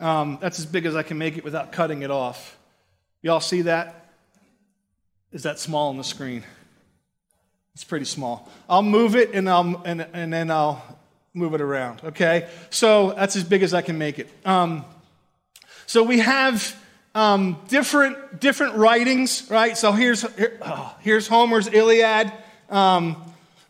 Um, 0.00 0.38
that's 0.40 0.58
as 0.58 0.64
big 0.64 0.86
as 0.86 0.96
I 0.96 1.02
can 1.02 1.18
make 1.18 1.36
it 1.36 1.44
without 1.44 1.70
cutting 1.70 2.00
it 2.00 2.10
off. 2.10 2.56
Y'all 3.20 3.40
see 3.40 3.60
that? 3.62 4.14
Is 5.32 5.42
that 5.42 5.58
small 5.58 5.90
on 5.90 5.98
the 5.98 6.04
screen? 6.04 6.42
It's 7.74 7.84
pretty 7.84 8.06
small. 8.06 8.50
I'll 8.70 8.82
move 8.82 9.16
it 9.16 9.34
and, 9.34 9.50
I'll, 9.50 9.82
and, 9.84 10.06
and 10.14 10.32
then 10.32 10.50
I'll 10.50 10.82
move 11.34 11.52
it 11.52 11.60
around, 11.60 12.00
okay? 12.04 12.48
So 12.70 13.12
that's 13.12 13.36
as 13.36 13.44
big 13.44 13.62
as 13.62 13.74
I 13.74 13.82
can 13.82 13.98
make 13.98 14.18
it. 14.18 14.30
Um, 14.46 14.82
so 15.84 16.02
we 16.02 16.20
have 16.20 16.74
um, 17.16 17.58
different, 17.68 18.40
different 18.40 18.74
writings, 18.74 19.48
right? 19.50 19.76
So 19.76 19.90
here's, 19.92 20.20
here, 20.36 20.58
oh, 20.60 20.94
here's 21.00 21.26
Homer's 21.26 21.66
Iliad. 21.66 22.30
Um, 22.68 23.16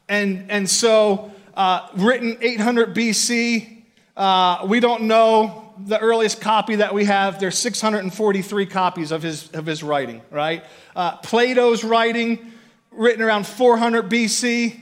and, 0.08 0.50
and 0.50 0.68
so 0.68 1.30
uh, 1.54 1.86
written 1.94 2.38
800 2.40 2.92
BC. 2.92 3.84
Uh, 4.16 4.66
we 4.66 4.80
don't 4.80 5.04
know 5.04 5.72
the 5.78 5.96
earliest 6.00 6.40
copy 6.40 6.76
that 6.76 6.92
we 6.92 7.04
have. 7.04 7.38
There's 7.38 7.56
643 7.56 8.66
copies 8.66 9.12
of 9.12 9.22
his, 9.22 9.48
of 9.52 9.64
his 9.64 9.80
writing, 9.84 10.22
right? 10.32 10.64
Uh, 10.96 11.16
Plato's 11.18 11.84
writing, 11.84 12.52
written 12.90 13.22
around 13.22 13.46
400 13.46 14.10
BC. 14.10 14.80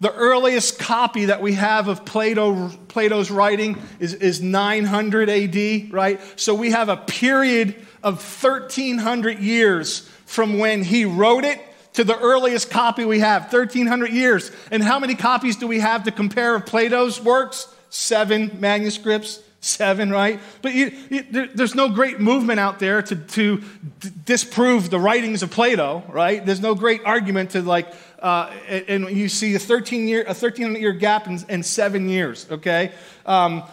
The 0.00 0.14
earliest 0.14 0.78
copy 0.78 1.26
that 1.26 1.42
we 1.42 1.54
have 1.54 1.88
of 1.88 2.06
Plato, 2.06 2.68
Plato's 2.86 3.30
writing 3.30 3.76
is, 3.98 4.14
is 4.14 4.40
900 4.40 5.28
AD, 5.28 5.92
right? 5.92 6.20
So 6.36 6.54
we 6.54 6.70
have 6.70 6.88
a 6.88 6.96
period 6.96 7.84
of 8.02 8.16
1300 8.16 9.38
years 9.38 10.00
from 10.26 10.58
when 10.58 10.82
he 10.82 11.04
wrote 11.04 11.44
it 11.44 11.60
to 11.94 12.04
the 12.04 12.18
earliest 12.18 12.70
copy 12.70 13.04
we 13.04 13.20
have. 13.20 13.42
1300 13.52 14.10
years. 14.10 14.52
And 14.70 14.82
how 14.82 14.98
many 14.98 15.14
copies 15.14 15.56
do 15.56 15.66
we 15.66 15.80
have 15.80 16.04
to 16.04 16.12
compare 16.12 16.54
of 16.54 16.66
plato's 16.66 17.20
works? 17.20 17.66
Seven 17.90 18.58
manuscripts 18.60 19.42
seven 19.60 20.10
right? 20.10 20.40
But 20.62 20.74
you, 20.74 20.92
you, 21.10 21.24
there, 21.30 21.48
there's 21.48 21.74
no 21.74 21.88
great 21.88 22.20
movement 22.20 22.60
out 22.60 22.78
there 22.78 23.02
to, 23.02 23.16
to 23.16 23.62
d- 24.00 24.10
disprove 24.24 24.90
the 24.90 24.98
writings 24.98 25.42
of 25.42 25.50
plato 25.50 26.04
right? 26.08 26.44
There's 26.44 26.60
no 26.60 26.74
great 26.74 27.02
argument 27.04 27.50
to 27.50 27.62
like 27.62 27.92
uh, 28.20 28.52
and, 28.68 29.04
and, 29.04 29.16
you 29.16 29.28
see 29.28 29.54
a 29.54 29.58
13 29.58 30.08
year 30.08 30.22
a 30.22 30.28
1300 30.28 30.78
year 30.80 30.92
gap 30.92 31.26
in, 31.26 31.38
in 31.48 31.62
seven 31.62 32.08
years 32.08 32.46
okay? 32.50 32.92
Um, 33.26 33.64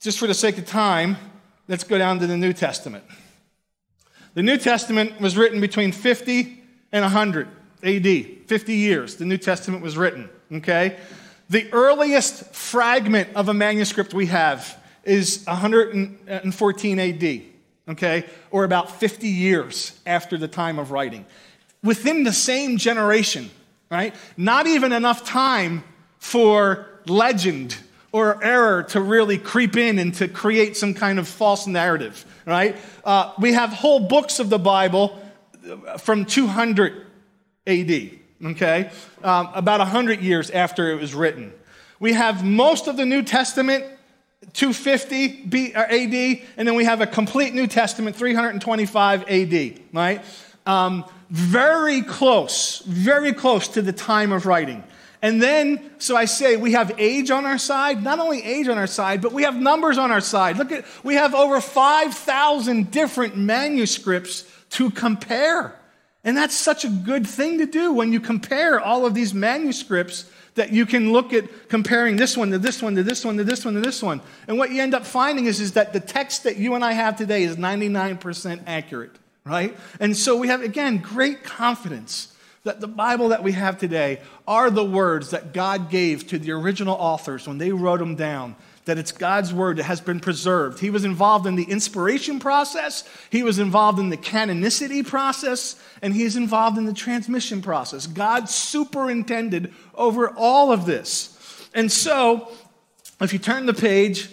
just 0.00 0.18
for 0.18 0.26
the 0.26 0.34
sake 0.34 0.58
of 0.58 0.66
time 0.66 1.16
let's 1.66 1.84
go 1.84 1.96
down 1.96 2.18
to 2.18 2.26
the 2.26 2.36
new 2.36 2.52
testament 2.52 3.04
the 4.34 4.42
new 4.42 4.56
testament 4.56 5.20
was 5.20 5.36
written 5.36 5.60
between 5.60 5.92
50 5.92 6.62
and 6.92 7.02
100 7.02 7.48
AD, 7.82 8.26
50 8.46 8.74
years, 8.74 9.16
the 9.16 9.24
New 9.24 9.38
Testament 9.38 9.82
was 9.82 9.96
written, 9.96 10.28
okay? 10.52 10.98
The 11.48 11.72
earliest 11.72 12.54
fragment 12.54 13.30
of 13.34 13.48
a 13.48 13.54
manuscript 13.54 14.12
we 14.12 14.26
have 14.26 14.78
is 15.02 15.44
114 15.46 16.98
AD, 16.98 17.42
okay? 17.88 18.26
Or 18.50 18.64
about 18.64 18.90
50 19.00 19.28
years 19.28 19.98
after 20.04 20.36
the 20.36 20.48
time 20.48 20.78
of 20.78 20.90
writing. 20.90 21.24
Within 21.82 22.24
the 22.24 22.32
same 22.32 22.76
generation, 22.76 23.50
right? 23.90 24.14
Not 24.36 24.66
even 24.66 24.92
enough 24.92 25.24
time 25.24 25.82
for 26.18 26.86
legend 27.06 27.76
or 28.12 28.42
error 28.42 28.82
to 28.82 29.00
really 29.00 29.38
creep 29.38 29.76
in 29.76 29.98
and 29.98 30.14
to 30.14 30.28
create 30.28 30.76
some 30.76 30.94
kind 30.94 31.18
of 31.18 31.28
false 31.28 31.66
narrative, 31.66 32.24
right? 32.46 32.76
Uh, 33.04 33.32
we 33.38 33.52
have 33.52 33.70
whole 33.70 34.00
books 34.00 34.40
of 34.40 34.50
the 34.50 34.58
Bible 34.58 35.20
from 35.98 36.24
200 36.24 37.06
AD, 37.66 38.10
okay? 38.46 38.90
Um, 39.22 39.50
about 39.54 39.78
100 39.78 40.20
years 40.20 40.50
after 40.50 40.90
it 40.90 41.00
was 41.00 41.14
written. 41.14 41.52
We 42.00 42.14
have 42.14 42.44
most 42.44 42.88
of 42.88 42.96
the 42.96 43.04
New 43.04 43.22
Testament, 43.22 43.84
250 44.54 45.44
B, 45.46 45.72
AD, 45.74 46.42
and 46.56 46.66
then 46.66 46.74
we 46.74 46.84
have 46.84 47.00
a 47.00 47.06
complete 47.06 47.54
New 47.54 47.66
Testament, 47.66 48.16
325 48.16 49.28
AD, 49.28 49.80
right? 49.92 50.24
Um, 50.66 51.04
very 51.28 52.02
close, 52.02 52.80
very 52.80 53.32
close 53.32 53.68
to 53.68 53.82
the 53.82 53.92
time 53.92 54.32
of 54.32 54.46
writing. 54.46 54.82
And 55.22 55.42
then, 55.42 55.90
so 55.98 56.16
I 56.16 56.24
say, 56.24 56.56
we 56.56 56.72
have 56.72 56.94
age 56.98 57.30
on 57.30 57.44
our 57.44 57.58
side. 57.58 58.02
Not 58.02 58.18
only 58.18 58.42
age 58.42 58.68
on 58.68 58.78
our 58.78 58.86
side, 58.86 59.20
but 59.20 59.32
we 59.32 59.42
have 59.42 59.54
numbers 59.54 59.98
on 59.98 60.10
our 60.10 60.20
side. 60.20 60.56
Look 60.56 60.72
at, 60.72 60.84
we 61.04 61.14
have 61.14 61.34
over 61.34 61.60
5,000 61.60 62.90
different 62.90 63.36
manuscripts 63.36 64.50
to 64.70 64.90
compare. 64.90 65.78
And 66.24 66.36
that's 66.36 66.56
such 66.56 66.84
a 66.84 66.88
good 66.88 67.26
thing 67.26 67.58
to 67.58 67.66
do 67.66 67.92
when 67.92 68.12
you 68.12 68.20
compare 68.20 68.80
all 68.80 69.04
of 69.04 69.14
these 69.14 69.34
manuscripts 69.34 70.30
that 70.54 70.72
you 70.72 70.84
can 70.86 71.12
look 71.12 71.32
at 71.32 71.68
comparing 71.68 72.16
this 72.16 72.36
one 72.36 72.50
to 72.50 72.58
this 72.58 72.82
one 72.82 72.94
to 72.96 73.02
this 73.02 73.24
one 73.24 73.36
to 73.36 73.44
this 73.44 73.64
one 73.64 73.74
to 73.74 73.80
this 73.80 74.02
one. 74.02 74.20
And 74.48 74.58
what 74.58 74.70
you 74.70 74.82
end 74.82 74.94
up 74.94 75.06
finding 75.06 75.46
is, 75.46 75.60
is 75.60 75.72
that 75.72 75.92
the 75.92 76.00
text 76.00 76.44
that 76.44 76.56
you 76.56 76.74
and 76.74 76.84
I 76.84 76.92
have 76.92 77.16
today 77.16 77.44
is 77.44 77.56
99% 77.56 78.62
accurate, 78.66 79.12
right? 79.44 79.76
And 80.00 80.16
so 80.16 80.36
we 80.36 80.48
have, 80.48 80.62
again, 80.62 80.98
great 80.98 81.44
confidence 81.44 82.34
that 82.64 82.80
the 82.80 82.88
Bible 82.88 83.28
that 83.28 83.42
we 83.42 83.52
have 83.52 83.78
today 83.78 84.20
are 84.46 84.70
the 84.70 84.84
words 84.84 85.30
that 85.30 85.52
God 85.52 85.90
gave 85.90 86.26
to 86.28 86.38
the 86.38 86.52
original 86.52 86.94
authors 86.94 87.48
when 87.48 87.58
they 87.58 87.72
wrote 87.72 88.00
them 88.00 88.16
down 88.16 88.56
that 88.86 88.98
it's 88.98 89.12
God's 89.12 89.52
word 89.52 89.76
that 89.76 89.84
has 89.84 90.00
been 90.00 90.20
preserved. 90.20 90.80
He 90.80 90.90
was 90.90 91.04
involved 91.04 91.46
in 91.46 91.54
the 91.54 91.64
inspiration 91.64 92.40
process, 92.40 93.04
he 93.30 93.42
was 93.42 93.58
involved 93.58 93.98
in 93.98 94.08
the 94.08 94.16
canonicity 94.16 95.06
process, 95.06 95.80
and 96.02 96.14
he 96.14 96.24
is 96.24 96.36
involved 96.36 96.76
in 96.76 96.86
the 96.86 96.92
transmission 96.92 97.62
process. 97.62 98.06
God 98.06 98.48
superintended 98.48 99.72
over 99.94 100.30
all 100.30 100.72
of 100.72 100.86
this. 100.86 101.68
And 101.72 101.92
so, 101.92 102.50
if 103.20 103.32
you 103.32 103.38
turn 103.38 103.66
the 103.66 103.74
page, 103.74 104.28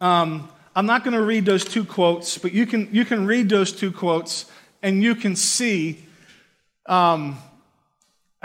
um, 0.00 0.50
I'm 0.76 0.86
not 0.86 1.04
going 1.04 1.14
to 1.14 1.22
read 1.22 1.46
those 1.46 1.64
two 1.64 1.84
quotes, 1.84 2.36
but 2.36 2.52
you 2.52 2.66
can, 2.66 2.88
you 2.92 3.04
can 3.04 3.26
read 3.26 3.48
those 3.48 3.72
two 3.72 3.92
quotes 3.92 4.44
and 4.82 5.02
you 5.02 5.14
can 5.14 5.34
see, 5.36 6.04
um, 6.86 7.38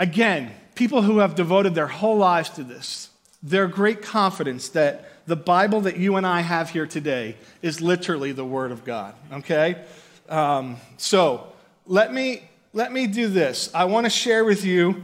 again, 0.00 0.50
people 0.74 1.02
who 1.02 1.18
have 1.18 1.36
devoted 1.36 1.76
their 1.76 1.86
whole 1.86 2.16
lives 2.16 2.50
to 2.50 2.64
this, 2.64 3.10
their 3.42 3.68
great 3.68 4.02
confidence 4.02 4.70
that 4.70 5.26
the 5.26 5.36
Bible 5.36 5.82
that 5.82 5.98
you 5.98 6.16
and 6.16 6.26
I 6.26 6.40
have 6.40 6.70
here 6.70 6.86
today 6.86 7.36
is 7.62 7.80
literally 7.80 8.32
the 8.32 8.44
Word 8.44 8.72
of 8.72 8.84
God, 8.84 9.14
okay? 9.32 9.84
Um, 10.28 10.78
so 10.96 11.52
let 11.86 12.12
me, 12.12 12.48
let 12.72 12.92
me 12.92 13.06
do 13.06 13.28
this. 13.28 13.70
I 13.74 13.84
want 13.84 14.06
to 14.06 14.10
share 14.10 14.44
with 14.44 14.64
you 14.64 15.02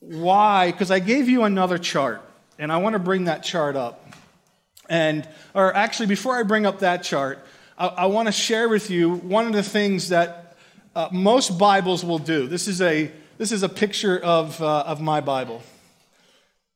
why, 0.00 0.72
because 0.72 0.90
I 0.90 0.98
gave 0.98 1.28
you 1.28 1.44
another 1.44 1.78
chart, 1.78 2.20
and 2.58 2.72
I 2.72 2.78
want 2.78 2.94
to 2.94 2.98
bring 2.98 3.24
that 3.24 3.44
chart 3.44 3.76
up. 3.76 4.02
And, 4.88 5.28
or 5.54 5.74
actually, 5.74 6.06
before 6.06 6.36
I 6.36 6.42
bring 6.42 6.66
up 6.66 6.80
that 6.80 7.02
chart, 7.02 7.44
I, 7.78 7.86
I 7.86 8.06
want 8.06 8.26
to 8.26 8.32
share 8.32 8.68
with 8.68 8.90
you 8.90 9.14
one 9.14 9.46
of 9.46 9.52
the 9.52 9.62
things 9.62 10.08
that 10.08 10.56
uh, 10.94 11.08
most 11.12 11.56
Bibles 11.58 12.04
will 12.04 12.18
do. 12.18 12.46
This 12.46 12.68
is 12.68 12.80
a, 12.80 13.10
this 13.38 13.52
is 13.52 13.62
a 13.62 13.68
picture 13.68 14.18
of, 14.18 14.60
uh, 14.62 14.84
of 14.86 15.00
my 15.00 15.20
Bible. 15.20 15.62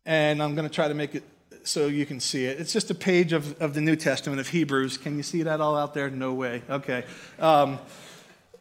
And 0.05 0.43
I'm 0.43 0.55
going 0.55 0.69
to 0.69 0.75
try 0.75 0.89
to 0.89 0.95
make 0.95 1.15
it 1.15 1.23
so 1.63 1.87
you 1.87 2.07
can 2.07 2.21
see 2.21 2.47
it. 2.47 2.59
It's 2.59 2.73
just 2.73 2.91
a 2.91 2.95
page 2.95 3.33
of, 3.33 3.61
of 3.61 3.75
the 3.75 3.81
New 3.81 3.97
Testament 3.97 4.41
of 4.41 4.49
Hebrews. 4.49 4.99
Can 4.99 5.17
you 5.17 5.23
see 5.23 5.43
that 5.43 5.61
all 5.61 5.77
out 5.77 5.95
there? 5.95 6.11
No 6.11 6.35
way. 6.35 6.63
Okay. 6.69 7.05
Um, 7.39 7.79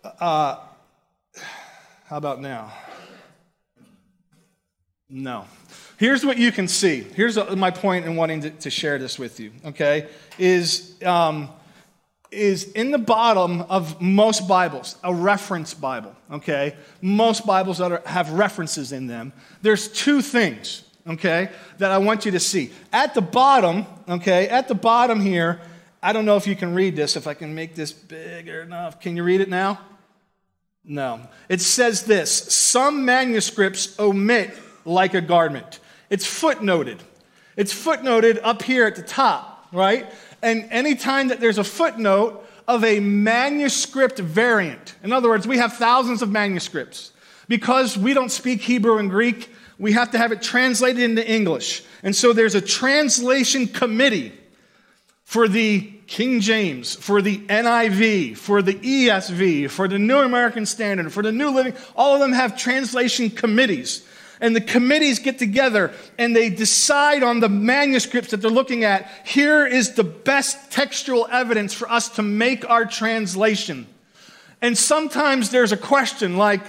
uh, 0.04 0.58
how 2.06 2.18
about 2.18 2.42
now? 2.42 2.74
No. 5.10 5.46
Here's 5.98 6.26
what 6.26 6.38
you 6.38 6.52
can 6.52 6.68
see. 6.68 7.02
Here's 7.02 7.38
my 7.56 7.72
point 7.72 8.06
in 8.06 8.16
wanting 8.16 8.42
to, 8.42 8.50
to 8.52 8.70
share 8.70 9.00
this 9.00 9.18
with 9.18 9.40
you, 9.40 9.52
okay? 9.66 10.08
Is, 10.38 10.96
um, 11.04 11.50
is 12.32 12.72
in 12.72 12.92
the 12.92 12.98
bottom 12.98 13.62
of 13.62 14.00
most 14.02 14.48
Bibles, 14.48 14.96
a 15.04 15.14
reference 15.14 15.74
Bible, 15.74 16.16
okay? 16.32 16.76
Most 17.02 17.46
Bibles 17.46 17.80
that 17.80 17.92
are, 17.92 18.04
have 18.06 18.32
references 18.32 18.92
in 18.92 19.08
them. 19.08 19.34
There's 19.62 19.88
two 19.88 20.22
things 20.22 20.84
okay, 21.08 21.50
that 21.80 21.92
I 21.92 21.98
want 21.98 22.26
you 22.26 22.32
to 22.32 22.40
see. 22.40 22.72
At 22.94 23.14
the 23.14 23.22
bottom, 23.22 23.86
okay, 24.08 24.48
at 24.48 24.68
the 24.68 24.76
bottom 24.76 25.20
here, 25.20 25.60
I 26.02 26.14
don't 26.14 26.26
know 26.26 26.38
if 26.38 26.48
you 26.48 26.56
can 26.56 26.74
read 26.74 26.96
this, 26.96 27.16
if 27.16 27.28
I 27.28 27.34
can 27.34 27.56
make 27.56 27.76
this 27.76 27.92
bigger 27.92 28.62
enough. 28.62 29.00
Can 29.00 29.18
you 29.18 29.24
read 29.24 29.42
it 29.42 29.50
now? 29.50 29.80
No. 30.84 31.22
It 31.50 31.62
says 31.62 32.04
this 32.04 32.32
Some 32.32 33.06
manuscripts 33.06 34.00
omit 34.00 34.58
like 34.86 35.14
a 35.14 35.22
garment. 35.22 35.80
It's 36.10 36.26
footnoted. 36.26 37.00
It's 37.56 37.74
footnoted 37.74 38.40
up 38.42 38.62
here 38.62 38.86
at 38.86 38.96
the 38.96 39.02
top, 39.02 39.59
right? 39.72 40.12
And 40.42 40.68
anytime 40.72 41.30
that 41.30 41.40
there's 41.40 41.58
a 41.58 41.64
footnote 41.64 42.46
of 42.68 42.84
a 42.84 43.00
manuscript 43.00 44.20
variant, 44.20 44.96
in 45.04 45.12
other 45.12 45.30
words, 45.30 45.48
we 45.48 45.58
have 45.58 45.74
thousands 45.74 46.22
of 46.22 46.30
manuscripts. 46.30 47.12
Because 47.48 47.98
we 47.98 48.14
don't 48.14 48.30
speak 48.30 48.62
Hebrew 48.62 48.98
and 48.98 49.10
Greek, 49.10 49.50
we 49.80 49.94
have 49.94 50.12
to 50.12 50.18
have 50.18 50.32
it 50.32 50.42
translated 50.42 51.02
into 51.02 51.28
English. 51.28 51.84
And 52.04 52.16
so 52.16 52.32
there's 52.32 52.56
a 52.56 52.62
translation 52.62 53.68
committee 53.68 54.34
for 55.24 55.48
the 55.48 55.82
King 56.08 56.42
James, 56.42 56.96
for 56.96 57.22
the 57.22 57.38
NIV, 57.38 58.36
for 58.36 58.64
the 58.64 58.74
ESV, 58.74 59.70
for 59.70 59.88
the 59.88 60.00
New 60.00 60.18
American 60.18 60.66
Standard, 60.66 61.14
for 61.14 61.22
the 61.22 61.32
New 61.32 61.52
Living, 61.52 61.76
all 61.96 62.16
of 62.16 62.20
them 62.20 62.34
have 62.34 62.58
translation 62.58 63.30
committees. 63.30 64.04
And 64.42 64.56
the 64.56 64.62
committees 64.62 65.20
get 65.20 65.38
together 65.38 65.92
and 66.18 66.36
they 66.36 66.50
decide 66.50 67.24
on 67.24 67.42
the 67.42 67.50
manuscripts 67.50 68.32
that 68.32 68.38
they're 68.38 68.50
looking 68.50 68.86
at. 68.86 69.10
Here 69.26 69.66
is 69.66 69.94
the 69.94 70.04
best 70.04 70.72
textual 70.72 71.28
evidence 71.30 71.74
for 71.74 71.92
us 71.92 72.10
to 72.16 72.22
make 72.22 72.70
our 72.70 72.86
translation. 72.86 73.86
And 74.62 74.78
sometimes 74.78 75.50
there's 75.50 75.72
a 75.72 75.78
question 75.78 76.38
like, 76.38 76.62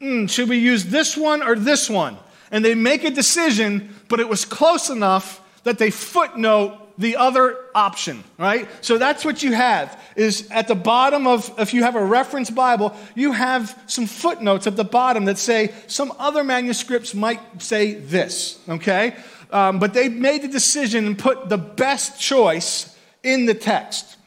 mm, 0.00 0.30
should 0.30 0.48
we 0.48 0.58
use 0.58 0.84
this 0.84 1.16
one 1.16 1.42
or 1.42 1.56
this 1.56 1.90
one? 1.90 2.16
And 2.50 2.64
they 2.64 2.74
make 2.74 3.04
a 3.04 3.10
decision, 3.10 3.94
but 4.08 4.18
it 4.18 4.28
was 4.28 4.44
close 4.44 4.88
enough 4.90 5.40
that 5.64 5.78
they 5.78 5.90
footnote 5.90 6.79
the 7.00 7.16
other 7.16 7.56
option, 7.74 8.22
right? 8.36 8.68
So 8.82 8.98
that's 8.98 9.24
what 9.24 9.42
you 9.42 9.54
have 9.54 9.98
is 10.16 10.48
at 10.50 10.68
the 10.68 10.74
bottom 10.74 11.26
of, 11.26 11.50
if 11.58 11.72
you 11.72 11.82
have 11.82 11.96
a 11.96 12.04
reference 12.04 12.50
Bible, 12.50 12.94
you 13.14 13.32
have 13.32 13.76
some 13.86 14.06
footnotes 14.06 14.66
at 14.66 14.76
the 14.76 14.84
bottom 14.84 15.24
that 15.24 15.38
say 15.38 15.72
some 15.86 16.12
other 16.18 16.44
manuscripts 16.44 17.14
might 17.14 17.40
say 17.62 17.94
this, 17.94 18.60
okay? 18.68 19.16
Um, 19.50 19.78
but 19.78 19.94
they 19.94 20.10
made 20.10 20.42
the 20.42 20.48
decision 20.48 21.06
and 21.06 21.18
put 21.18 21.48
the 21.48 21.56
best 21.56 22.20
choice 22.20 22.94
in 23.22 23.46
the 23.46 23.54
text. 23.54 24.18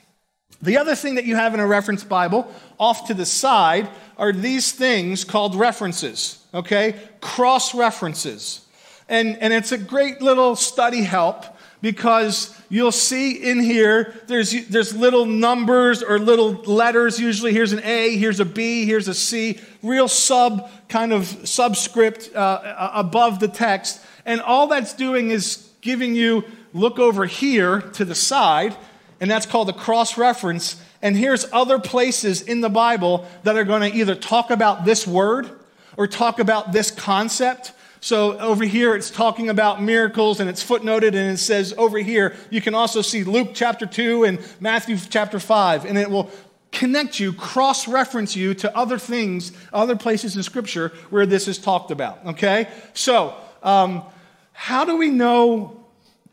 The 0.64 0.78
other 0.78 0.96
thing 0.96 1.16
that 1.16 1.26
you 1.26 1.36
have 1.36 1.54
in 1.54 1.60
a 1.60 1.68
reference 1.68 2.04
Bible 2.04 2.52
off 2.80 3.08
to 3.08 3.14
the 3.14 3.26
side 3.26 3.88
are 4.18 4.34
these 4.34 4.72
things 4.72 5.24
called 5.24 5.54
references, 5.54 6.44
okay? 6.56 6.96
Cross 7.22 7.76
references. 7.76 8.62
And, 9.08 9.38
and 9.38 9.54
it's 9.54 9.72
a 9.72 9.78
great 9.78 10.24
little 10.24 10.56
study 10.56 11.04
help 11.04 11.46
because 11.84 12.58
you'll 12.69 12.93
see 12.93 13.34
in 13.34 13.60
here 13.60 14.15
there's, 14.28 14.67
there's 14.67 14.96
little 14.96 15.26
numbers 15.26 16.02
or 16.02 16.17
little 16.17 16.54
letters. 16.54 17.19
Usually, 17.19 17.52
here's 17.52 17.74
an 17.74 17.82
A, 17.84 18.15
here's 18.15 18.39
a 18.39 18.46
B, 18.46 18.86
here's 18.86 19.10
a 19.10 19.13
C, 19.13 19.60
real 19.84 20.08
sub 20.08 20.72
kind 20.88 21.12
of 21.12 21.26
subscript 21.43 22.34
uh, 22.34 22.91
above 22.96 23.41
the 23.41 23.50
text. 23.50 24.00
And 24.26 24.39
all 24.39 24.67
that's 24.67 24.93
doing 24.93 25.30
is 25.30 25.69
giving 25.82 26.15
you 26.15 26.46
look 26.74 27.00
over 27.00 27.26
here 27.26 27.82
to 27.82 28.06
the 28.06 28.15
side, 28.15 28.78
and 29.19 29.30
that's 29.30 29.46
called 29.46 29.67
a 29.67 29.74
cross 29.74 30.17
reference. 30.17 30.82
And 31.02 31.17
here's 31.17 31.46
other 31.52 31.80
places 31.80 32.41
in 32.41 32.62
the 32.62 32.69
Bible 32.69 33.28
that 33.43 33.58
are 33.58 33.65
going 33.65 33.91
to 33.91 33.98
either 33.98 34.15
talk 34.15 34.52
about 34.52 34.86
this 34.86 35.06
word 35.06 35.50
or 35.98 36.08
talk 36.08 36.39
about 36.39 36.72
this 36.72 36.91
concept 36.91 37.74
so 38.04 38.38
over 38.38 38.66
here, 38.66 38.96
it's 38.96 39.10
talking 39.10 39.48
about 39.48 39.82
miracles 39.82 40.42
and 40.42 40.50
it's 40.50 40.62
footnoted 40.62 41.16
and 41.16 41.16
it 41.16 41.38
says 41.38 41.74
over 41.78 41.98
here, 41.98 42.36
you 42.50 42.60
can 42.60 42.76
also 42.76 43.02
see 43.02 43.24
Luke 43.24 43.52
chapter 43.54 43.86
2 43.86 44.26
and 44.26 44.39
Matthew 44.60 44.98
chapter 44.98 45.39
5, 45.39 45.86
and 45.86 45.98
it 45.98 46.10
will 46.10 46.30
connect 46.74 47.18
you, 47.18 47.32
cross 47.32 47.88
reference 47.88 48.36
you 48.36 48.56
to 48.56 48.78
other 48.78 49.00
things, 49.00 49.54
other 49.72 49.96
places 49.96 50.36
in 50.36 50.44
Scripture 50.44 50.89
where 51.12 51.26
this 51.26 51.48
is 51.48 51.58
talked 51.58 51.92
about. 51.92 52.26
Okay? 52.26 52.68
So, 52.94 53.38
um, 53.63 54.04
how 54.52 54.84
do 54.84 54.98
we 54.98 55.08
know 55.08 55.86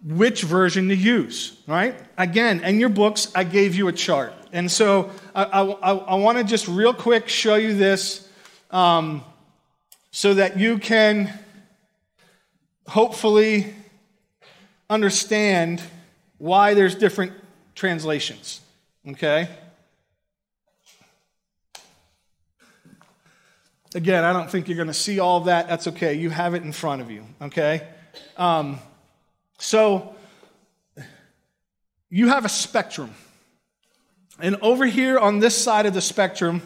which 0.04 0.42
version 0.42 0.88
to 0.88 0.96
use, 0.96 1.56
right? 1.68 1.94
Again, 2.18 2.64
in 2.64 2.80
your 2.80 2.88
books, 2.88 3.30
I 3.32 3.44
gave 3.44 3.76
you 3.76 3.86
a 3.86 3.92
chart. 3.92 4.34
And 4.52 4.68
so 4.68 5.12
I, 5.36 5.44
I, 5.44 5.92
I 5.92 6.14
want 6.16 6.36
to 6.38 6.42
just 6.42 6.66
real 6.66 6.92
quick 6.92 7.28
show 7.28 7.54
you 7.54 7.74
this 7.74 8.28
um, 8.72 9.22
so 10.10 10.34
that 10.34 10.58
you 10.58 10.78
can 10.78 11.32
hopefully 12.90 13.72
understand 14.88 15.80
why 16.38 16.74
there's 16.74 16.96
different 16.96 17.32
translations. 17.76 18.60
Okay? 19.08 19.48
Again, 23.94 24.24
I 24.24 24.32
don't 24.32 24.50
think 24.50 24.66
you're 24.66 24.76
going 24.76 24.88
to 24.88 24.94
see 24.94 25.20
all 25.20 25.38
of 25.38 25.44
that. 25.44 25.68
That's 25.68 25.86
okay. 25.86 26.14
You 26.14 26.30
have 26.30 26.54
it 26.54 26.64
in 26.64 26.72
front 26.72 27.00
of 27.00 27.10
you. 27.12 27.24
Okay? 27.40 27.86
Um, 28.36 28.80
so, 29.58 30.16
you 32.08 32.28
have 32.28 32.44
a 32.44 32.48
spectrum. 32.48 33.14
And 34.40 34.56
over 34.62 34.84
here 34.84 35.16
on 35.16 35.38
this 35.38 35.56
side 35.56 35.86
of 35.86 35.94
the 35.94 36.00
spectrum 36.00 36.60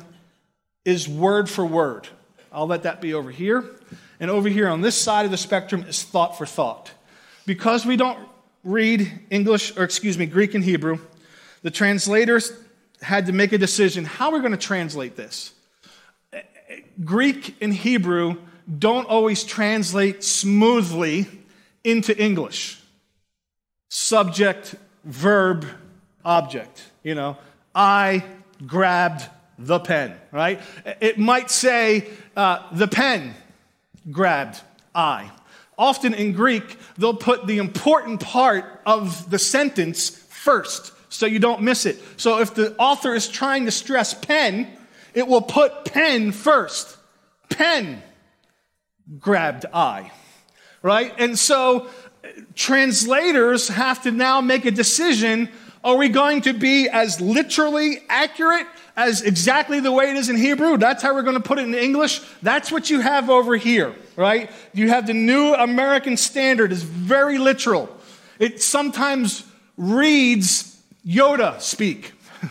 is 0.87 1.07
word 1.07 1.51
for 1.51 1.67
word. 1.67 2.09
I'll 2.51 2.67
let 2.67 2.85
that 2.85 3.03
be 3.03 3.13
over 3.13 3.31
here. 3.31 3.65
And 4.21 4.31
over 4.31 4.49
here 4.49 4.69
on 4.69 4.81
this 4.81 4.97
side 4.97 5.25
of 5.25 5.31
the 5.31 5.37
spectrum 5.37 5.85
is 5.89 6.03
thought 6.03 6.39
for 6.39 6.47
thought. 6.47 6.91
Because 7.47 7.85
we 7.85 7.97
don't 7.97 8.19
read 8.63 9.11
English, 9.31 9.77
or 9.77 9.85
excuse 9.85 10.17
me, 10.17 10.27
Greek 10.27 10.55
and 10.55 10.65
Hebrew, 10.65 10.99
the 11.63 11.71
translators 11.71 12.53
had 13.03 13.27
to 13.27 13.33
make 13.33 13.53
a 13.53 13.59
decision 13.59 14.05
how 14.05 14.33
we're 14.33 14.41
going 14.41 14.53
to 14.53 14.59
translate 14.59 15.17
this? 15.17 15.53
Greek 17.05 17.57
and 17.61 17.73
Hebrew 17.73 18.37
don't 18.79 19.07
always 19.07 19.45
translate 19.45 20.25
smoothly 20.25 21.27
into 21.83 22.17
English. 22.17 22.81
Subject, 23.91 24.75
verb, 25.05 25.67
object. 26.25 26.83
You 27.03 27.15
know, 27.15 27.37
I 27.75 28.25
grabbed 28.67 29.29
the 29.59 29.79
pen, 29.79 30.17
right? 30.33 30.61
It 31.01 31.19
might 31.19 31.51
say 31.51 32.09
uh, 32.37 32.63
the 32.73 32.89
pen 32.89 33.35
grabbed 34.11 34.61
I. 34.95 35.31
Often 35.77 36.15
in 36.15 36.33
Greek, 36.33 36.79
they'll 36.97 37.15
put 37.17 37.47
the 37.47 37.59
important 37.59 38.21
part 38.21 38.83
of 38.87 39.29
the 39.31 39.39
sentence 39.39 40.11
first 40.11 40.93
so 41.13 41.27
you 41.27 41.39
don't 41.39 41.63
miss 41.63 41.87
it. 41.87 41.99
So 42.17 42.41
if 42.41 42.55
the 42.55 42.75
author 42.77 43.15
is 43.15 43.29
trying 43.29 43.65
to 43.65 43.71
stress 43.71 44.15
pen, 44.15 44.69
it 45.15 45.27
will 45.27 45.43
put 45.43 45.85
pen 45.85 46.33
first. 46.33 46.97
Pen 47.49 48.03
grabbed 49.19 49.67
I. 49.73 50.11
Right? 50.83 51.15
And 51.19 51.39
so 51.39 51.89
translators 52.55 53.69
have 53.69 54.03
to 54.03 54.11
now 54.11 54.41
make 54.41 54.65
a 54.65 54.71
decision 54.71 55.49
are 55.85 55.97
we 55.97 56.09
going 56.09 56.41
to 56.41 56.55
be 56.55 56.89
as 56.89 57.21
literally 57.21 57.99
accurate 58.09 58.67
as 58.97 59.21
exactly 59.21 59.81
the 59.81 59.93
way 59.93 60.11
it 60.11 60.17
is 60.17 60.31
in 60.31 60.37
Hebrew? 60.37 60.79
That's 60.79 61.03
how 61.03 61.15
we're 61.15 61.23
going 61.23 61.37
to 61.37 61.43
put 61.43 61.59
it 61.59 61.67
in 61.67 61.75
English. 61.75 62.23
That's 62.41 62.73
what 62.73 62.89
you 62.89 63.01
have 63.01 63.29
over 63.29 63.55
here, 63.55 63.95
right? 64.17 64.51
You 64.73 64.89
have 64.89 65.07
the 65.07 65.13
New 65.13 65.53
American 65.53 66.17
Standard 66.17 66.73
is 66.73 66.83
very 66.83 67.37
literal. 67.37 67.95
It 68.39 68.63
sometimes 68.63 69.45
reads 69.77 70.83
Yoda 71.07 71.61
speak. 71.61 72.13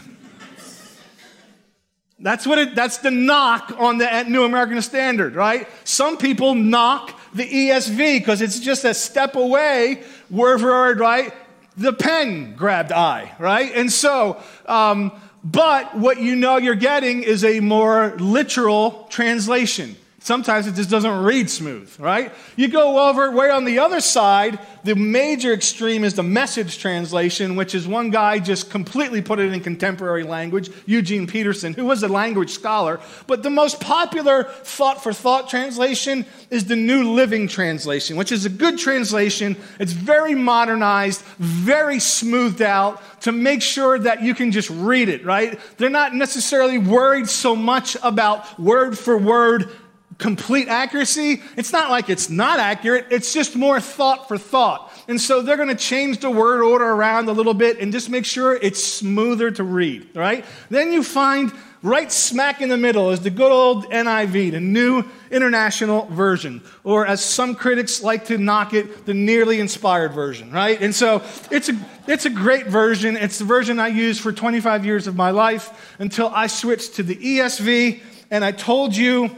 that's 2.19 2.45
what 2.45 2.59
it, 2.59 2.75
that's 2.75 2.97
the 2.97 3.11
knock 3.11 3.73
on 3.79 3.97
the 3.97 4.23
New 4.27 4.43
American 4.43 4.79
Standard, 4.83 5.33
right? 5.33 5.67
Some 5.85 6.17
people 6.17 6.53
knock 6.53 7.19
the 7.33 7.49
ESV 7.49 8.19
because 8.19 8.43
it's 8.43 8.59
just 8.59 8.85
a 8.85 8.93
step 8.93 9.35
away, 9.35 10.03
word 10.29 10.59
for 10.59 10.67
word, 10.67 10.99
right? 10.99 11.33
The 11.77 11.93
pen 11.93 12.55
grabbed 12.55 12.91
I, 12.91 13.33
right? 13.39 13.71
And 13.73 13.91
so, 13.91 14.41
um, 14.65 15.11
but 15.43 15.95
what 15.95 16.21
you 16.21 16.35
know 16.35 16.57
you're 16.57 16.75
getting 16.75 17.23
is 17.23 17.43
a 17.43 17.59
more 17.59 18.15
literal 18.17 19.07
translation. 19.09 19.95
Sometimes 20.23 20.67
it 20.67 20.75
just 20.75 20.89
doesn't 20.89 21.23
read 21.23 21.49
smooth, 21.49 21.93
right? 21.99 22.31
You 22.55 22.69
go 22.69 23.09
over 23.09 23.29
way 23.29 23.49
on 23.49 23.65
the 23.65 23.79
other 23.79 23.99
side, 23.99 24.57
the 24.85 24.95
major 24.95 25.51
extreme 25.51 26.05
is 26.05 26.13
the 26.13 26.23
message 26.23 26.79
translation, 26.79 27.57
which 27.57 27.75
is 27.75 27.89
one 27.89 28.09
guy 28.09 28.39
just 28.39 28.69
completely 28.69 29.21
put 29.21 29.39
it 29.39 29.51
in 29.51 29.59
contemporary 29.59 30.23
language, 30.23 30.69
Eugene 30.85 31.27
Peterson, 31.27 31.73
who 31.73 31.83
was 31.83 32.03
a 32.03 32.07
language 32.07 32.51
scholar. 32.51 33.01
But 33.27 33.43
the 33.43 33.49
most 33.49 33.81
popular 33.81 34.45
thought 34.45 35.03
for 35.03 35.11
thought 35.11 35.49
translation 35.49 36.25
is 36.49 36.63
the 36.63 36.77
New 36.77 37.11
Living 37.11 37.49
Translation, 37.49 38.15
which 38.15 38.31
is 38.31 38.45
a 38.45 38.49
good 38.49 38.77
translation. 38.77 39.57
It's 39.77 39.91
very 39.91 40.35
modernized, 40.35 41.21
very 41.37 41.99
smoothed 41.99 42.61
out 42.61 43.01
to 43.23 43.33
make 43.33 43.61
sure 43.61 43.99
that 43.99 44.21
you 44.21 44.33
can 44.33 44.53
just 44.53 44.69
read 44.69 45.09
it, 45.09 45.25
right? 45.25 45.59
They're 45.77 45.89
not 45.89 46.15
necessarily 46.15 46.77
worried 46.77 47.27
so 47.27 47.57
much 47.57 47.97
about 48.01 48.57
word 48.57 48.97
for 48.97 49.17
word 49.17 49.69
complete 50.17 50.67
accuracy. 50.67 51.41
It's 51.57 51.71
not 51.71 51.89
like 51.89 52.09
it's 52.09 52.29
not 52.29 52.59
accurate, 52.59 53.07
it's 53.09 53.33
just 53.33 53.55
more 53.55 53.79
thought 53.79 54.27
for 54.27 54.37
thought. 54.37 54.91
And 55.07 55.19
so 55.19 55.41
they're 55.41 55.57
going 55.57 55.69
to 55.69 55.75
change 55.75 56.19
the 56.19 56.29
word 56.29 56.61
order 56.61 56.85
around 56.85 57.27
a 57.27 57.33
little 57.33 57.53
bit 57.53 57.79
and 57.79 57.91
just 57.91 58.09
make 58.09 58.25
sure 58.25 58.55
it's 58.55 58.83
smoother 58.83 59.51
to 59.51 59.63
read, 59.63 60.15
right? 60.15 60.45
Then 60.69 60.93
you 60.93 61.03
find 61.03 61.51
right 61.81 62.09
smack 62.09 62.61
in 62.61 62.69
the 62.69 62.77
middle 62.77 63.11
is 63.11 63.19
the 63.19 63.29
good 63.29 63.51
old 63.51 63.85
NIV, 63.91 64.51
the 64.51 64.59
New 64.61 65.03
International 65.29 66.05
Version, 66.05 66.61
or 66.85 67.05
as 67.05 67.23
some 67.23 67.55
critics 67.55 68.01
like 68.01 68.25
to 68.25 68.37
knock 68.37 68.73
it, 68.73 69.05
the 69.05 69.13
nearly 69.13 69.59
inspired 69.59 70.13
version, 70.13 70.51
right? 70.51 70.81
And 70.81 70.95
so 70.95 71.21
it's 71.51 71.67
a, 71.67 71.77
it's 72.07 72.25
a 72.25 72.29
great 72.29 72.67
version. 72.67 73.17
It's 73.17 73.39
the 73.39 73.45
version 73.45 73.79
I 73.79 73.89
used 73.89 74.21
for 74.21 74.31
25 74.31 74.85
years 74.85 75.07
of 75.07 75.15
my 75.15 75.31
life 75.31 75.95
until 75.99 76.29
I 76.29 76.47
switched 76.47 76.95
to 76.95 77.03
the 77.03 77.15
ESV. 77.15 78.01
And 78.31 78.43
I 78.43 78.51
told 78.51 78.95
you 78.95 79.29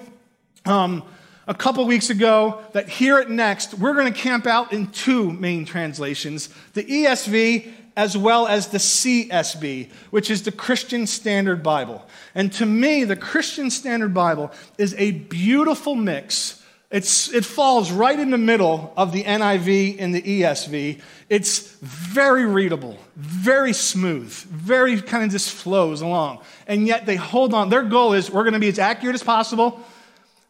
um, 0.65 1.03
a 1.47 1.53
couple 1.53 1.85
weeks 1.85 2.09
ago 2.09 2.61
that 2.73 2.89
here 2.89 3.17
at 3.17 3.29
Next, 3.29 3.75
we're 3.75 3.93
going 3.93 4.11
to 4.11 4.19
camp 4.19 4.47
out 4.47 4.73
in 4.73 4.87
two 4.87 5.31
main 5.31 5.65
translations 5.65 6.49
the 6.73 6.83
ESV 6.83 7.71
as 7.97 8.17
well 8.17 8.45
as 8.45 8.67
the 8.67 8.77
CSB, 8.77 9.89
which 10.09 10.29
is 10.29 10.43
the 10.43 10.51
Christian 10.51 11.07
Standard 11.07 11.63
Bible. 11.63 12.05
And 12.33 12.51
to 12.53 12.65
me, 12.65 13.05
the 13.05 13.15
Christian 13.15 13.69
Standard 13.69 14.13
Bible 14.13 14.51
is 14.77 14.93
a 14.97 15.11
beautiful 15.11 15.95
mix. 15.95 16.61
It's, 16.91 17.33
it 17.33 17.45
falls 17.45 17.91
right 17.91 18.19
in 18.19 18.31
the 18.31 18.37
middle 18.37 18.93
of 18.97 19.11
the 19.11 19.23
NIV 19.23 19.97
and 19.99 20.13
the 20.13 20.21
ESV. 20.21 21.01
It's 21.29 21.71
very 21.79 22.45
readable, 22.45 22.97
very 23.15 23.73
smooth, 23.73 24.31
very 24.31 25.01
kind 25.01 25.23
of 25.23 25.31
just 25.31 25.51
flows 25.51 26.01
along. 26.01 26.41
And 26.67 26.85
yet 26.85 27.05
they 27.05 27.15
hold 27.15 27.53
on. 27.53 27.69
Their 27.69 27.83
goal 27.83 28.13
is 28.13 28.29
we're 28.29 28.43
going 28.43 28.53
to 28.53 28.59
be 28.59 28.67
as 28.67 28.79
accurate 28.79 29.15
as 29.15 29.23
possible, 29.23 29.81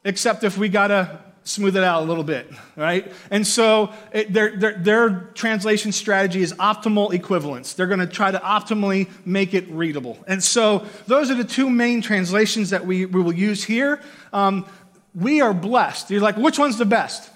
except 0.05 0.45
if 0.45 0.57
we 0.57 0.69
got 0.69 0.87
to 0.87 1.19
smooth 1.45 1.77
it 1.77 1.83
out 1.83 2.01
a 2.01 2.05
little 2.05 2.23
bit, 2.23 2.51
right? 2.75 3.11
And 3.29 3.45
so 3.45 3.93
it, 4.11 4.33
their, 4.33 4.57
their, 4.57 4.73
their 4.73 5.09
translation 5.35 5.91
strategy 5.91 6.41
is 6.41 6.53
optimal 6.53 7.13
equivalence. 7.13 7.73
They're 7.73 7.85
going 7.85 7.99
to 7.99 8.07
try 8.07 8.31
to 8.31 8.39
optimally 8.39 9.09
make 9.25 9.53
it 9.53 9.69
readable. 9.69 10.17
And 10.27 10.43
so 10.43 10.85
those 11.05 11.29
are 11.29 11.35
the 11.35 11.43
two 11.43 11.69
main 11.69 12.01
translations 12.01 12.71
that 12.71 12.85
we, 12.85 13.05
we 13.05 13.21
will 13.21 13.33
use 13.33 13.63
here. 13.63 14.01
Um, 14.33 14.65
we 15.13 15.41
are 15.41 15.53
blessed. 15.53 16.09
You're 16.09 16.21
like, 16.21 16.35
which 16.35 16.57
one's 16.57 16.79
the 16.79 16.85
best? 16.85 17.29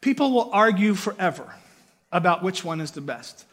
People 0.00 0.32
will 0.32 0.50
argue 0.52 0.94
forever 0.94 1.54
about 2.10 2.42
which 2.42 2.64
one 2.64 2.80
is 2.80 2.92
the 2.92 3.00
best. 3.02 3.44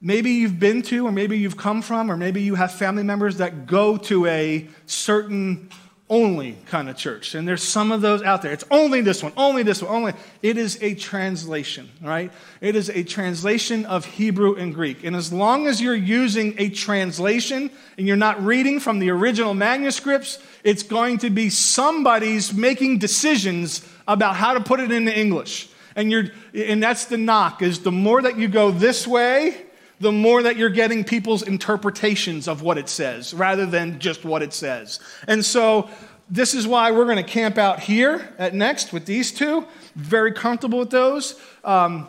Maybe 0.00 0.32
you've 0.32 0.58
been 0.58 0.82
to, 0.82 1.06
or 1.06 1.12
maybe 1.12 1.38
you've 1.38 1.56
come 1.56 1.80
from, 1.80 2.10
or 2.10 2.16
maybe 2.16 2.42
you 2.42 2.56
have 2.56 2.72
family 2.72 3.04
members 3.04 3.38
that 3.38 3.66
go 3.66 3.96
to 3.98 4.26
a 4.26 4.68
certain 4.86 5.70
only 6.10 6.56
kind 6.66 6.90
of 6.90 6.96
church. 6.96 7.34
And 7.34 7.48
there's 7.48 7.62
some 7.62 7.90
of 7.90 8.02
those 8.02 8.22
out 8.22 8.42
there. 8.42 8.52
It's 8.52 8.64
only 8.70 9.00
this 9.00 9.22
one, 9.22 9.32
only 9.38 9.62
this 9.62 9.82
one, 9.82 9.90
only. 9.90 10.12
It 10.42 10.58
is 10.58 10.78
a 10.82 10.94
translation, 10.94 11.88
right? 12.02 12.30
It 12.60 12.76
is 12.76 12.90
a 12.90 13.02
translation 13.04 13.86
of 13.86 14.04
Hebrew 14.04 14.54
and 14.54 14.74
Greek. 14.74 15.02
And 15.02 15.16
as 15.16 15.32
long 15.32 15.66
as 15.66 15.80
you're 15.80 15.94
using 15.94 16.54
a 16.58 16.68
translation 16.68 17.70
and 17.96 18.06
you're 18.06 18.16
not 18.16 18.44
reading 18.44 18.80
from 18.80 18.98
the 18.98 19.10
original 19.10 19.54
manuscripts, 19.54 20.38
it's 20.62 20.82
going 20.82 21.18
to 21.18 21.30
be 21.30 21.48
somebody's 21.48 22.52
making 22.52 22.98
decisions 22.98 23.86
about 24.06 24.36
how 24.36 24.52
to 24.52 24.60
put 24.60 24.80
it 24.80 24.92
into 24.92 25.18
English. 25.18 25.70
And 25.96 26.10
you're 26.10 26.24
and 26.52 26.82
that's 26.82 27.06
the 27.06 27.16
knock 27.16 27.62
is 27.62 27.80
the 27.80 27.92
more 27.92 28.20
that 28.20 28.36
you 28.36 28.48
go 28.48 28.70
this 28.70 29.06
way, 29.06 29.64
the 30.04 30.12
more 30.12 30.42
that 30.42 30.58
you're 30.58 30.68
getting 30.68 31.02
people's 31.02 31.42
interpretations 31.42 32.46
of 32.46 32.60
what 32.60 32.76
it 32.76 32.90
says 32.90 33.32
rather 33.32 33.64
than 33.64 33.98
just 33.98 34.22
what 34.22 34.42
it 34.42 34.52
says. 34.52 35.00
And 35.26 35.42
so 35.42 35.88
this 36.28 36.52
is 36.52 36.66
why 36.66 36.90
we're 36.90 37.06
going 37.06 37.16
to 37.16 37.22
camp 37.22 37.56
out 37.56 37.80
here 37.80 38.34
at 38.38 38.52
Next 38.52 38.92
with 38.92 39.06
these 39.06 39.32
two. 39.32 39.66
Very 39.96 40.32
comfortable 40.32 40.78
with 40.78 40.90
those. 40.90 41.40
Um, 41.64 42.06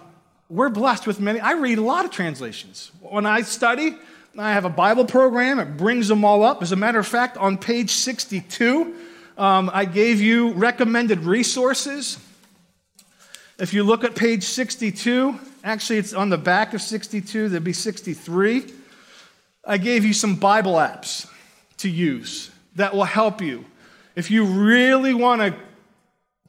we're 0.49 0.67
blessed 0.67 1.07
with 1.07 1.21
many. 1.21 1.39
I 1.39 1.53
read 1.53 1.77
a 1.77 1.81
lot 1.81 2.03
of 2.03 2.11
translations. 2.11 2.91
When 2.99 3.25
I 3.25 3.43
study, 3.43 3.95
I 4.37 4.51
have 4.51 4.65
a 4.65 4.69
Bible 4.69 5.05
program, 5.05 5.59
it 5.59 5.77
brings 5.77 6.09
them 6.09 6.25
all 6.25 6.43
up. 6.43 6.61
As 6.61 6.73
a 6.73 6.75
matter 6.75 6.99
of 6.99 7.07
fact, 7.07 7.37
on 7.37 7.57
page 7.57 7.91
62, 7.91 8.93
um, 9.37 9.71
I 9.73 9.85
gave 9.85 10.19
you 10.19 10.51
recommended 10.51 11.19
resources. 11.19 12.19
If 13.57 13.73
you 13.73 13.83
look 13.83 14.03
at 14.03 14.15
page 14.15 14.43
62, 14.43 15.39
Actually, 15.65 15.97
it's 15.97 16.13
on 16.13 16.29
the 16.29 16.37
back 16.37 16.75
of 16.75 16.81
62, 16.81 17.49
there'd 17.49 17.63
be 17.63 17.73
63. 17.73 18.71
I 19.65 19.79
gave 19.79 20.05
you 20.05 20.13
some 20.13 20.35
Bible 20.35 20.73
apps 20.73 21.27
to 21.77 21.89
use 21.89 22.51
that 22.75 22.93
will 22.93 23.03
help 23.03 23.41
you. 23.41 23.65
If 24.15 24.29
you 24.29 24.45
really 24.45 25.15
want 25.15 25.41
to 25.41 25.55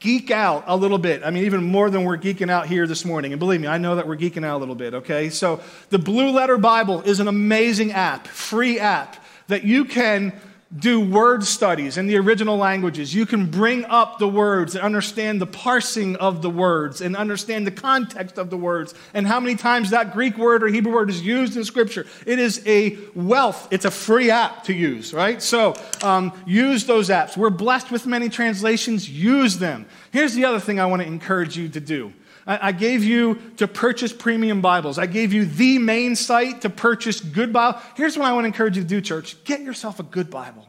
geek 0.01 0.31
out 0.31 0.65
a 0.67 0.77
little 0.77 0.99
bit, 0.99 1.23
I 1.25 1.31
mean, 1.31 1.45
even 1.45 1.65
more 1.65 1.89
than 1.89 2.05
we're 2.05 2.19
geeking 2.19 2.51
out 2.51 2.67
here 2.67 2.87
this 2.87 3.07
morning, 3.07 3.33
and 3.33 3.39
believe 3.39 3.63
me, 3.63 3.69
I 3.69 3.79
know 3.79 3.97
that 3.97 4.07
we're 4.07 4.19
geeking 4.19 4.45
out 4.45 4.59
a 4.59 4.61
little 4.61 4.75
bit, 4.75 4.93
okay? 4.93 5.31
So, 5.31 5.63
the 5.89 5.99
Blue 5.99 6.31
Letter 6.31 6.59
Bible 6.59 7.01
is 7.01 7.19
an 7.19 7.27
amazing 7.27 7.93
app, 7.93 8.27
free 8.27 8.79
app 8.79 9.17
that 9.49 9.65
you 9.65 9.87
can 9.87 10.39
do 10.77 11.01
word 11.01 11.45
studies 11.45 11.97
in 11.97 12.09
the 12.09 12.17
original 12.17 12.57
languages. 12.57 13.15
You 13.15 13.25
can 13.25 13.47
bring 13.47 13.85
up 13.85 14.19
the 14.19 14.29
words 14.29 14.75
and 14.75 14.83
understand 14.83 15.41
the 15.41 15.47
parsing 15.47 16.17
of 16.17 16.43
the 16.43 16.51
words 16.51 17.01
and 17.01 17.17
understand 17.17 17.67
the 17.67 17.71
context 17.71 18.37
of 18.37 18.51
the 18.51 18.57
words 18.57 18.93
and 19.15 19.27
how 19.27 19.39
many 19.39 19.55
times 19.55 19.91
that 19.91 20.13
Greek 20.13 20.37
word 20.37 20.65
or 20.65 20.69
Hebrew 20.69 20.93
word 20.93 21.09
is 21.09 21.23
used 21.23 21.57
in 21.57 21.65
Scripture. 21.65 22.05
It 22.27 22.41
is 22.41 22.63
a 22.67 22.99
wealth. 23.15 23.69
It's 23.71 23.85
a 23.85 23.91
free 23.93 24.31
app 24.31 24.65
to 24.65 24.75
use, 24.75 25.15
right? 25.15 25.41
So 25.41 25.75
um, 26.03 26.33
use 26.47 26.85
those 26.85 27.11
apps. 27.11 27.37
We're 27.37 27.51
blessed 27.51 27.93
with 27.93 28.05
many 28.05 28.29
translations. 28.29 29.09
Use 29.09 29.59
them. 29.59 29.87
Here's 30.11 30.35
the 30.35 30.45
other 30.45 30.61
thing 30.61 30.81
I 30.81 30.87
want 30.87 31.01
to 31.03 31.09
encourage 31.09 31.57
you 31.57 31.69
to 31.69 31.81
do. 31.81 32.13
I 32.47 32.71
gave 32.71 33.03
you 33.03 33.41
to 33.57 33.67
purchase 33.67 34.13
premium 34.13 34.61
Bibles. 34.61 34.99
I 34.99 35.07
gave 35.07 35.33
you 35.33 35.45
the 35.45 35.79
main 35.81 36.15
site 36.15 36.61
to 36.61 36.71
purchase 36.71 37.19
good 37.21 37.53
Bible. 37.53 37.81
Here's 37.97 38.17
what 38.17 38.29
I 38.29 38.33
want 38.35 38.45
to 38.45 38.47
encourage 38.47 38.77
you 38.77 38.85
to 38.85 38.89
do, 38.89 39.01
church. 39.01 39.43
Get 39.45 39.63
yourself 39.63 39.99
a 39.99 40.05
good 40.05 40.31
Bible. 40.31 40.65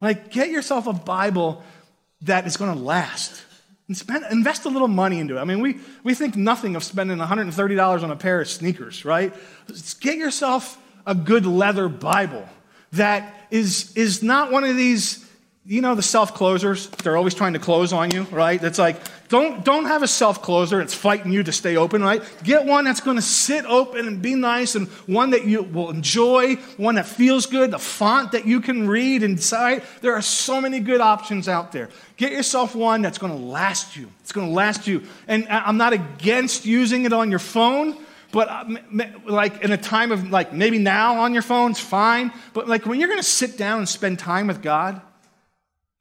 Like, 0.00 0.32
get 0.32 0.50
yourself 0.50 0.88
a 0.88 0.92
Bible 0.92 1.62
that 2.22 2.46
is 2.46 2.56
going 2.56 2.76
to 2.76 2.82
last. 2.82 3.44
And 3.86 3.96
spend, 3.96 4.24
invest 4.32 4.64
a 4.64 4.68
little 4.68 4.88
money 4.88 5.20
into 5.20 5.36
it. 5.36 5.40
I 5.40 5.44
mean, 5.44 5.60
we, 5.60 5.78
we 6.02 6.14
think 6.14 6.34
nothing 6.34 6.74
of 6.74 6.82
spending 6.82 7.18
$130 7.18 8.02
on 8.02 8.10
a 8.10 8.16
pair 8.16 8.40
of 8.40 8.48
sneakers, 8.48 9.04
right? 9.04 9.32
Get 10.00 10.16
yourself 10.16 10.76
a 11.06 11.14
good 11.14 11.46
leather 11.46 11.88
Bible 11.88 12.48
that 12.92 13.32
is, 13.52 13.96
is 13.96 14.24
not 14.24 14.50
one 14.50 14.64
of 14.64 14.76
these 14.76 15.25
you 15.68 15.80
know 15.80 15.96
the 15.96 16.02
self 16.02 16.34
closers 16.34 16.88
they're 17.02 17.16
always 17.16 17.34
trying 17.34 17.54
to 17.54 17.58
close 17.58 17.92
on 17.92 18.10
you 18.12 18.22
right? 18.30 18.62
It's 18.62 18.78
like 18.78 19.00
don't 19.28 19.64
don't 19.64 19.86
have 19.86 20.04
a 20.04 20.08
self 20.08 20.40
closer 20.40 20.80
it's 20.80 20.94
fighting 20.94 21.32
you 21.32 21.42
to 21.42 21.52
stay 21.52 21.76
open 21.76 22.02
right? 22.02 22.22
Get 22.44 22.64
one 22.64 22.84
that's 22.84 23.00
going 23.00 23.16
to 23.16 23.22
sit 23.22 23.64
open 23.66 24.06
and 24.06 24.22
be 24.22 24.36
nice 24.36 24.76
and 24.76 24.86
one 25.06 25.30
that 25.30 25.44
you 25.44 25.62
will 25.62 25.90
enjoy 25.90 26.56
one 26.76 26.94
that 26.94 27.06
feels 27.06 27.46
good 27.46 27.72
the 27.72 27.78
font 27.78 28.32
that 28.32 28.46
you 28.46 28.60
can 28.60 28.88
read 28.88 29.22
inside. 29.24 29.82
There 30.02 30.14
are 30.14 30.22
so 30.22 30.60
many 30.60 30.78
good 30.78 31.00
options 31.00 31.48
out 31.48 31.72
there. 31.72 31.88
Get 32.16 32.30
yourself 32.30 32.76
one 32.76 33.02
that's 33.02 33.18
going 33.18 33.36
to 33.36 33.44
last 33.44 33.96
you. 33.96 34.08
It's 34.20 34.32
going 34.32 34.46
to 34.46 34.52
last 34.52 34.86
you. 34.86 35.02
And 35.26 35.48
i'm 35.48 35.76
not 35.76 35.92
against 35.92 36.64
using 36.64 37.04
it 37.04 37.12
on 37.12 37.30
your 37.30 37.40
phone 37.40 37.98
but 38.32 38.48
uh, 38.48 38.64
like 39.24 39.62
in 39.62 39.72
a 39.72 39.76
time 39.76 40.12
of 40.12 40.30
like 40.30 40.52
maybe 40.52 40.78
now 40.78 41.20
on 41.20 41.32
your 41.32 41.42
phone's 41.42 41.80
fine. 41.80 42.32
But 42.52 42.68
like 42.68 42.84
when 42.84 43.00
you're 43.00 43.08
going 43.08 43.20
to 43.20 43.26
sit 43.26 43.56
down 43.56 43.78
and 43.78 43.88
spend 43.88 44.18
time 44.18 44.48
with 44.48 44.62
god 44.62 45.00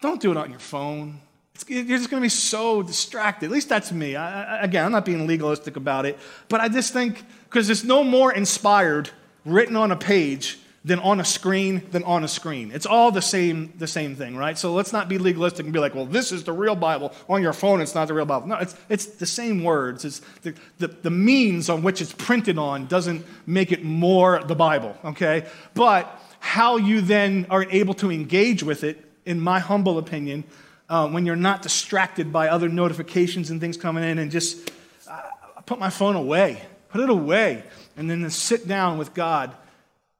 don't 0.02 0.22
do 0.22 0.32
it 0.32 0.38
on 0.38 0.50
your 0.50 0.60
phone. 0.60 1.20
It's, 1.56 1.70
you're 1.70 1.98
just 1.98 2.10
going 2.10 2.22
to 2.22 2.26
be 2.26 2.30
so 2.30 2.84
distracted. 2.84 3.46
At 3.46 3.52
least 3.52 3.70
that's 3.70 3.92
me. 3.92 4.16
I, 4.16 4.58
I, 4.58 4.64
again, 4.64 4.86
I'm 4.86 4.92
not 4.92 5.06
being 5.06 5.26
legalistic 5.26 5.78
about 5.78 6.06
it, 6.06 6.20
but 6.50 6.60
I 6.60 6.68
just 6.68 6.92
think 6.92 7.24
because 7.46 7.70
it's 7.70 7.84
no 7.84 8.04
more 8.04 8.34
inspired 8.34 9.10
written 9.46 9.76
on 9.76 9.92
a 9.92 9.96
page 9.96 10.60
than 10.84 11.00
on 11.00 11.20
a 11.20 11.26
screen 11.26 11.82
than 11.92 12.04
on 12.04 12.24
a 12.24 12.28
screen. 12.28 12.72
It's 12.72 12.86
all 12.86 13.12
the 13.12 13.22
same, 13.22 13.74
the 13.80 13.88
same 13.88 14.16
thing, 14.16 14.38
right? 14.38 14.56
So 14.56 14.74
let's 14.74 14.94
not 14.94 15.10
be 15.10 15.18
legalistic 15.18 15.66
and 15.66 15.74
be 15.74 15.80
like, 15.80 15.96
well, 15.96 16.06
this 16.06 16.32
is 16.32 16.44
the 16.44 16.54
real 16.54 16.76
Bible. 16.76 17.12
On 17.28 17.42
your 17.42 17.54
phone, 17.54 17.82
it's 17.82 17.96
not 17.96 18.08
the 18.08 18.14
real 18.14 18.26
Bible. 18.26 18.48
No, 18.48 18.56
it's, 18.58 18.76
it's 18.88 19.06
the 19.08 19.26
same 19.26 19.64
words. 19.64 20.06
It's 20.06 20.20
the, 20.44 20.54
the, 20.78 20.88
the 20.88 21.10
means 21.10 21.70
on 21.70 21.82
which 21.82 22.02
it's 22.02 22.14
printed 22.14 22.60
on 22.60 22.86
doesn't 22.86 23.26
make 23.48 23.72
it 23.72 23.84
more 23.84 24.44
the 24.44 24.54
Bible, 24.56 24.96
okay? 25.04 25.48
But 25.74 26.22
how 26.40 26.78
you 26.78 27.02
then 27.02 27.48
are 27.50 27.66
able 27.72 27.96
to 27.96 28.12
engage 28.12 28.62
with 28.62 28.84
it 28.84 29.05
in 29.26 29.40
my 29.40 29.60
humble 29.60 29.98
opinion, 29.98 30.44
uh, 30.90 31.08
when 31.10 31.26
you're 31.26 31.36
not 31.36 31.62
distracted 31.62 32.32
by 32.32 32.48
other 32.48 32.70
notifications 32.70 33.50
and 33.50 33.60
things 33.60 33.78
coming 33.78 34.04
in, 34.04 34.18
and 34.18 34.32
just 34.32 34.72
uh, 35.10 35.22
put 35.66 35.80
my 35.80 35.90
phone 35.90 36.16
away, 36.16 36.62
put 36.90 37.02
it 37.02 37.10
away, 37.10 37.64
and 37.98 38.10
then 38.10 38.30
sit 38.30 38.68
down 38.68 38.98
with 38.98 39.14
God 39.14 39.56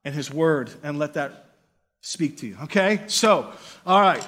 and 0.04 0.14
His 0.14 0.32
Word 0.32 0.72
and 0.84 0.98
let 0.98 1.14
that 1.14 1.46
speak 2.02 2.38
to 2.38 2.48
you. 2.48 2.58
Okay? 2.64 3.02
So, 3.08 3.52
all 3.86 4.02
right. 4.02 4.26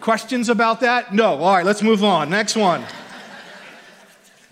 Questions 0.00 0.50
about 0.50 0.80
that? 0.80 1.14
No. 1.14 1.36
All 1.36 1.54
right, 1.54 1.64
let's 1.64 1.82
move 1.82 2.04
on. 2.04 2.28
Next 2.28 2.56
one. 2.56 2.84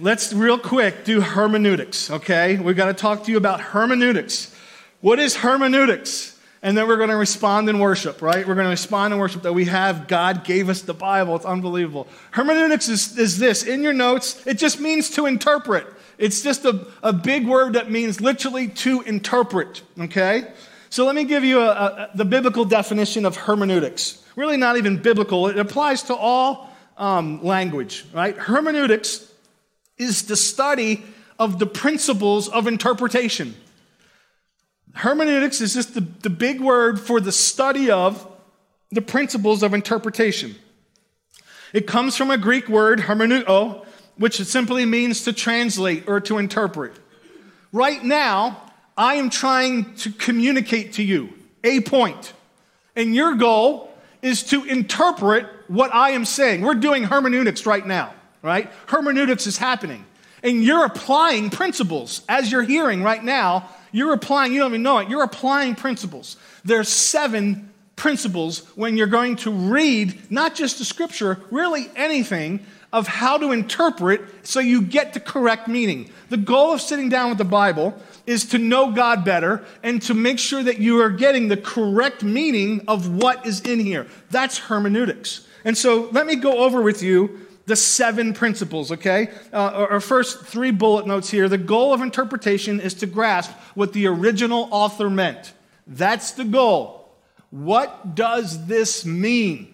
Let's 0.01 0.33
real 0.33 0.59
quick 0.59 1.05
do 1.05 1.21
hermeneutics, 1.21 2.11
okay? 2.11 2.59
We've 2.59 2.77
got 2.77 2.87
to 2.87 2.95
talk 2.95 3.25
to 3.25 3.31
you 3.31 3.37
about 3.37 3.61
hermeneutics. 3.61 4.55
What 5.01 5.19
is 5.19 5.37
hermeneutics? 5.37 6.32
And 6.63 6.79
then 6.79 6.87
we're 6.87 6.97
going 6.97 7.09
to 7.09 7.17
respond 7.17 7.69
in 7.69 7.81
worship, 7.81 8.23
right? 8.23 8.47
We're 8.47 8.55
going 8.55 8.67
to 8.67 8.71
respond 8.71 9.13
in 9.13 9.19
worship 9.19 9.43
that 9.43 9.53
we 9.53 9.65
have 9.65 10.07
God 10.07 10.45
gave 10.45 10.69
us 10.69 10.83
the 10.83 10.95
Bible. 10.95 11.35
It's 11.35 11.45
unbelievable. 11.45 12.07
Hermeneutics 12.31 12.89
is, 12.89 13.19
is 13.19 13.39
this. 13.39 13.65
In 13.65 13.83
your 13.83 13.93
notes, 13.93 14.47
it 14.47 14.59
just 14.59 14.79
means 14.79 15.11
to 15.11 15.27
interpret. 15.27 15.87
It's 16.19 16.43
just 16.43 16.65
a, 16.65 16.87
a 17.03 17.13
big 17.13 17.49
word 17.49 17.73
that 17.73 17.91
means 17.91 18.21
literally 18.21 18.69
to 18.69 19.01
interpret, 19.01 19.83
okay? 19.99 20.53
So 20.89 21.05
let 21.05 21.17
me 21.17 21.25
give 21.25 21.43
you 21.43 21.59
a, 21.59 21.71
a, 21.71 22.11
the 22.15 22.25
biblical 22.25 22.65
definition 22.65 23.25
of 23.25 23.37
hermeneutics. 23.37 24.23
Really, 24.37 24.57
not 24.57 24.77
even 24.77 24.99
biblical, 24.99 25.49
it 25.49 25.59
applies 25.59 26.05
to 26.05 26.15
all 26.15 26.71
um, 26.97 27.43
language, 27.43 28.05
right? 28.13 28.37
Hermeneutics 28.37 29.29
is 29.99 30.27
the 30.27 30.37
study 30.37 31.03
of 31.41 31.59
the 31.59 31.67
principles 31.67 32.49
of 32.49 32.69
interpretation. 32.69 33.57
Hermeneutics 34.95 35.61
is 35.61 35.75
just 35.75 35.95
the, 35.95 36.01
the 36.01 36.31
big 36.31 36.61
word 36.61 37.01
for 37.01 37.21
the 37.21 37.33
study 37.33 37.91
of 37.91 38.27
the 38.91 39.03
principles 39.03 39.63
of 39.63 39.75
interpretation. 39.75 40.55
It 41.73 41.87
comes 41.87 42.17
from 42.17 42.31
a 42.31 42.37
Greek 42.37 42.69
word, 42.69 43.01
hermeneuto, 43.01 43.87
which 44.17 44.37
simply 44.37 44.85
means 44.85 45.25
to 45.25 45.33
translate 45.33 46.07
or 46.07 46.21
to 46.21 46.39
interpret. 46.39 46.93
Right 47.73 48.05
now, 48.05 48.61
I 48.97 49.15
am 49.15 49.31
trying 49.31 49.95
to 49.97 50.13
communicate 50.13 50.95
to 50.95 51.03
you 51.03 51.33
a. 51.65 51.83
And 52.95 53.15
your 53.15 53.35
goal 53.35 53.93
is 54.21 54.43
to 54.45 54.65
interpret 54.65 55.47
what 55.69 55.95
I 55.95 56.11
am 56.11 56.25
saying. 56.25 56.61
We're 56.61 56.75
doing 56.75 57.05
hermeneutics 57.05 57.65
right 57.65 57.87
now, 57.87 58.13
right? 58.43 58.71
Hermeneutics 58.87 59.47
is 59.47 59.57
happening. 59.57 60.05
And 60.43 60.63
you're 60.63 60.85
applying 60.85 61.51
principles 61.51 62.23
as 62.29 62.53
you're 62.53 62.63
hearing 62.63 63.03
right 63.03 63.23
now. 63.23 63.69
You're 63.93 64.15
applying, 64.15 64.53
you 64.53 64.59
don't 64.59 64.71
even 64.71 64.83
know 64.83 64.99
it, 64.99 65.09
you're 65.09 65.23
applying 65.23 65.75
principles. 65.75 66.37
There's 66.65 66.89
seven 66.89 67.71
principles 67.95 68.67
when 68.75 68.97
you're 68.97 69.07
going 69.07 69.37
to 69.37 69.51
read 69.51 70.31
not 70.31 70.55
just 70.55 70.79
the 70.79 70.85
scripture, 70.85 71.39
really 71.51 71.89
anything 71.95 72.65
of 72.93 73.07
how 73.07 73.39
to 73.39 73.53
interpret 73.53 74.21
so 74.43 74.61
you 74.61 74.83
get 74.83 75.15
the 75.15 75.21
correct 75.21 75.67
meaning. 75.67 76.11
The 76.29 76.37
goal 76.37 76.73
of 76.73 76.81
sitting 76.81 77.09
down 77.09 77.31
with 77.31 77.39
the 77.39 77.45
Bible 77.45 77.95
is 78.27 78.47
to 78.47 78.59
know 78.59 78.93
God 78.93 79.25
better 79.25 79.65
and 79.83 80.01
to 80.03 80.15
make 80.15 80.39
sure 80.39 80.63
that 80.63 80.79
you 80.79 81.01
are 81.01 81.11
getting 81.11 81.49
the 81.49 81.57
correct 81.57 82.23
meaning 82.23 82.83
of 82.89 83.09
what 83.09 83.47
is 83.47 83.61
in 83.61 83.81
here. 83.81 84.07
That's 84.31 84.59
hermeneutics. 84.59 85.47
And 85.65 85.77
so 85.79 86.09
let 86.13 86.27
me 86.27 86.37
go 86.37 86.65
over 86.65 86.83
with 86.83 87.03
you 87.03 87.42
the 87.67 87.77
seven 87.77 88.35
principles, 88.35 88.93
okay? 88.93 89.29
Uh, 89.53 89.87
our 89.91 90.01
first 90.01 90.45
three 90.45 90.71
bullet 90.71 91.07
notes 91.07 91.31
here. 91.31 91.49
The 91.49 91.59
goal 91.59 91.93
of 91.93 92.01
interpretation 92.01 92.81
is 92.81 92.95
to 92.95 93.07
grasp 93.07 93.53
what 93.75 93.93
the 93.93 94.07
original 94.07 94.69
author 94.71 95.09
meant. 95.09 95.53
That's 95.87 96.33
the 96.33 96.45
goal. 96.45 97.15
What 97.51 98.15
does 98.15 98.67
this 98.67 99.05
mean? 99.05 99.69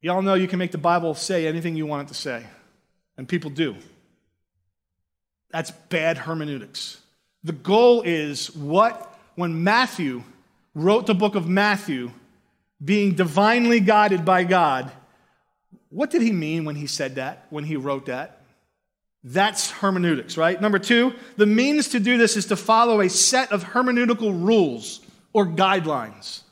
Y'all 0.00 0.22
know 0.22 0.34
you 0.34 0.48
can 0.48 0.58
make 0.58 0.72
the 0.72 0.78
Bible 0.78 1.14
say 1.14 1.46
anything 1.46 1.76
you 1.76 1.86
want 1.86 2.08
it 2.08 2.12
to 2.12 2.18
say, 2.18 2.44
and 3.16 3.26
people 3.28 3.50
do. 3.50 3.76
That's 5.50 5.70
bad 5.70 6.18
hermeneutics. 6.18 7.00
The 7.42 7.52
goal 7.52 8.02
is 8.02 8.54
what, 8.54 9.18
when 9.34 9.64
Matthew 9.64 10.22
wrote 10.74 11.06
the 11.06 11.14
book 11.14 11.36
of 11.36 11.48
Matthew, 11.48 12.10
being 12.84 13.14
divinely 13.14 13.80
guided 13.80 14.24
by 14.24 14.44
God, 14.44 14.90
what 15.88 16.10
did 16.10 16.22
he 16.22 16.32
mean 16.32 16.64
when 16.64 16.76
he 16.76 16.86
said 16.86 17.14
that, 17.16 17.46
when 17.50 17.64
he 17.64 17.76
wrote 17.76 18.06
that? 18.06 18.40
That's 19.22 19.70
hermeneutics, 19.70 20.36
right? 20.36 20.60
Number 20.60 20.78
two, 20.78 21.14
the 21.36 21.46
means 21.46 21.88
to 21.90 22.00
do 22.00 22.18
this 22.18 22.36
is 22.36 22.46
to 22.46 22.56
follow 22.56 23.00
a 23.00 23.08
set 23.08 23.52
of 23.52 23.64
hermeneutical 23.64 24.44
rules 24.44 25.00
or 25.32 25.46
guidelines. 25.46 26.42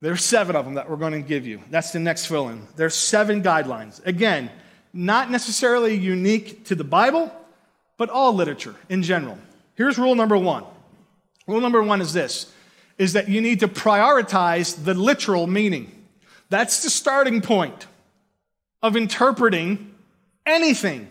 There's 0.00 0.22
seven 0.22 0.54
of 0.54 0.66
them 0.66 0.74
that 0.74 0.88
we're 0.88 0.96
going 0.96 1.12
to 1.12 1.26
give 1.26 1.46
you. 1.46 1.60
That's 1.70 1.90
the 1.90 1.98
next 1.98 2.26
fill 2.26 2.50
in. 2.50 2.68
There's 2.76 2.94
seven 2.94 3.42
guidelines. 3.42 4.04
Again, 4.06 4.50
not 4.92 5.30
necessarily 5.30 5.94
unique 5.94 6.66
to 6.66 6.74
the 6.74 6.84
Bible, 6.84 7.34
but 7.96 8.10
all 8.10 8.34
literature 8.34 8.76
in 8.88 9.02
general. 9.02 9.38
Here's 9.74 9.98
rule 9.98 10.14
number 10.14 10.36
one. 10.36 10.64
Rule 11.46 11.60
number 11.60 11.82
one 11.82 12.00
is 12.00 12.12
this 12.12 12.52
is 12.98 13.14
that 13.14 13.28
you 13.28 13.40
need 13.40 13.60
to 13.60 13.68
prioritize 13.68 14.84
the 14.84 14.94
literal 14.94 15.46
meaning. 15.46 16.04
That's 16.50 16.82
the 16.82 16.90
starting 16.90 17.40
point 17.40 17.86
of 18.82 18.96
interpreting 18.96 19.94
anything 20.46 21.08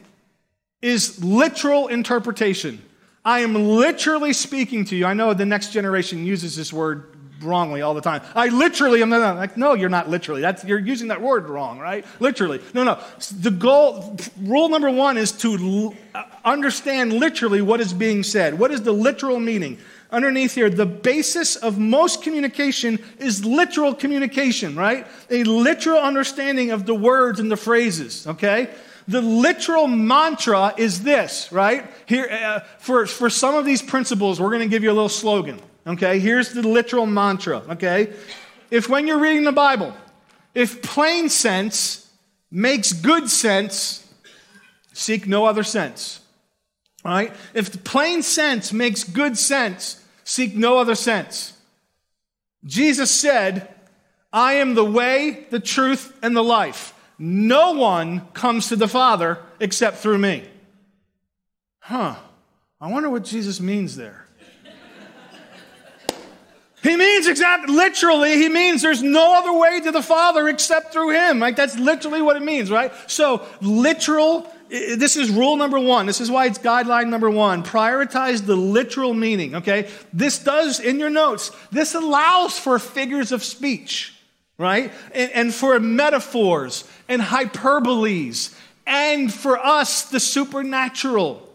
is 0.81 1.23
literal 1.23 1.87
interpretation. 1.87 2.81
I 3.25 3.39
am 3.39 3.55
literally 3.55 4.33
speaking 4.33 4.85
to 4.85 4.95
you. 4.95 5.05
I 5.05 5.13
know 5.13 5.33
the 5.33 5.45
next 5.45 5.71
generation 5.71 6.25
uses 6.25 6.55
this 6.55 6.73
word 6.73 7.13
wrongly 7.41 7.81
all 7.81 7.93
the 7.93 8.01
time. 8.01 8.21
I 8.35 8.49
literally 8.49 9.01
am 9.01 9.09
like, 9.09 9.57
no, 9.57 9.73
you're 9.73 9.89
not 9.89 10.09
literally. 10.09 10.41
That's, 10.41 10.63
you're 10.63 10.79
using 10.79 11.09
that 11.09 11.21
word 11.21 11.49
wrong, 11.49 11.79
right? 11.79 12.05
Literally. 12.19 12.61
No, 12.73 12.83
no. 12.83 12.99
The 13.39 13.51
goal, 13.51 14.17
rule 14.41 14.69
number 14.69 14.89
one 14.89 15.17
is 15.17 15.31
to 15.33 15.95
uh, 16.15 16.23
understand 16.43 17.13
literally 17.13 17.61
what 17.61 17.79
is 17.81 17.93
being 17.93 18.23
said. 18.23 18.57
What 18.59 18.71
is 18.71 18.81
the 18.83 18.91
literal 18.93 19.39
meaning? 19.39 19.77
Underneath 20.13 20.53
here, 20.53 20.69
the 20.69 20.85
basis 20.85 21.55
of 21.55 21.79
most 21.79 22.21
communication 22.21 22.99
is 23.17 23.43
literal 23.43 23.95
communication, 23.95 24.75
right? 24.75 25.07
A 25.31 25.43
literal 25.43 25.99
understanding 25.99 26.69
of 26.69 26.85
the 26.85 26.93
words 26.93 27.39
and 27.39 27.51
the 27.51 27.57
phrases, 27.57 28.27
okay? 28.27 28.69
The 29.07 29.21
literal 29.21 29.87
mantra 29.87 30.75
is 30.77 31.01
this, 31.01 31.51
right? 31.51 31.91
Here, 32.05 32.29
uh, 32.29 32.59
for, 32.77 33.07
for 33.07 33.27
some 33.27 33.55
of 33.55 33.65
these 33.65 33.81
principles, 33.81 34.39
we're 34.39 34.51
going 34.51 34.61
to 34.61 34.67
give 34.67 34.83
you 34.83 34.91
a 34.91 34.93
little 34.93 35.09
slogan. 35.09 35.59
Okay, 35.87 36.19
here's 36.19 36.53
the 36.53 36.61
literal 36.61 37.07
mantra. 37.07 37.63
Okay, 37.71 38.13
if 38.69 38.87
when 38.87 39.07
you're 39.07 39.19
reading 39.19 39.45
the 39.45 39.51
Bible, 39.51 39.95
if 40.53 40.83
plain 40.83 41.27
sense 41.27 42.07
makes 42.51 42.93
good 42.93 43.31
sense, 43.31 44.07
seek 44.93 45.27
no 45.27 45.45
other 45.45 45.63
sense. 45.63 46.19
All 47.03 47.11
right? 47.11 47.33
If 47.55 47.83
plain 47.83 48.21
sense 48.21 48.71
makes 48.71 49.03
good 49.03 49.39
sense, 49.39 50.01
seek 50.23 50.55
no 50.55 50.77
other 50.77 50.95
sense. 50.95 51.53
Jesus 52.65 53.11
said, 53.11 53.67
I 54.31 54.53
am 54.53 54.73
the 54.73 54.85
way, 54.85 55.47
the 55.49 55.59
truth, 55.59 56.17
and 56.23 56.35
the 56.35 56.43
life. 56.43 56.93
No 57.19 57.73
one 57.73 58.21
comes 58.33 58.69
to 58.69 58.75
the 58.75 58.87
Father 58.87 59.39
except 59.59 59.97
through 59.97 60.17
me. 60.17 60.43
Huh. 61.79 62.15
I 62.81 62.87
wonder 62.87 63.09
what 63.09 63.23
Jesus 63.23 63.59
means 63.59 63.95
there. 63.95 64.23
He 66.81 66.97
means 66.97 67.27
exactly, 67.27 67.73
literally, 67.73 68.35
he 68.35 68.49
means 68.49 68.81
there's 68.81 69.01
no 69.01 69.35
other 69.35 69.53
way 69.53 69.79
to 69.79 69.91
the 69.91 70.01
Father 70.01 70.49
except 70.49 70.91
through 70.91 71.11
him. 71.11 71.39
Like, 71.39 71.55
that's 71.55 71.79
literally 71.79 72.21
what 72.21 72.35
it 72.35 72.43
means, 72.43 72.69
right? 72.69 72.91
So, 73.07 73.47
literal, 73.61 74.53
this 74.73 75.17
is 75.17 75.29
rule 75.29 75.55
number 75.55 75.79
one. 75.79 76.07
This 76.07 76.19
is 76.19 76.31
why 76.31 76.47
it's 76.47 76.57
guideline 76.57 77.09
number 77.09 77.29
one. 77.29 77.61
Prioritize 77.61 78.43
the 78.43 78.55
literal 78.55 79.13
meaning, 79.13 79.55
okay? 79.55 79.87
This 80.11 80.39
does, 80.39 80.79
in 80.79 80.97
your 80.97 81.11
notes, 81.11 81.51
this 81.71 81.93
allows 81.93 82.57
for 82.57 82.79
figures 82.79 83.31
of 83.31 83.43
speech, 83.43 84.15
right? 84.57 84.91
And, 85.13 85.31
and 85.31 85.53
for 85.53 85.79
metaphors 85.79 86.89
and 87.07 87.21
hyperboles, 87.21 88.57
and 88.87 89.31
for 89.31 89.59
us, 89.59 90.09
the 90.09 90.19
supernatural, 90.19 91.47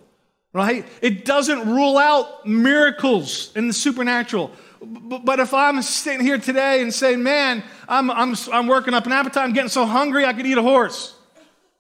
right? 0.53 0.87
It 1.03 1.25
doesn't 1.25 1.69
rule 1.69 1.99
out 1.99 2.47
miracles 2.47 3.51
in 3.57 3.67
the 3.67 3.75
supernatural. 3.75 4.53
But 4.81 5.41
if 5.41 5.53
I'm 5.53 5.83
sitting 5.83 6.25
here 6.25 6.39
today 6.39 6.83
and 6.83 6.95
saying, 6.95 7.21
man, 7.21 7.65
I'm, 7.89 8.13
I'm, 8.13 8.37
I'm 8.53 8.69
working 8.69 8.95
up 8.95 9.07
an 9.07 9.13
appetite, 9.13 9.43
I'm 9.43 9.53
getting 9.53 9.71
so 9.71 9.87
hungry 9.87 10.25
I 10.25 10.33
could 10.33 10.47
eat 10.47 10.57
a 10.57 10.63
horse, 10.63 11.17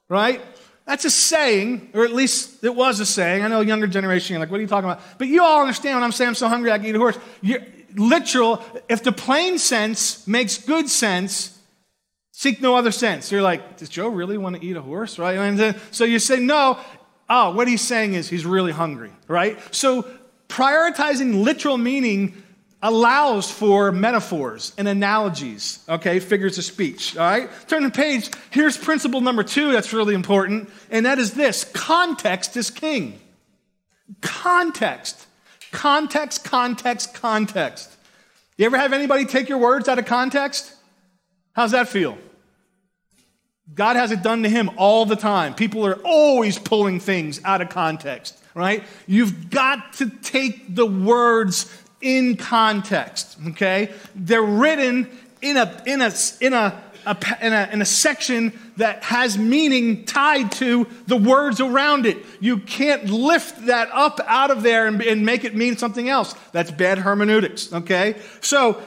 right? 0.08 0.42
That's 0.88 1.04
a 1.04 1.10
saying, 1.10 1.90
or 1.92 2.04
at 2.04 2.14
least 2.14 2.64
it 2.64 2.74
was 2.74 2.98
a 2.98 3.04
saying. 3.04 3.44
I 3.44 3.48
know 3.48 3.60
younger 3.60 3.86
generation, 3.86 4.32
you're 4.32 4.40
like, 4.40 4.50
what 4.50 4.56
are 4.56 4.62
you 4.62 4.66
talking 4.66 4.88
about? 4.88 5.02
But 5.18 5.28
you 5.28 5.44
all 5.44 5.60
understand 5.60 5.96
when 5.96 6.02
I'm 6.02 6.12
saying 6.12 6.28
I'm 6.28 6.34
so 6.34 6.48
hungry 6.48 6.72
I 6.72 6.78
can 6.78 6.86
eat 6.86 6.94
a 6.94 6.98
horse. 6.98 7.18
You're, 7.42 7.60
literal, 7.94 8.64
if 8.88 9.02
the 9.02 9.12
plain 9.12 9.58
sense 9.58 10.26
makes 10.26 10.56
good 10.56 10.88
sense, 10.88 11.58
seek 12.32 12.62
no 12.62 12.74
other 12.74 12.90
sense. 12.90 13.30
You're 13.30 13.42
like, 13.42 13.76
does 13.76 13.90
Joe 13.90 14.08
really 14.08 14.38
want 14.38 14.56
to 14.56 14.64
eat 14.64 14.78
a 14.78 14.80
horse, 14.80 15.18
right? 15.18 15.36
And 15.36 15.58
then, 15.58 15.78
so 15.90 16.04
you 16.04 16.18
say, 16.18 16.40
no. 16.40 16.78
Oh, 17.28 17.52
what 17.52 17.68
he's 17.68 17.82
saying 17.82 18.14
is 18.14 18.30
he's 18.30 18.46
really 18.46 18.72
hungry, 18.72 19.12
right? 19.26 19.58
So 19.74 20.06
prioritizing 20.48 21.44
literal 21.44 21.76
meaning 21.76 22.42
allows 22.82 23.50
for 23.50 23.90
metaphors 23.90 24.72
and 24.78 24.86
analogies, 24.86 25.84
okay, 25.88 26.20
figures 26.20 26.58
of 26.58 26.64
speech, 26.64 27.16
all 27.16 27.28
right? 27.28 27.50
Turn 27.66 27.82
the 27.82 27.90
page. 27.90 28.30
Here's 28.50 28.76
principle 28.76 29.20
number 29.20 29.42
two 29.42 29.72
that's 29.72 29.92
really 29.92 30.14
important, 30.14 30.70
and 30.90 31.04
that 31.06 31.18
is 31.18 31.34
this 31.34 31.64
context 31.64 32.56
is 32.56 32.70
king. 32.70 33.20
Context. 34.20 35.26
Context, 35.72 36.44
context, 36.44 37.14
context. 37.14 37.94
You 38.56 38.66
ever 38.66 38.78
have 38.78 38.92
anybody 38.92 39.24
take 39.24 39.48
your 39.48 39.58
words 39.58 39.88
out 39.88 39.98
of 39.98 40.06
context? 40.06 40.72
How's 41.52 41.72
that 41.72 41.88
feel? 41.88 42.16
God 43.74 43.96
has 43.96 44.12
it 44.12 44.22
done 44.22 44.44
to 44.44 44.48
him 44.48 44.70
all 44.76 45.04
the 45.04 45.16
time. 45.16 45.54
People 45.54 45.84
are 45.86 46.00
always 46.04 46.58
pulling 46.58 47.00
things 47.00 47.40
out 47.44 47.60
of 47.60 47.68
context, 47.68 48.38
right? 48.54 48.82
You've 49.06 49.50
got 49.50 49.92
to 49.94 50.08
take 50.08 50.74
the 50.74 50.86
words 50.86 51.70
in 52.00 52.36
context, 52.36 53.36
okay? 53.48 53.92
They're 54.14 54.42
written 54.42 55.08
in 55.42 55.56
a, 55.56 55.82
in 55.86 56.00
a, 56.00 56.12
in 56.40 56.52
a, 56.52 56.80
a, 57.06 57.16
in 57.40 57.52
a, 57.52 57.68
in 57.72 57.82
a 57.82 57.84
section 57.84 58.58
that 58.76 59.02
has 59.04 59.36
meaning 59.36 60.04
tied 60.04 60.52
to 60.52 60.86
the 61.06 61.16
words 61.16 61.60
around 61.60 62.06
it. 62.06 62.18
You 62.40 62.58
can't 62.58 63.06
lift 63.06 63.66
that 63.66 63.88
up 63.92 64.20
out 64.26 64.50
of 64.50 64.62
there 64.62 64.86
and, 64.86 65.02
and 65.02 65.24
make 65.26 65.44
it 65.44 65.56
mean 65.56 65.76
something 65.76 66.08
else. 66.08 66.34
That's 66.52 66.70
bad 66.70 66.98
hermeneutics, 66.98 67.72
okay? 67.72 68.16
So 68.40 68.80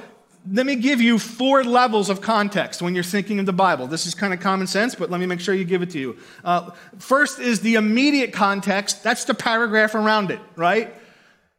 let 0.52 0.66
me 0.66 0.76
give 0.76 1.02
you 1.02 1.20
four 1.20 1.64
levels 1.64 2.10
of 2.10 2.22
context 2.22 2.82
when 2.82 2.96
you're 2.96 3.04
thinking 3.04 3.40
of 3.40 3.46
the 3.46 3.54
Bible. 3.54 3.88
This 3.88 4.06
is 4.06 4.16
kind 4.16 4.34
of 4.34 4.40
common 4.40 4.68
sense, 4.68 4.96
but 4.96 5.12
let 5.12 5.20
me 5.20 5.26
make 5.26 5.40
sure 5.40 5.54
you 5.54 5.66
give 5.66 5.82
it 5.82 5.92
to 5.92 6.00
you. 6.00 6.18
Uh, 6.44 6.72
first 6.98 7.40
is 7.40 7.60
the 7.60 7.76
immediate 7.76 8.34
context. 8.34 9.04
That's 9.04 9.26
the 9.26 9.34
paragraph 9.34 9.94
around 9.94 10.32
it, 10.32 10.40
right? 10.56 10.96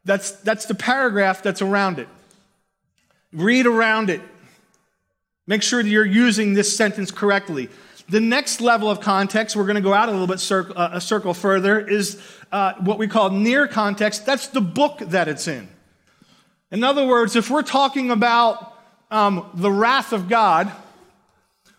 That's, 0.05 0.33
that's 0.33 0.67
the 0.67 0.75
paragraph 0.75 1.43
that's 1.43 1.63
around 1.63 1.99
it. 1.99 2.09
Read 3.33 3.67
around 3.67 4.11
it. 4.11 4.21
Make 5.47 5.63
sure 5.63 5.83
that 5.83 5.89
you're 5.89 6.05
using 6.05 6.55
this 6.55 6.77
sentence 6.77 7.11
correctly. 7.11 7.69
The 8.09 8.21
next 8.21 8.61
level 8.61 8.91
of 8.91 9.01
context, 9.01 9.57
we're 9.57 9.65
going 9.65 9.77
to 9.77 9.81
go 9.83 9.95
out 9.95 10.09
a 10.09 10.13
little 10.13 10.27
bit 10.27 10.41
cir- 10.41 10.73
uh, 10.75 10.91
a 10.93 11.01
circle 11.01 11.35
further, 11.35 11.81
is 11.81 12.21
uh, 12.51 12.75
what 12.81 12.99
we 12.99 13.09
call 13.09 13.31
near 13.31 13.67
context. 13.67 14.27
That's 14.27 14.49
the 14.49 14.61
book 14.61 14.99
that 14.99 15.29
it's 15.29 15.49
in. 15.49 15.69
In 16.71 16.85
other 16.85 17.07
words, 17.07 17.37
if 17.37 17.51
we're 17.51 17.63
talking 17.63 18.11
about 18.11 18.77
um, 19.11 19.51
the 19.55 19.71
wrath 19.71 20.13
of 20.13 20.29
God, 20.29 20.73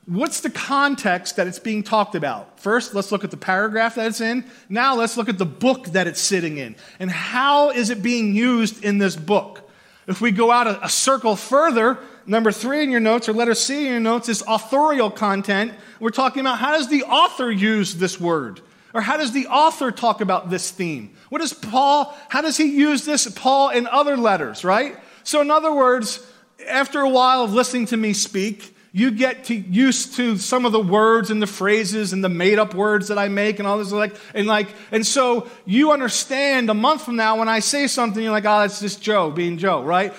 what's 0.06 0.42
the 0.42 0.50
context 0.50 1.38
that 1.38 1.48
it's 1.48 1.60
being 1.60 1.84
talked 1.84 2.16
about? 2.16 2.60
First, 2.60 2.94
let's 2.94 3.12
look 3.12 3.24
at 3.24 3.32
the 3.32 3.38
paragraph 3.38 3.96
that 3.96 4.08
it's 4.08 4.22
in. 4.22 4.46
Now, 4.70 4.96
let's 4.96 5.18
look 5.18 5.30
at 5.30 5.38
the 5.38 5.46
book 5.46 5.86
that 5.88 6.08
it's 6.08 6.22
sitting 6.22 6.58
in. 6.58 6.76
And 7.00 7.10
how 7.10 7.70
is 7.70 7.90
it 7.90 8.02
being 8.02 8.36
used 8.36 8.84
in 8.84 8.98
this 8.98 9.16
book? 9.16 9.70
If 10.08 10.20
we 10.20 10.32
go 10.32 10.52
out 10.52 10.68
a, 10.68 10.86
a 10.86 10.90
circle 10.90 11.36
further, 11.36 11.98
number 12.26 12.52
three 12.52 12.84
in 12.84 12.92
your 12.92 13.00
notes, 13.00 13.30
or 13.30 13.34
letter 13.34 13.54
C 13.54 13.86
in 13.86 13.92
your 13.92 14.00
notes, 14.02 14.28
is 14.28 14.44
authorial 14.48 15.10
content. 15.10 15.74
We're 16.00 16.10
talking 16.10 16.42
about 16.42 16.58
how 16.58 16.72
does 16.72 16.90
the 16.90 17.04
author 17.04 17.50
use 17.50 17.96
this 17.96 18.20
word? 18.20 18.60
Or 18.94 19.02
how 19.02 19.18
does 19.18 19.32
the 19.32 19.48
author 19.48 19.92
talk 19.92 20.22
about 20.22 20.50
this 20.50 20.70
theme? 20.70 21.16
What 21.30 21.40
does 21.40 21.54
Paul, 21.54 22.16
how 22.30 22.42
does 22.42 22.58
he 22.58 22.66
use 22.76 23.06
this, 23.06 23.28
Paul, 23.28 23.70
in 23.70 23.88
other 23.88 24.18
letters, 24.18 24.64
right? 24.64 24.98
So, 25.24 25.42
in 25.42 25.50
other 25.50 25.74
words, 25.74 26.24
after 26.68 27.00
a 27.00 27.10
while 27.10 27.44
of 27.44 27.54
listening 27.54 27.88
to 27.88 27.98
me 27.98 28.14
speak, 28.14 28.73
you 28.96 29.10
get 29.10 29.46
to, 29.46 29.56
used 29.56 30.18
to 30.18 30.38
some 30.38 30.68
of 30.68 30.72
the 30.72 30.80
words 30.80 31.32
and 31.32 31.42
the 31.42 31.48
phrases 31.48 32.14
and 32.14 32.24
the 32.24 32.30
made 32.30 32.60
up 32.60 32.76
words 32.76 33.08
that 33.08 33.18
I 33.18 33.28
make 33.28 33.58
and 33.58 33.68
all 33.68 33.80
this 33.80 33.92
like 33.92 34.16
and 34.36 34.46
like 34.46 34.68
and 34.92 35.06
so 35.06 35.50
you 35.66 35.92
understand 35.92 36.70
a 36.70 36.76
month 36.76 37.04
from 37.04 37.16
now 37.16 37.40
when 37.40 37.50
I 37.50 37.58
say 37.58 37.88
something 37.88 38.22
you're 38.22 38.32
like 38.32 38.46
oh 38.46 38.60
that's 38.60 38.80
just 38.80 39.02
Joe 39.02 39.32
being 39.32 39.58
Joe 39.58 39.84
right? 39.84 40.14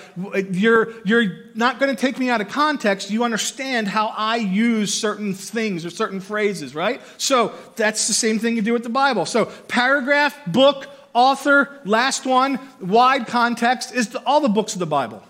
You're 0.51 0.93
you're 1.05 1.45
not 1.55 1.79
going 1.79 1.95
to 1.95 1.99
take 1.99 2.19
me 2.19 2.29
out 2.29 2.41
of 2.41 2.49
context. 2.49 3.09
You 3.09 3.23
understand 3.23 3.87
how 3.87 4.07
I 4.07 4.35
use 4.35 4.93
certain 4.93 5.33
things 5.33 5.85
or 5.85 5.89
certain 5.89 6.19
phrases 6.19 6.75
right? 6.75 7.01
So 7.17 7.53
that's 7.77 8.07
the 8.07 8.13
same 8.13 8.39
thing 8.39 8.57
you 8.57 8.61
do 8.61 8.73
with 8.73 8.83
the 8.83 8.89
Bible. 8.89 9.25
So 9.25 9.45
paragraph 9.45 10.37
book 10.47 10.87
author 11.13 11.79
last 11.85 12.25
one 12.25 12.59
wide 12.81 13.25
context 13.27 13.95
is 13.95 14.13
all 14.25 14.41
the 14.41 14.49
books 14.49 14.73
of 14.73 14.79
the 14.79 14.85
Bible. 14.85 15.23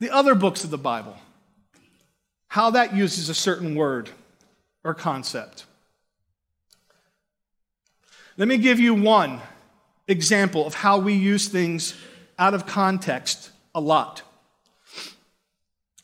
The 0.00 0.10
other 0.10 0.34
books 0.34 0.64
of 0.64 0.70
the 0.70 0.78
Bible 0.78 1.16
how 2.52 2.68
that 2.68 2.94
uses 2.94 3.30
a 3.30 3.34
certain 3.34 3.74
word 3.74 4.10
or 4.84 4.92
concept. 4.92 5.64
Let 8.36 8.46
me 8.46 8.58
give 8.58 8.78
you 8.78 8.92
one 8.92 9.40
example 10.06 10.66
of 10.66 10.74
how 10.74 10.98
we 10.98 11.14
use 11.14 11.48
things 11.48 11.94
out 12.38 12.52
of 12.52 12.66
context 12.66 13.50
a 13.74 13.80
lot. 13.80 14.20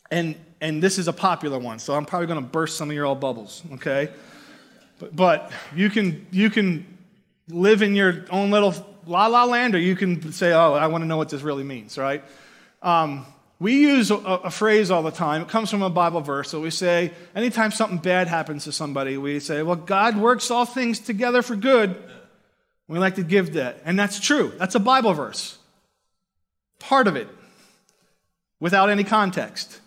And, 0.09 0.33
and 0.59 0.81
this 0.81 0.97
is 0.97 1.07
a 1.07 1.13
popular 1.13 1.59
one, 1.59 1.77
so 1.77 1.93
I'm 1.93 2.07
probably 2.07 2.25
going 2.25 2.43
to 2.43 2.49
burst 2.49 2.77
some 2.77 2.89
of 2.89 2.95
your 2.95 3.05
old 3.05 3.19
bubbles, 3.19 3.61
okay? 3.73 4.09
But, 4.97 5.15
but 5.15 5.51
you, 5.75 5.91
can, 5.91 6.25
you 6.31 6.49
can 6.49 6.97
live 7.47 7.83
in 7.83 7.93
your 7.93 8.25
own 8.31 8.49
little 8.49 8.73
la 9.05 9.27
la 9.27 9.43
land, 9.43 9.75
or 9.75 9.79
you 9.79 9.95
can 9.95 10.31
say, 10.31 10.51
oh, 10.53 10.73
I 10.73 10.87
want 10.87 11.03
to 11.03 11.07
know 11.07 11.17
what 11.17 11.29
this 11.29 11.43
really 11.43 11.63
means, 11.63 11.95
right? 11.95 12.23
Um, 12.81 13.27
we 13.59 13.73
use 13.81 14.09
a, 14.09 14.15
a, 14.15 14.49
phrase 14.49 14.89
all 14.89 15.03
the 15.03 15.11
time. 15.11 15.41
It 15.41 15.49
comes 15.49 15.69
from 15.69 15.81
a 15.81 15.89
Bible 15.89 16.21
verse. 16.21 16.49
So 16.49 16.61
we 16.61 16.69
say, 16.69 17.11
anytime 17.35 17.71
something 17.71 17.97
bad 17.97 18.29
happens 18.29 18.63
to 18.63 18.71
somebody, 18.71 19.17
we 19.17 19.41
say, 19.41 19.63
well, 19.63 19.75
God 19.75 20.17
works 20.17 20.49
all 20.49 20.65
things 20.65 20.99
together 20.99 21.41
for 21.41 21.57
good. 21.57 22.01
We 22.87 22.99
like 22.99 23.15
to 23.15 23.23
give 23.23 23.53
that. 23.53 23.81
And 23.83 23.99
that's 23.99 24.19
true. 24.19 24.53
That's 24.57 24.75
a 24.75 24.79
Bible 24.79 25.13
verse. 25.13 25.57
Part 26.79 27.07
of 27.07 27.17
it, 27.17 27.27
without 28.61 28.89
any 28.89 29.03
context. 29.03 29.81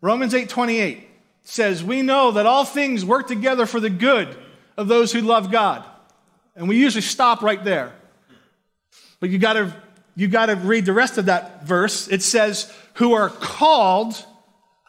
Romans 0.00 0.32
8 0.32 0.48
28 0.48 1.08
says, 1.42 1.82
We 1.82 2.02
know 2.02 2.30
that 2.30 2.46
all 2.46 2.64
things 2.64 3.04
work 3.04 3.26
together 3.26 3.66
for 3.66 3.80
the 3.80 3.90
good 3.90 4.28
of 4.76 4.86
those 4.86 5.12
who 5.12 5.20
love 5.22 5.50
God. 5.50 5.84
And 6.54 6.68
we 6.68 6.76
usually 6.76 7.02
stop 7.02 7.42
right 7.42 7.62
there. 7.62 7.92
But 9.18 9.30
you 9.30 9.38
got 9.38 9.54
to 9.54 9.74
you 10.18 10.26
got 10.26 10.46
to 10.46 10.56
read 10.56 10.84
the 10.84 10.92
rest 10.92 11.16
of 11.16 11.26
that 11.26 11.64
verse. 11.64 12.08
It 12.08 12.22
says, 12.22 12.72
who 12.98 13.12
are 13.12 13.30
called 13.30 14.26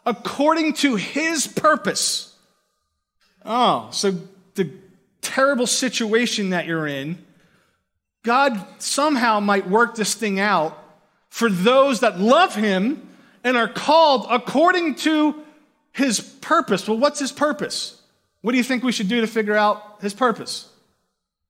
according 0.04 0.72
to 0.72 0.96
his 0.96 1.46
purpose. 1.46 2.36
Oh, 3.44 3.88
so 3.92 4.12
the 4.56 4.72
terrible 5.22 5.68
situation 5.68 6.50
that 6.50 6.66
you're 6.66 6.88
in, 6.88 7.24
God 8.24 8.66
somehow 8.78 9.38
might 9.38 9.68
work 9.68 9.94
this 9.94 10.14
thing 10.14 10.40
out 10.40 10.76
for 11.28 11.48
those 11.48 12.00
that 12.00 12.18
love 12.18 12.56
him 12.56 13.08
and 13.44 13.56
are 13.56 13.68
called 13.68 14.26
according 14.28 14.96
to 14.96 15.36
his 15.92 16.18
purpose. 16.18 16.88
Well, 16.88 16.98
what's 16.98 17.20
his 17.20 17.30
purpose? 17.30 18.02
What 18.42 18.50
do 18.50 18.58
you 18.58 18.64
think 18.64 18.82
we 18.82 18.90
should 18.90 19.08
do 19.08 19.20
to 19.20 19.28
figure 19.28 19.56
out 19.56 19.98
his 20.00 20.14
purpose? 20.14 20.68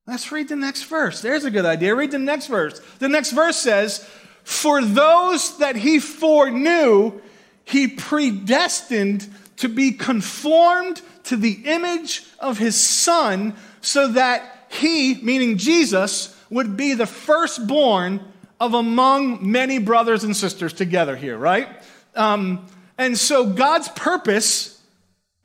Let's 0.07 0.31
read 0.31 0.49
the 0.51 0.57
next 0.57 0.83
verse. 0.83 1.23
There's 1.23 1.47
a 1.47 1.51
good 1.51 1.65
idea. 1.65 1.95
Read 1.95 2.11
the 2.11 2.19
next 2.19 2.49
verse. 2.49 2.79
The 2.99 3.09
next 3.09 3.31
verse 3.31 3.57
says, 3.57 4.07
For 4.45 4.83
those 4.83 5.59
that 5.59 5.77
he 5.77 5.99
foreknew, 5.99 7.21
he 7.65 7.89
predestined 7.89 9.29
to 9.59 9.69
be 9.69 9.93
conformed 9.93 11.03
to 11.25 11.37
the 11.37 11.61
image 11.65 12.25
of 12.39 12.59
his 12.59 12.79
son, 12.79 13.55
so 13.81 14.09
that 14.09 14.67
he, 14.71 15.15
meaning 15.23 15.59
Jesus, 15.59 16.37
would 16.51 16.77
be 16.77 16.95
the 16.95 17.07
firstborn 17.07 18.21
of 18.59 18.75
among 18.75 19.51
many 19.51 19.79
brothers 19.79 20.25
and 20.25 20.37
sisters 20.37 20.73
together 20.73 21.17
here, 21.17 21.37
right? 21.37 21.69
Um, 22.15 22.67
and 22.99 23.17
so 23.17 23.47
God's 23.47 23.89
purpose 23.89 24.81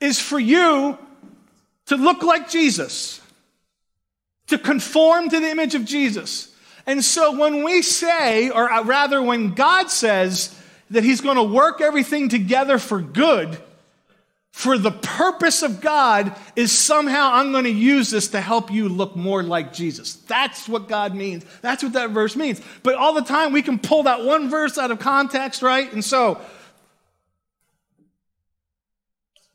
is 0.00 0.20
for 0.20 0.38
you 0.38 0.98
to 1.86 1.96
look 1.96 2.22
like 2.22 2.50
Jesus 2.50 3.20
to 4.48 4.58
conform 4.58 5.28
to 5.30 5.40
the 5.40 5.50
image 5.50 5.74
of 5.74 5.84
Jesus. 5.84 6.54
And 6.86 7.04
so 7.04 7.36
when 7.36 7.64
we 7.64 7.82
say, 7.82 8.50
or 8.50 8.70
uh, 8.70 8.84
rather 8.84 9.20
when 9.20 9.52
God 9.54 9.90
says 9.90 10.56
that 10.90 11.04
He's 11.04 11.20
going 11.20 11.36
to 11.36 11.42
work 11.42 11.80
everything 11.80 12.28
together 12.28 12.78
for 12.78 13.00
good, 13.00 13.58
for 14.52 14.78
the 14.78 14.90
purpose 14.90 15.62
of 15.62 15.82
God 15.82 16.34
is 16.54 16.72
somehow 16.72 17.32
I'm 17.34 17.52
going 17.52 17.64
to 17.64 17.70
use 17.70 18.10
this 18.10 18.28
to 18.28 18.40
help 18.40 18.70
you 18.72 18.88
look 18.88 19.14
more 19.14 19.42
like 19.42 19.72
Jesus. 19.74 20.14
That's 20.14 20.68
what 20.68 20.88
God 20.88 21.14
means. 21.14 21.44
That's 21.60 21.82
what 21.82 21.92
that 21.92 22.10
verse 22.10 22.36
means. 22.36 22.62
But 22.82 22.94
all 22.94 23.12
the 23.12 23.20
time 23.20 23.52
we 23.52 23.60
can 23.60 23.78
pull 23.78 24.04
that 24.04 24.24
one 24.24 24.48
verse 24.48 24.78
out 24.78 24.90
of 24.90 24.98
context, 24.98 25.60
right? 25.60 25.92
And 25.92 26.02
so, 26.02 26.40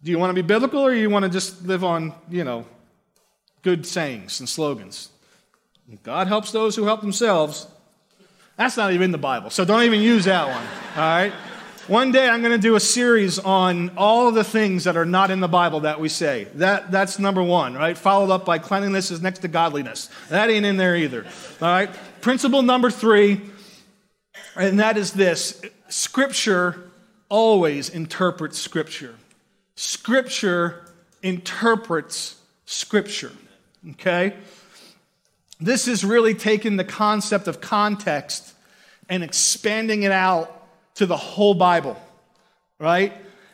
do 0.03 0.11
you 0.11 0.19
want 0.19 0.29
to 0.29 0.35
be 0.35 0.45
biblical 0.45 0.81
or 0.81 0.93
you 0.93 1.09
want 1.09 1.23
to 1.23 1.29
just 1.29 1.63
live 1.65 1.83
on, 1.83 2.13
you 2.29 2.43
know, 2.43 2.65
good 3.61 3.85
sayings 3.85 4.39
and 4.39 4.49
slogans. 4.49 5.09
God 6.03 6.27
helps 6.27 6.51
those 6.51 6.75
who 6.75 6.85
help 6.85 7.01
themselves. 7.01 7.67
That's 8.57 8.77
not 8.77 8.91
even 8.93 9.05
in 9.05 9.11
the 9.11 9.17
Bible, 9.17 9.49
so 9.49 9.65
don't 9.65 9.83
even 9.83 10.01
use 10.01 10.25
that 10.25 10.47
one, 10.47 10.65
all 10.95 11.01
right? 11.01 11.33
One 11.87 12.11
day 12.11 12.29
I'm 12.29 12.41
going 12.41 12.51
to 12.51 12.57
do 12.57 12.75
a 12.75 12.79
series 12.79 13.39
on 13.39 13.91
all 13.97 14.27
of 14.27 14.35
the 14.35 14.43
things 14.43 14.83
that 14.83 14.95
are 14.95 15.05
not 15.05 15.31
in 15.31 15.39
the 15.39 15.47
Bible 15.47 15.81
that 15.81 15.99
we 15.99 16.09
say. 16.09 16.45
That, 16.55 16.91
that's 16.91 17.17
number 17.17 17.41
one, 17.41 17.73
right? 17.73 17.97
Followed 17.97 18.31
up 18.31 18.45
by 18.45 18.59
cleanliness 18.59 19.09
is 19.09 19.21
next 19.21 19.39
to 19.39 19.47
godliness. 19.47 20.09
That 20.29 20.49
ain't 20.49 20.65
in 20.65 20.77
there 20.77 20.95
either, 20.95 21.25
all 21.61 21.67
right? 21.67 21.89
Principle 22.21 22.61
number 22.61 22.91
three, 22.91 23.41
and 24.55 24.79
that 24.79 24.97
is 24.97 25.11
this 25.13 25.61
Scripture 25.89 26.91
always 27.29 27.89
interprets 27.89 28.59
Scripture. 28.59 29.15
Scripture 29.75 30.85
interprets 31.23 32.35
Scripture. 32.65 33.31
Okay? 33.91 34.35
This 35.61 35.87
is 35.87 36.03
really 36.03 36.33
taking 36.33 36.77
the 36.77 36.83
concept 36.83 37.47
of 37.47 37.61
context 37.61 38.53
and 39.07 39.23
expanding 39.23 40.03
it 40.03 40.11
out 40.11 40.67
to 40.95 41.05
the 41.05 41.15
whole 41.15 41.53
Bible, 41.53 42.01
right? 42.79 43.13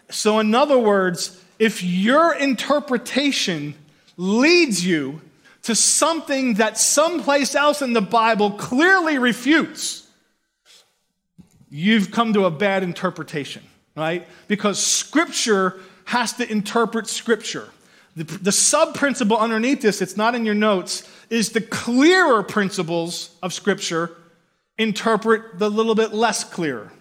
So, 0.10 0.40
in 0.40 0.56
other 0.56 0.80
words, 0.80 1.44
if 1.60 1.84
your 1.84 2.34
interpretation 2.34 3.76
leads 4.16 4.86
you 4.86 5.22
to 5.64 5.76
something 5.76 6.56
that 6.56 6.78
someplace 6.78 7.54
else 7.56 7.82
in 7.82 7.92
the 7.92 8.02
Bible 8.02 8.52
clearly 8.52 9.18
refutes, 9.18 10.08
you've 11.70 12.12
come 12.12 12.32
to 12.34 12.46
a 12.46 12.52
bad 12.52 12.84
interpretation, 12.84 13.64
right? 13.98 14.26
Because 14.48 14.84
Scripture 14.84 15.78
has 16.06 16.32
to 16.34 16.50
interpret 16.50 17.08
Scripture. 17.08 17.70
The, 18.16 18.24
the 18.24 18.52
sub 18.54 18.96
principle 18.96 19.38
underneath 19.38 19.82
this, 19.82 20.02
it's 20.02 20.16
not 20.16 20.36
in 20.36 20.46
your 20.46 20.56
notes, 20.56 21.04
is 21.30 21.52
the 21.52 21.62
clearer 21.62 22.44
principles 22.44 23.36
of 23.42 23.54
Scripture 23.54 24.12
interpret 24.78 25.60
the 25.60 25.70
little 25.70 25.96
bit 25.96 26.14
less 26.14 26.44
clear. 26.44 26.92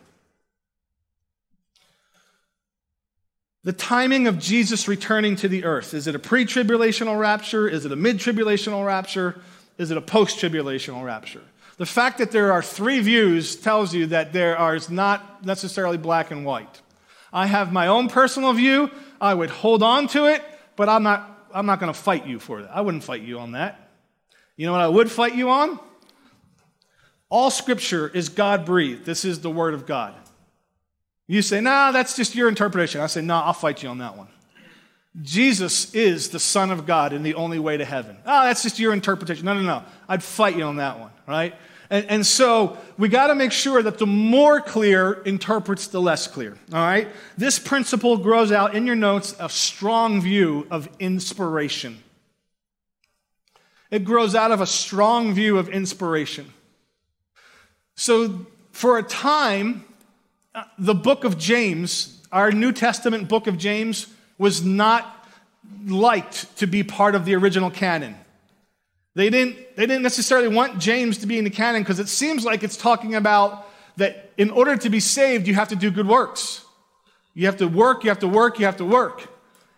The 3.65 3.73
timing 3.73 4.29
of 4.29 4.39
Jesus 4.39 4.87
returning 4.87 5.37
to 5.37 5.49
the 5.49 5.65
earth 5.65 5.93
is 5.93 6.07
it 6.07 6.15
a 6.15 6.19
pre 6.19 6.45
tribulational 6.45 7.19
rapture? 7.19 7.69
Is 7.69 7.85
it 7.85 7.93
a 7.93 7.97
mid 7.97 8.19
tribulational 8.19 8.87
rapture? 8.87 9.41
Is 9.79 9.91
it 9.91 9.97
a 9.97 10.03
post 10.03 10.39
tribulational 10.39 11.05
rapture? 11.05 11.43
The 11.77 11.87
fact 11.87 12.19
that 12.19 12.31
there 12.31 12.53
are 12.53 12.63
three 12.63 13.01
views 13.01 13.57
tells 13.57 13.93
you 13.93 14.07
that 14.07 14.33
there 14.33 14.75
is 14.75 14.89
not 14.89 15.45
necessarily 15.45 15.99
black 15.99 16.31
and 16.31 16.47
white. 16.47 16.81
I 17.33 17.47
have 17.47 17.73
my 17.73 17.89
own 17.89 18.09
personal 18.09 18.53
view. 18.55 18.91
I 19.21 19.35
would 19.35 19.51
hold 19.51 19.83
on 19.83 20.07
to 20.09 20.27
it 20.27 20.43
but 20.77 20.89
I'm 20.89 21.03
not, 21.03 21.49
I'm 21.53 21.67
not 21.67 21.81
going 21.81 21.93
to 21.93 21.99
fight 21.99 22.27
you 22.27 22.39
for 22.39 22.63
that. 22.63 22.71
I 22.71 22.83
wouldn't 22.83 23.03
fight 23.03 23.23
you 23.23 23.39
on 23.39 23.53
that. 23.53 23.86
You 24.57 24.67
know 24.67 24.73
what 24.73 24.81
I 24.81 24.89
would 24.89 25.11
fight 25.11 25.35
you 25.35 25.51
on? 25.51 25.79
All 27.29 27.51
scripture 27.51 28.09
is 28.09 28.29
God 28.29 28.65
breathed. 28.65 29.05
This 29.05 29.25
is 29.25 29.41
the 29.41 29.51
word 29.51 29.75
of 29.75 29.87
God. 29.87 30.15
You 31.27 31.43
say, 31.43 31.61
nah, 31.61 31.91
that's 31.91 32.17
just 32.17 32.35
your 32.35 32.49
interpretation. 32.49 33.01
I 33.01 33.07
say, 33.07 33.21
nah, 33.21 33.43
I'll 33.43 33.53
fight 33.53 33.83
you 33.83 33.89
on 33.89 33.99
that 33.99 34.17
one. 34.17 34.29
Jesus 35.23 35.95
is 35.95 36.29
the 36.29 36.39
Son 36.39 36.71
of 36.71 36.87
God 36.87 37.13
and 37.13 37.25
the 37.25 37.35
only 37.35 37.59
way 37.59 37.77
to 37.77 37.85
heaven. 37.85 38.17
Oh, 38.25 38.45
that's 38.45 38.63
just 38.63 38.79
your 38.79 38.93
interpretation. 38.93 39.45
No, 39.45 39.55
no, 39.55 39.63
no. 39.63 39.83
I'd 40.09 40.23
fight 40.23 40.57
you 40.57 40.65
on 40.65 40.77
that 40.77 41.01
one, 41.01 41.11
right? 41.27 41.55
And, 41.89 42.07
and 42.07 42.27
so 42.27 42.77
we 42.99 43.09
got 43.09 43.29
to 43.29 43.35
make 43.35 43.53
sure 43.53 43.83
that 43.83 43.99
the 43.99 44.07
more 44.07 44.61
clear 44.61 45.15
interprets 45.23 45.89
the 45.89 46.01
less 46.01 46.27
clear, 46.27 46.57
all 46.73 46.85
right? 46.85 47.09
This 47.39 47.59
principle 47.59 48.19
grows 48.19 48.53
out 48.53 48.75
in 48.75 48.87
your 48.87 48.97
notes 48.97 49.35
a 49.41 49.49
strong 49.49 50.21
view 50.21 50.67
of 50.71 50.89
inspiration. 50.99 52.03
It 53.97 54.05
grows 54.05 54.35
out 54.35 54.53
of 54.53 54.61
a 54.61 54.67
strong 54.67 55.33
view 55.33 55.57
of 55.57 55.71
inspiration. 55.71 56.53
So, 57.95 58.47
for 58.73 58.99
a 58.99 59.03
time, 59.03 59.87
uh, 60.55 60.65
the 60.79 60.95
book 60.95 61.25
of 61.25 61.39
James, 61.39 62.21
our 62.31 62.53
New 62.53 62.73
Testament 62.73 63.27
book 63.27 63.47
of 63.47 63.57
James, 63.57 64.07
was 64.37 64.63
not 64.63 65.27
liked 65.87 66.59
to 66.59 66.67
be 66.67 66.83
part 66.83 67.15
of 67.15 67.25
the 67.25 67.37
original 67.37 67.71
canon. 67.71 68.17
They 69.15 69.31
didn't, 69.31 69.57
they 69.77 69.87
didn't 69.87 70.03
necessarily 70.03 70.49
want 70.49 70.79
James 70.79 71.17
to 71.19 71.27
be 71.27 71.39
in 71.39 71.45
the 71.45 71.51
canon 71.51 71.81
because 71.81 71.99
it 71.99 72.09
seems 72.09 72.45
like 72.45 72.63
it's 72.63 72.77
talking 72.77 73.15
about 73.15 73.67
that 73.97 74.31
in 74.37 74.51
order 74.51 74.77
to 74.77 74.91
be 74.91 75.01
saved, 75.01 75.49
you 75.49 75.55
have 75.55 75.69
to 75.69 75.77
do 75.77 75.91
good 75.91 76.07
works. 76.07 76.63
You 77.33 77.47
have 77.47 77.57
to 77.57 77.67
work, 77.67 78.05
you 78.05 78.11
have 78.11 78.19
to 78.19 78.29
work, 78.29 78.59
you 78.59 78.67
have 78.67 78.77
to 78.77 78.85
work. 78.85 79.27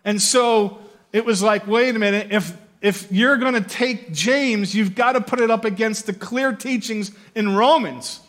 And 0.03 0.21
so 0.21 0.79
it 1.13 1.23
was 1.23 1.41
like, 1.41 1.67
wait 1.67 1.95
a 1.95 1.99
minute, 1.99 2.33
if, 2.33 2.53
if 2.81 3.11
you're 3.11 3.37
going 3.37 3.55
to 3.55 3.61
take 3.61 4.13
James, 4.13 4.73
you've 4.73 4.95
got 4.95 5.13
to 5.13 5.21
put 5.21 5.41
it 5.41 5.51
up 5.51 5.65
against 5.65 6.05
the 6.05 6.13
clear 6.13 6.53
teachings 6.53 7.11
in 7.35 7.55
Romans 7.55 8.21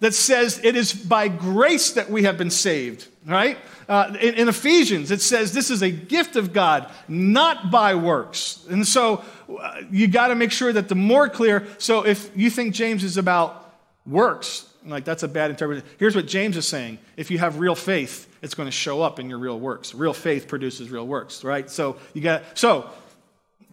that 0.00 0.14
says 0.14 0.60
it 0.62 0.76
is 0.76 0.92
by 0.92 1.28
grace 1.28 1.92
that 1.92 2.10
we 2.10 2.22
have 2.22 2.38
been 2.38 2.50
saved, 2.50 3.06
right? 3.26 3.58
Uh, 3.88 4.16
in, 4.20 4.34
in, 4.34 4.48
Ephesians, 4.48 5.10
it 5.10 5.20
says 5.20 5.52
this 5.52 5.70
is 5.70 5.82
a 5.82 5.90
gift 5.90 6.36
of 6.36 6.52
God, 6.52 6.90
not 7.08 7.70
by 7.70 7.94
works. 7.94 8.64
And 8.70 8.86
so 8.86 9.24
uh, 9.60 9.80
you 9.90 10.06
got 10.06 10.28
to 10.28 10.34
make 10.34 10.52
sure 10.52 10.72
that 10.72 10.88
the 10.88 10.94
more 10.94 11.28
clear, 11.28 11.66
so 11.78 12.06
if 12.06 12.30
you 12.36 12.50
think 12.50 12.74
James 12.74 13.02
is 13.02 13.16
about 13.16 13.72
works, 14.06 14.66
like 14.86 15.04
that's 15.04 15.22
a 15.22 15.28
bad 15.28 15.50
interpretation. 15.50 15.88
Here's 15.98 16.14
what 16.14 16.26
James 16.26 16.56
is 16.56 16.66
saying 16.66 16.98
if 17.16 17.30
you 17.30 17.38
have 17.38 17.58
real 17.58 17.74
faith, 17.74 18.26
it's 18.40 18.54
going 18.54 18.68
to 18.68 18.72
show 18.72 19.02
up 19.02 19.18
in 19.18 19.28
your 19.28 19.38
real 19.38 19.58
works. 19.58 19.94
Real 19.94 20.14
faith 20.14 20.48
produces 20.48 20.90
real 20.90 21.06
works, 21.06 21.42
right? 21.42 21.68
So 21.68 21.96
you 22.14 22.22
got, 22.22 22.42
so 22.54 22.90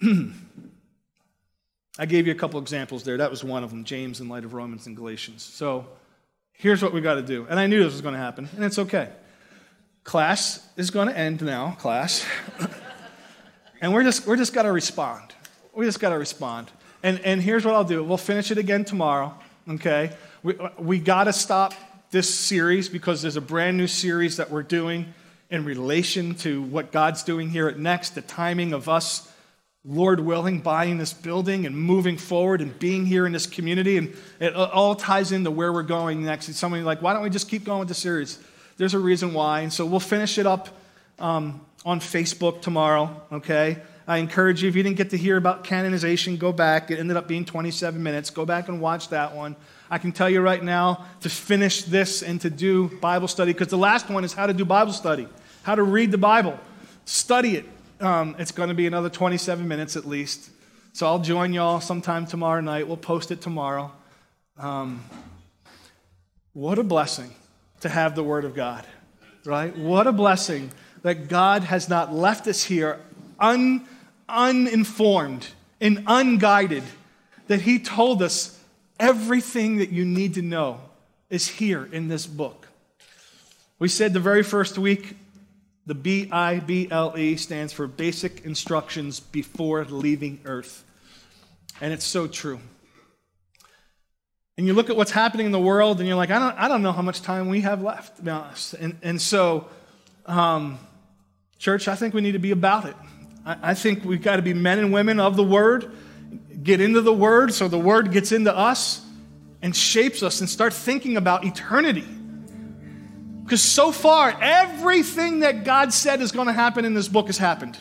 I 1.98 2.06
gave 2.06 2.28
you 2.28 2.34
a 2.34 2.36
couple 2.36 2.60
examples 2.60 3.04
there. 3.04 3.18
That 3.18 3.32
was 3.32 3.44
one 3.44 3.64
of 3.64 3.70
them, 3.70 3.86
James 3.86 4.20
in 4.20 4.28
light 4.28 4.44
of 4.44 4.54
Romans 4.54 4.86
and 4.88 4.96
Galatians. 4.96 5.44
So 5.44 5.88
here's 6.52 6.82
what 6.84 6.94
we 6.94 7.02
got 7.02 7.16
to 7.16 7.22
do. 7.22 7.48
And 7.50 7.60
I 7.60 7.68
knew 7.68 7.84
this 7.84 7.94
was 7.94 8.02
going 8.02 8.16
to 8.16 8.20
happen, 8.20 8.50
and 8.56 8.66
it's 8.66 8.80
okay. 8.80 9.10
Class 10.04 10.68
is 10.76 10.92
going 10.92 11.08
to 11.08 11.18
end 11.18 11.42
now, 11.42 11.72
class. 11.80 12.26
and 13.82 13.94
we're 13.94 14.04
just, 14.04 14.28
we're 14.28 14.36
just 14.36 14.54
got 14.54 14.64
to 14.64 14.72
respond. 14.72 15.34
We 15.74 15.86
just 15.86 16.00
got 16.00 16.10
to 16.10 16.18
respond. 16.18 16.72
And, 17.02 17.20
and 17.22 17.42
here's 17.42 17.64
what 17.66 17.76
I'll 17.76 17.84
do 17.84 18.04
we'll 18.04 18.18
finish 18.18 18.52
it 18.52 18.58
again 18.58 18.84
tomorrow, 18.84 19.34
okay? 19.70 20.12
We, 20.44 20.56
we 20.78 21.00
got 21.00 21.26
to 21.26 21.34
stop 21.34 21.74
this 22.12 22.34
series 22.34 22.90
because 22.90 23.22
there's 23.22 23.38
a 23.38 23.42
brand 23.42 23.78
new 23.78 23.88
series 23.88 24.38
that 24.38 24.52
we're 24.52 24.64
doing 24.64 25.14
in 25.50 25.66
relation 25.66 26.36
to 26.36 26.62
what 26.64 26.92
God's 26.92 27.24
doing 27.24 27.50
here 27.50 27.68
at 27.68 27.80
Next, 27.80 28.16
the 28.16 28.22
timing 28.22 28.74
of 28.74 28.90
us 28.90 29.32
Lord 29.88 30.20
willing, 30.20 30.62
buying 30.62 30.98
this 30.98 31.14
building 31.14 31.66
and 31.66 31.78
moving 31.78 32.18
forward 32.18 32.62
and 32.62 32.78
being 32.80 33.06
here 33.06 33.26
in 33.26 33.32
this 33.32 33.46
community. 33.46 33.98
And 33.98 34.16
it 34.40 34.56
all 34.56 34.96
ties 34.96 35.32
into 35.32 35.52
where 35.52 35.72
we're 35.72 35.84
going 35.84 36.26
next. 36.26 36.48
And 36.48 36.56
somebody 36.56 36.84
like, 36.84 37.02
why 37.02 37.14
don't 37.14 37.22
we 37.22 37.30
just 37.30 37.50
keep 37.50 37.64
going 37.64 37.80
with 37.80 37.88
the 37.88 37.94
series? 37.94 38.40
There's 38.78 38.96
a 38.96 39.00
reason 39.00 39.34
why. 39.34 39.62
And 39.62 39.72
so 39.72 39.86
we'll 39.86 40.00
finish 40.00 40.38
it 40.38 40.48
up 40.48 40.70
um, 41.20 41.62
on 41.86 42.00
Facebook 42.00 42.62
tomorrow, 42.62 43.22
okay? 43.32 43.78
I 44.08 44.18
encourage 44.18 44.62
you, 44.62 44.70
if 44.70 44.76
you 44.76 44.84
didn't 44.84 44.98
get 44.98 45.12
to 45.12 45.18
hear 45.18 45.38
about 45.38 45.64
canonization, 45.64 46.38
go 46.38 46.52
back. 46.52 46.92
It 46.92 47.00
ended 47.00 47.18
up 47.18 47.28
being 47.28 47.46
27 47.46 48.02
minutes. 48.02 48.30
Go 48.30 48.46
back 48.46 48.68
and 48.68 48.82
watch 48.82 49.10
that 49.10 49.36
one. 49.36 49.56
I 49.90 50.00
can 50.00 50.12
tell 50.12 50.30
you 50.30 50.42
right 50.42 50.64
now 50.64 51.06
to 51.22 51.30
finish 51.30 51.84
this 51.84 52.22
and 52.22 52.42
to 52.42 52.50
do 52.50 52.90
Bible 53.02 53.28
study, 53.28 53.54
because 53.54 53.68
the 53.68 53.78
last 53.78 54.10
one 54.10 54.24
is 54.24 54.34
how 54.34 54.48
to 54.48 54.54
do 54.54 54.66
Bible 54.66 54.94
study, 54.94 55.28
how 55.64 55.76
to 55.76 55.84
read 55.84 56.12
the 56.12 56.18
Bible. 56.18 56.60
Study 57.06 57.56
it, 57.58 57.66
um, 58.00 58.36
it's 58.40 58.52
going 58.52 58.70
to 58.70 58.76
be 58.76 58.88
another 58.88 59.10
27 59.10 59.68
minutes 59.68 59.96
at 59.96 60.06
least. 60.06 60.50
So 60.94 61.06
I'll 61.06 61.20
join 61.20 61.54
y'all 61.54 61.82
sometime 61.82 62.26
tomorrow 62.26 62.62
night. 62.62 62.88
We'll 62.88 62.98
post 62.98 63.32
it 63.32 63.42
tomorrow. 63.42 63.92
Um, 64.58 65.04
what 66.54 66.80
a 66.80 66.84
blessing 66.84 67.32
to 67.82 67.90
have 67.90 68.16
the 68.16 68.24
Word 68.24 68.46
of 68.46 68.56
God, 68.56 68.86
right? 69.44 69.76
What 69.78 70.08
a 70.08 70.12
blessing 70.12 70.72
that 71.02 71.28
God 71.28 71.64
has 71.64 71.90
not 71.90 72.14
left 72.14 72.48
us 72.48 72.64
here 72.64 73.00
un, 73.40 73.86
uninformed 74.30 75.48
and 75.82 76.04
unguided, 76.08 76.84
that 77.48 77.62
He 77.62 77.80
told 77.80 78.22
us 78.22 78.60
everything 79.00 79.78
that 79.78 79.90
you 79.90 80.06
need 80.06 80.36
to 80.36 80.42
know 80.42 80.80
is 81.30 81.48
here 81.48 81.88
in 81.92 82.08
this 82.08 82.26
book. 82.26 82.68
We 83.78 83.90
said 83.90 84.14
the 84.14 84.22
very 84.22 84.44
first 84.44 84.78
week 84.78 85.18
the 85.86 85.96
B 85.96 86.30
I 86.32 86.60
B 86.60 86.88
L 86.90 87.14
E 87.18 87.36
stands 87.38 87.74
for 87.74 87.88
Basic 87.88 88.46
Instructions 88.46 89.20
Before 89.20 89.86
Leaving 89.86 90.40
Earth. 90.46 90.84
And 91.82 91.94
it's 91.94 92.06
so 92.06 92.28
true. 92.28 92.60
And 94.58 94.66
you 94.66 94.74
look 94.74 94.90
at 94.90 94.96
what's 94.96 95.12
happening 95.12 95.46
in 95.46 95.52
the 95.52 95.60
world 95.60 96.00
and 96.00 96.08
you're 96.08 96.16
like, 96.16 96.32
I 96.32 96.40
don't, 96.40 96.58
I 96.58 96.68
don't 96.70 96.82
know 96.82 96.94
how 96.94 97.02
much 97.02 97.22
time 97.22 97.50
we 97.50 97.62
have 97.62 97.82
left, 97.82 98.18
to 98.18 98.24
be 98.24 98.32
honest. 98.32 98.74
And, 98.74 98.98
and 99.04 99.22
so, 99.22 99.68
um, 100.26 100.80
church, 101.60 101.90
I 101.90 101.96
think 101.96 102.14
we 102.14 102.22
need 102.22 102.32
to 102.32 102.40
be 102.40 102.52
about 102.52 102.86
it. 102.86 102.96
I, 103.46 103.72
I 103.72 103.74
think 103.74 104.06
we've 104.06 104.22
got 104.22 104.38
to 104.38 104.42
be 104.42 104.54
men 104.54 104.80
and 104.80 104.94
women 104.94 105.20
of 105.20 105.36
the 105.36 105.44
Word, 105.44 105.92
get 106.64 106.80
into 106.80 107.02
the 107.02 107.14
Word 107.14 107.54
so 107.54 107.68
the 107.68 107.78
Word 107.78 108.14
gets 108.14 108.32
into 108.32 108.56
us 108.56 109.06
and 109.62 109.76
shapes 109.76 110.24
us 110.24 110.40
and 110.40 110.50
start 110.50 110.74
thinking 110.74 111.18
about 111.18 111.44
eternity. 111.44 112.08
Because 113.46 113.62
so 113.62 113.92
far, 113.92 114.36
everything 114.42 115.42
that 115.42 115.64
God 115.64 115.94
said 115.94 116.20
is 116.20 116.32
going 116.32 116.48
to 116.48 116.54
happen 116.54 116.84
in 116.84 116.96
this 116.96 117.08
book 117.08 117.28
has 117.28 117.38
happened. 117.38 117.78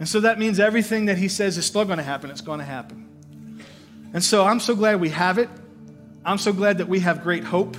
And 0.00 0.08
so 0.08 0.18
that 0.20 0.36
means 0.36 0.58
everything 0.58 1.06
that 1.06 1.16
He 1.16 1.28
says 1.28 1.56
is 1.56 1.64
still 1.64 1.84
going 1.84 1.98
to 1.98 2.02
happen, 2.02 2.28
it's 2.28 2.40
going 2.40 2.58
to 2.58 2.64
happen. 2.64 3.62
And 4.12 4.22
so 4.22 4.44
I'm 4.44 4.58
so 4.58 4.74
glad 4.74 5.00
we 5.00 5.10
have 5.10 5.38
it. 5.38 5.48
I'm 6.24 6.38
so 6.38 6.52
glad 6.52 6.78
that 6.78 6.88
we 6.88 7.00
have 7.00 7.22
great 7.22 7.44
hope. 7.44 7.76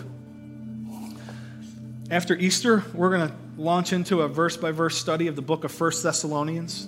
After 2.10 2.34
Easter, 2.34 2.86
we're 2.94 3.10
going 3.10 3.28
to 3.28 3.36
launch 3.58 3.92
into 3.92 4.22
a 4.22 4.30
verse 4.30 4.56
by 4.56 4.72
verse 4.72 4.98
study 4.98 5.28
of 5.28 5.36
the 5.36 5.42
book 5.42 5.66
of 5.66 5.72
First 5.72 6.02
Thessalonians. 6.02 6.88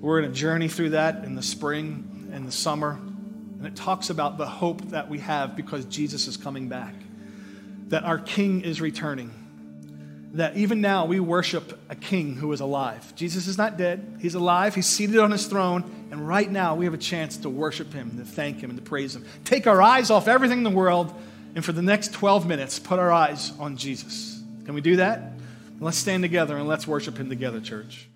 We're 0.00 0.20
going 0.20 0.32
to 0.32 0.38
journey 0.38 0.68
through 0.68 0.90
that 0.90 1.24
in 1.24 1.34
the 1.34 1.42
spring 1.42 2.30
and 2.32 2.46
the 2.46 2.52
summer. 2.52 2.92
And 2.92 3.66
it 3.66 3.74
talks 3.74 4.10
about 4.10 4.38
the 4.38 4.46
hope 4.46 4.90
that 4.90 5.10
we 5.10 5.18
have 5.18 5.56
because 5.56 5.86
Jesus 5.86 6.28
is 6.28 6.36
coming 6.36 6.68
back 6.68 6.94
that 7.90 8.04
our 8.04 8.18
King 8.18 8.62
is 8.62 8.80
returning. 8.80 9.30
That 10.34 10.56
even 10.56 10.80
now 10.80 11.06
we 11.06 11.18
worship 11.18 11.78
a 11.88 11.96
King 11.96 12.36
who 12.36 12.52
is 12.52 12.60
alive. 12.60 13.14
Jesus 13.16 13.48
is 13.48 13.58
not 13.58 13.76
dead, 13.76 14.18
He's 14.20 14.34
alive, 14.34 14.74
He's 14.74 14.86
seated 14.86 15.18
on 15.18 15.32
His 15.32 15.46
throne, 15.46 16.08
and 16.10 16.26
right 16.26 16.50
now 16.50 16.76
we 16.76 16.84
have 16.86 16.94
a 16.94 16.98
chance 16.98 17.36
to 17.38 17.50
worship 17.50 17.92
Him, 17.92 18.16
to 18.16 18.24
thank 18.24 18.60
Him, 18.60 18.70
and 18.70 18.78
to 18.78 18.84
praise 18.84 19.14
Him. 19.14 19.24
Take 19.44 19.66
our 19.66 19.82
eyes 19.82 20.10
off 20.10 20.28
everything 20.28 20.58
in 20.58 20.64
the 20.64 20.70
world, 20.70 21.12
and 21.54 21.64
for 21.64 21.72
the 21.72 21.82
next 21.82 22.12
12 22.12 22.46
minutes, 22.46 22.78
put 22.78 23.00
our 23.00 23.10
eyes 23.10 23.52
on 23.58 23.76
Jesus. 23.76 24.40
Can 24.64 24.74
we 24.74 24.80
do 24.80 24.96
that? 24.96 25.32
Let's 25.80 25.96
stand 25.96 26.22
together 26.22 26.56
and 26.56 26.68
let's 26.68 26.86
worship 26.86 27.16
Him 27.16 27.28
together, 27.28 27.60
church. 27.60 28.09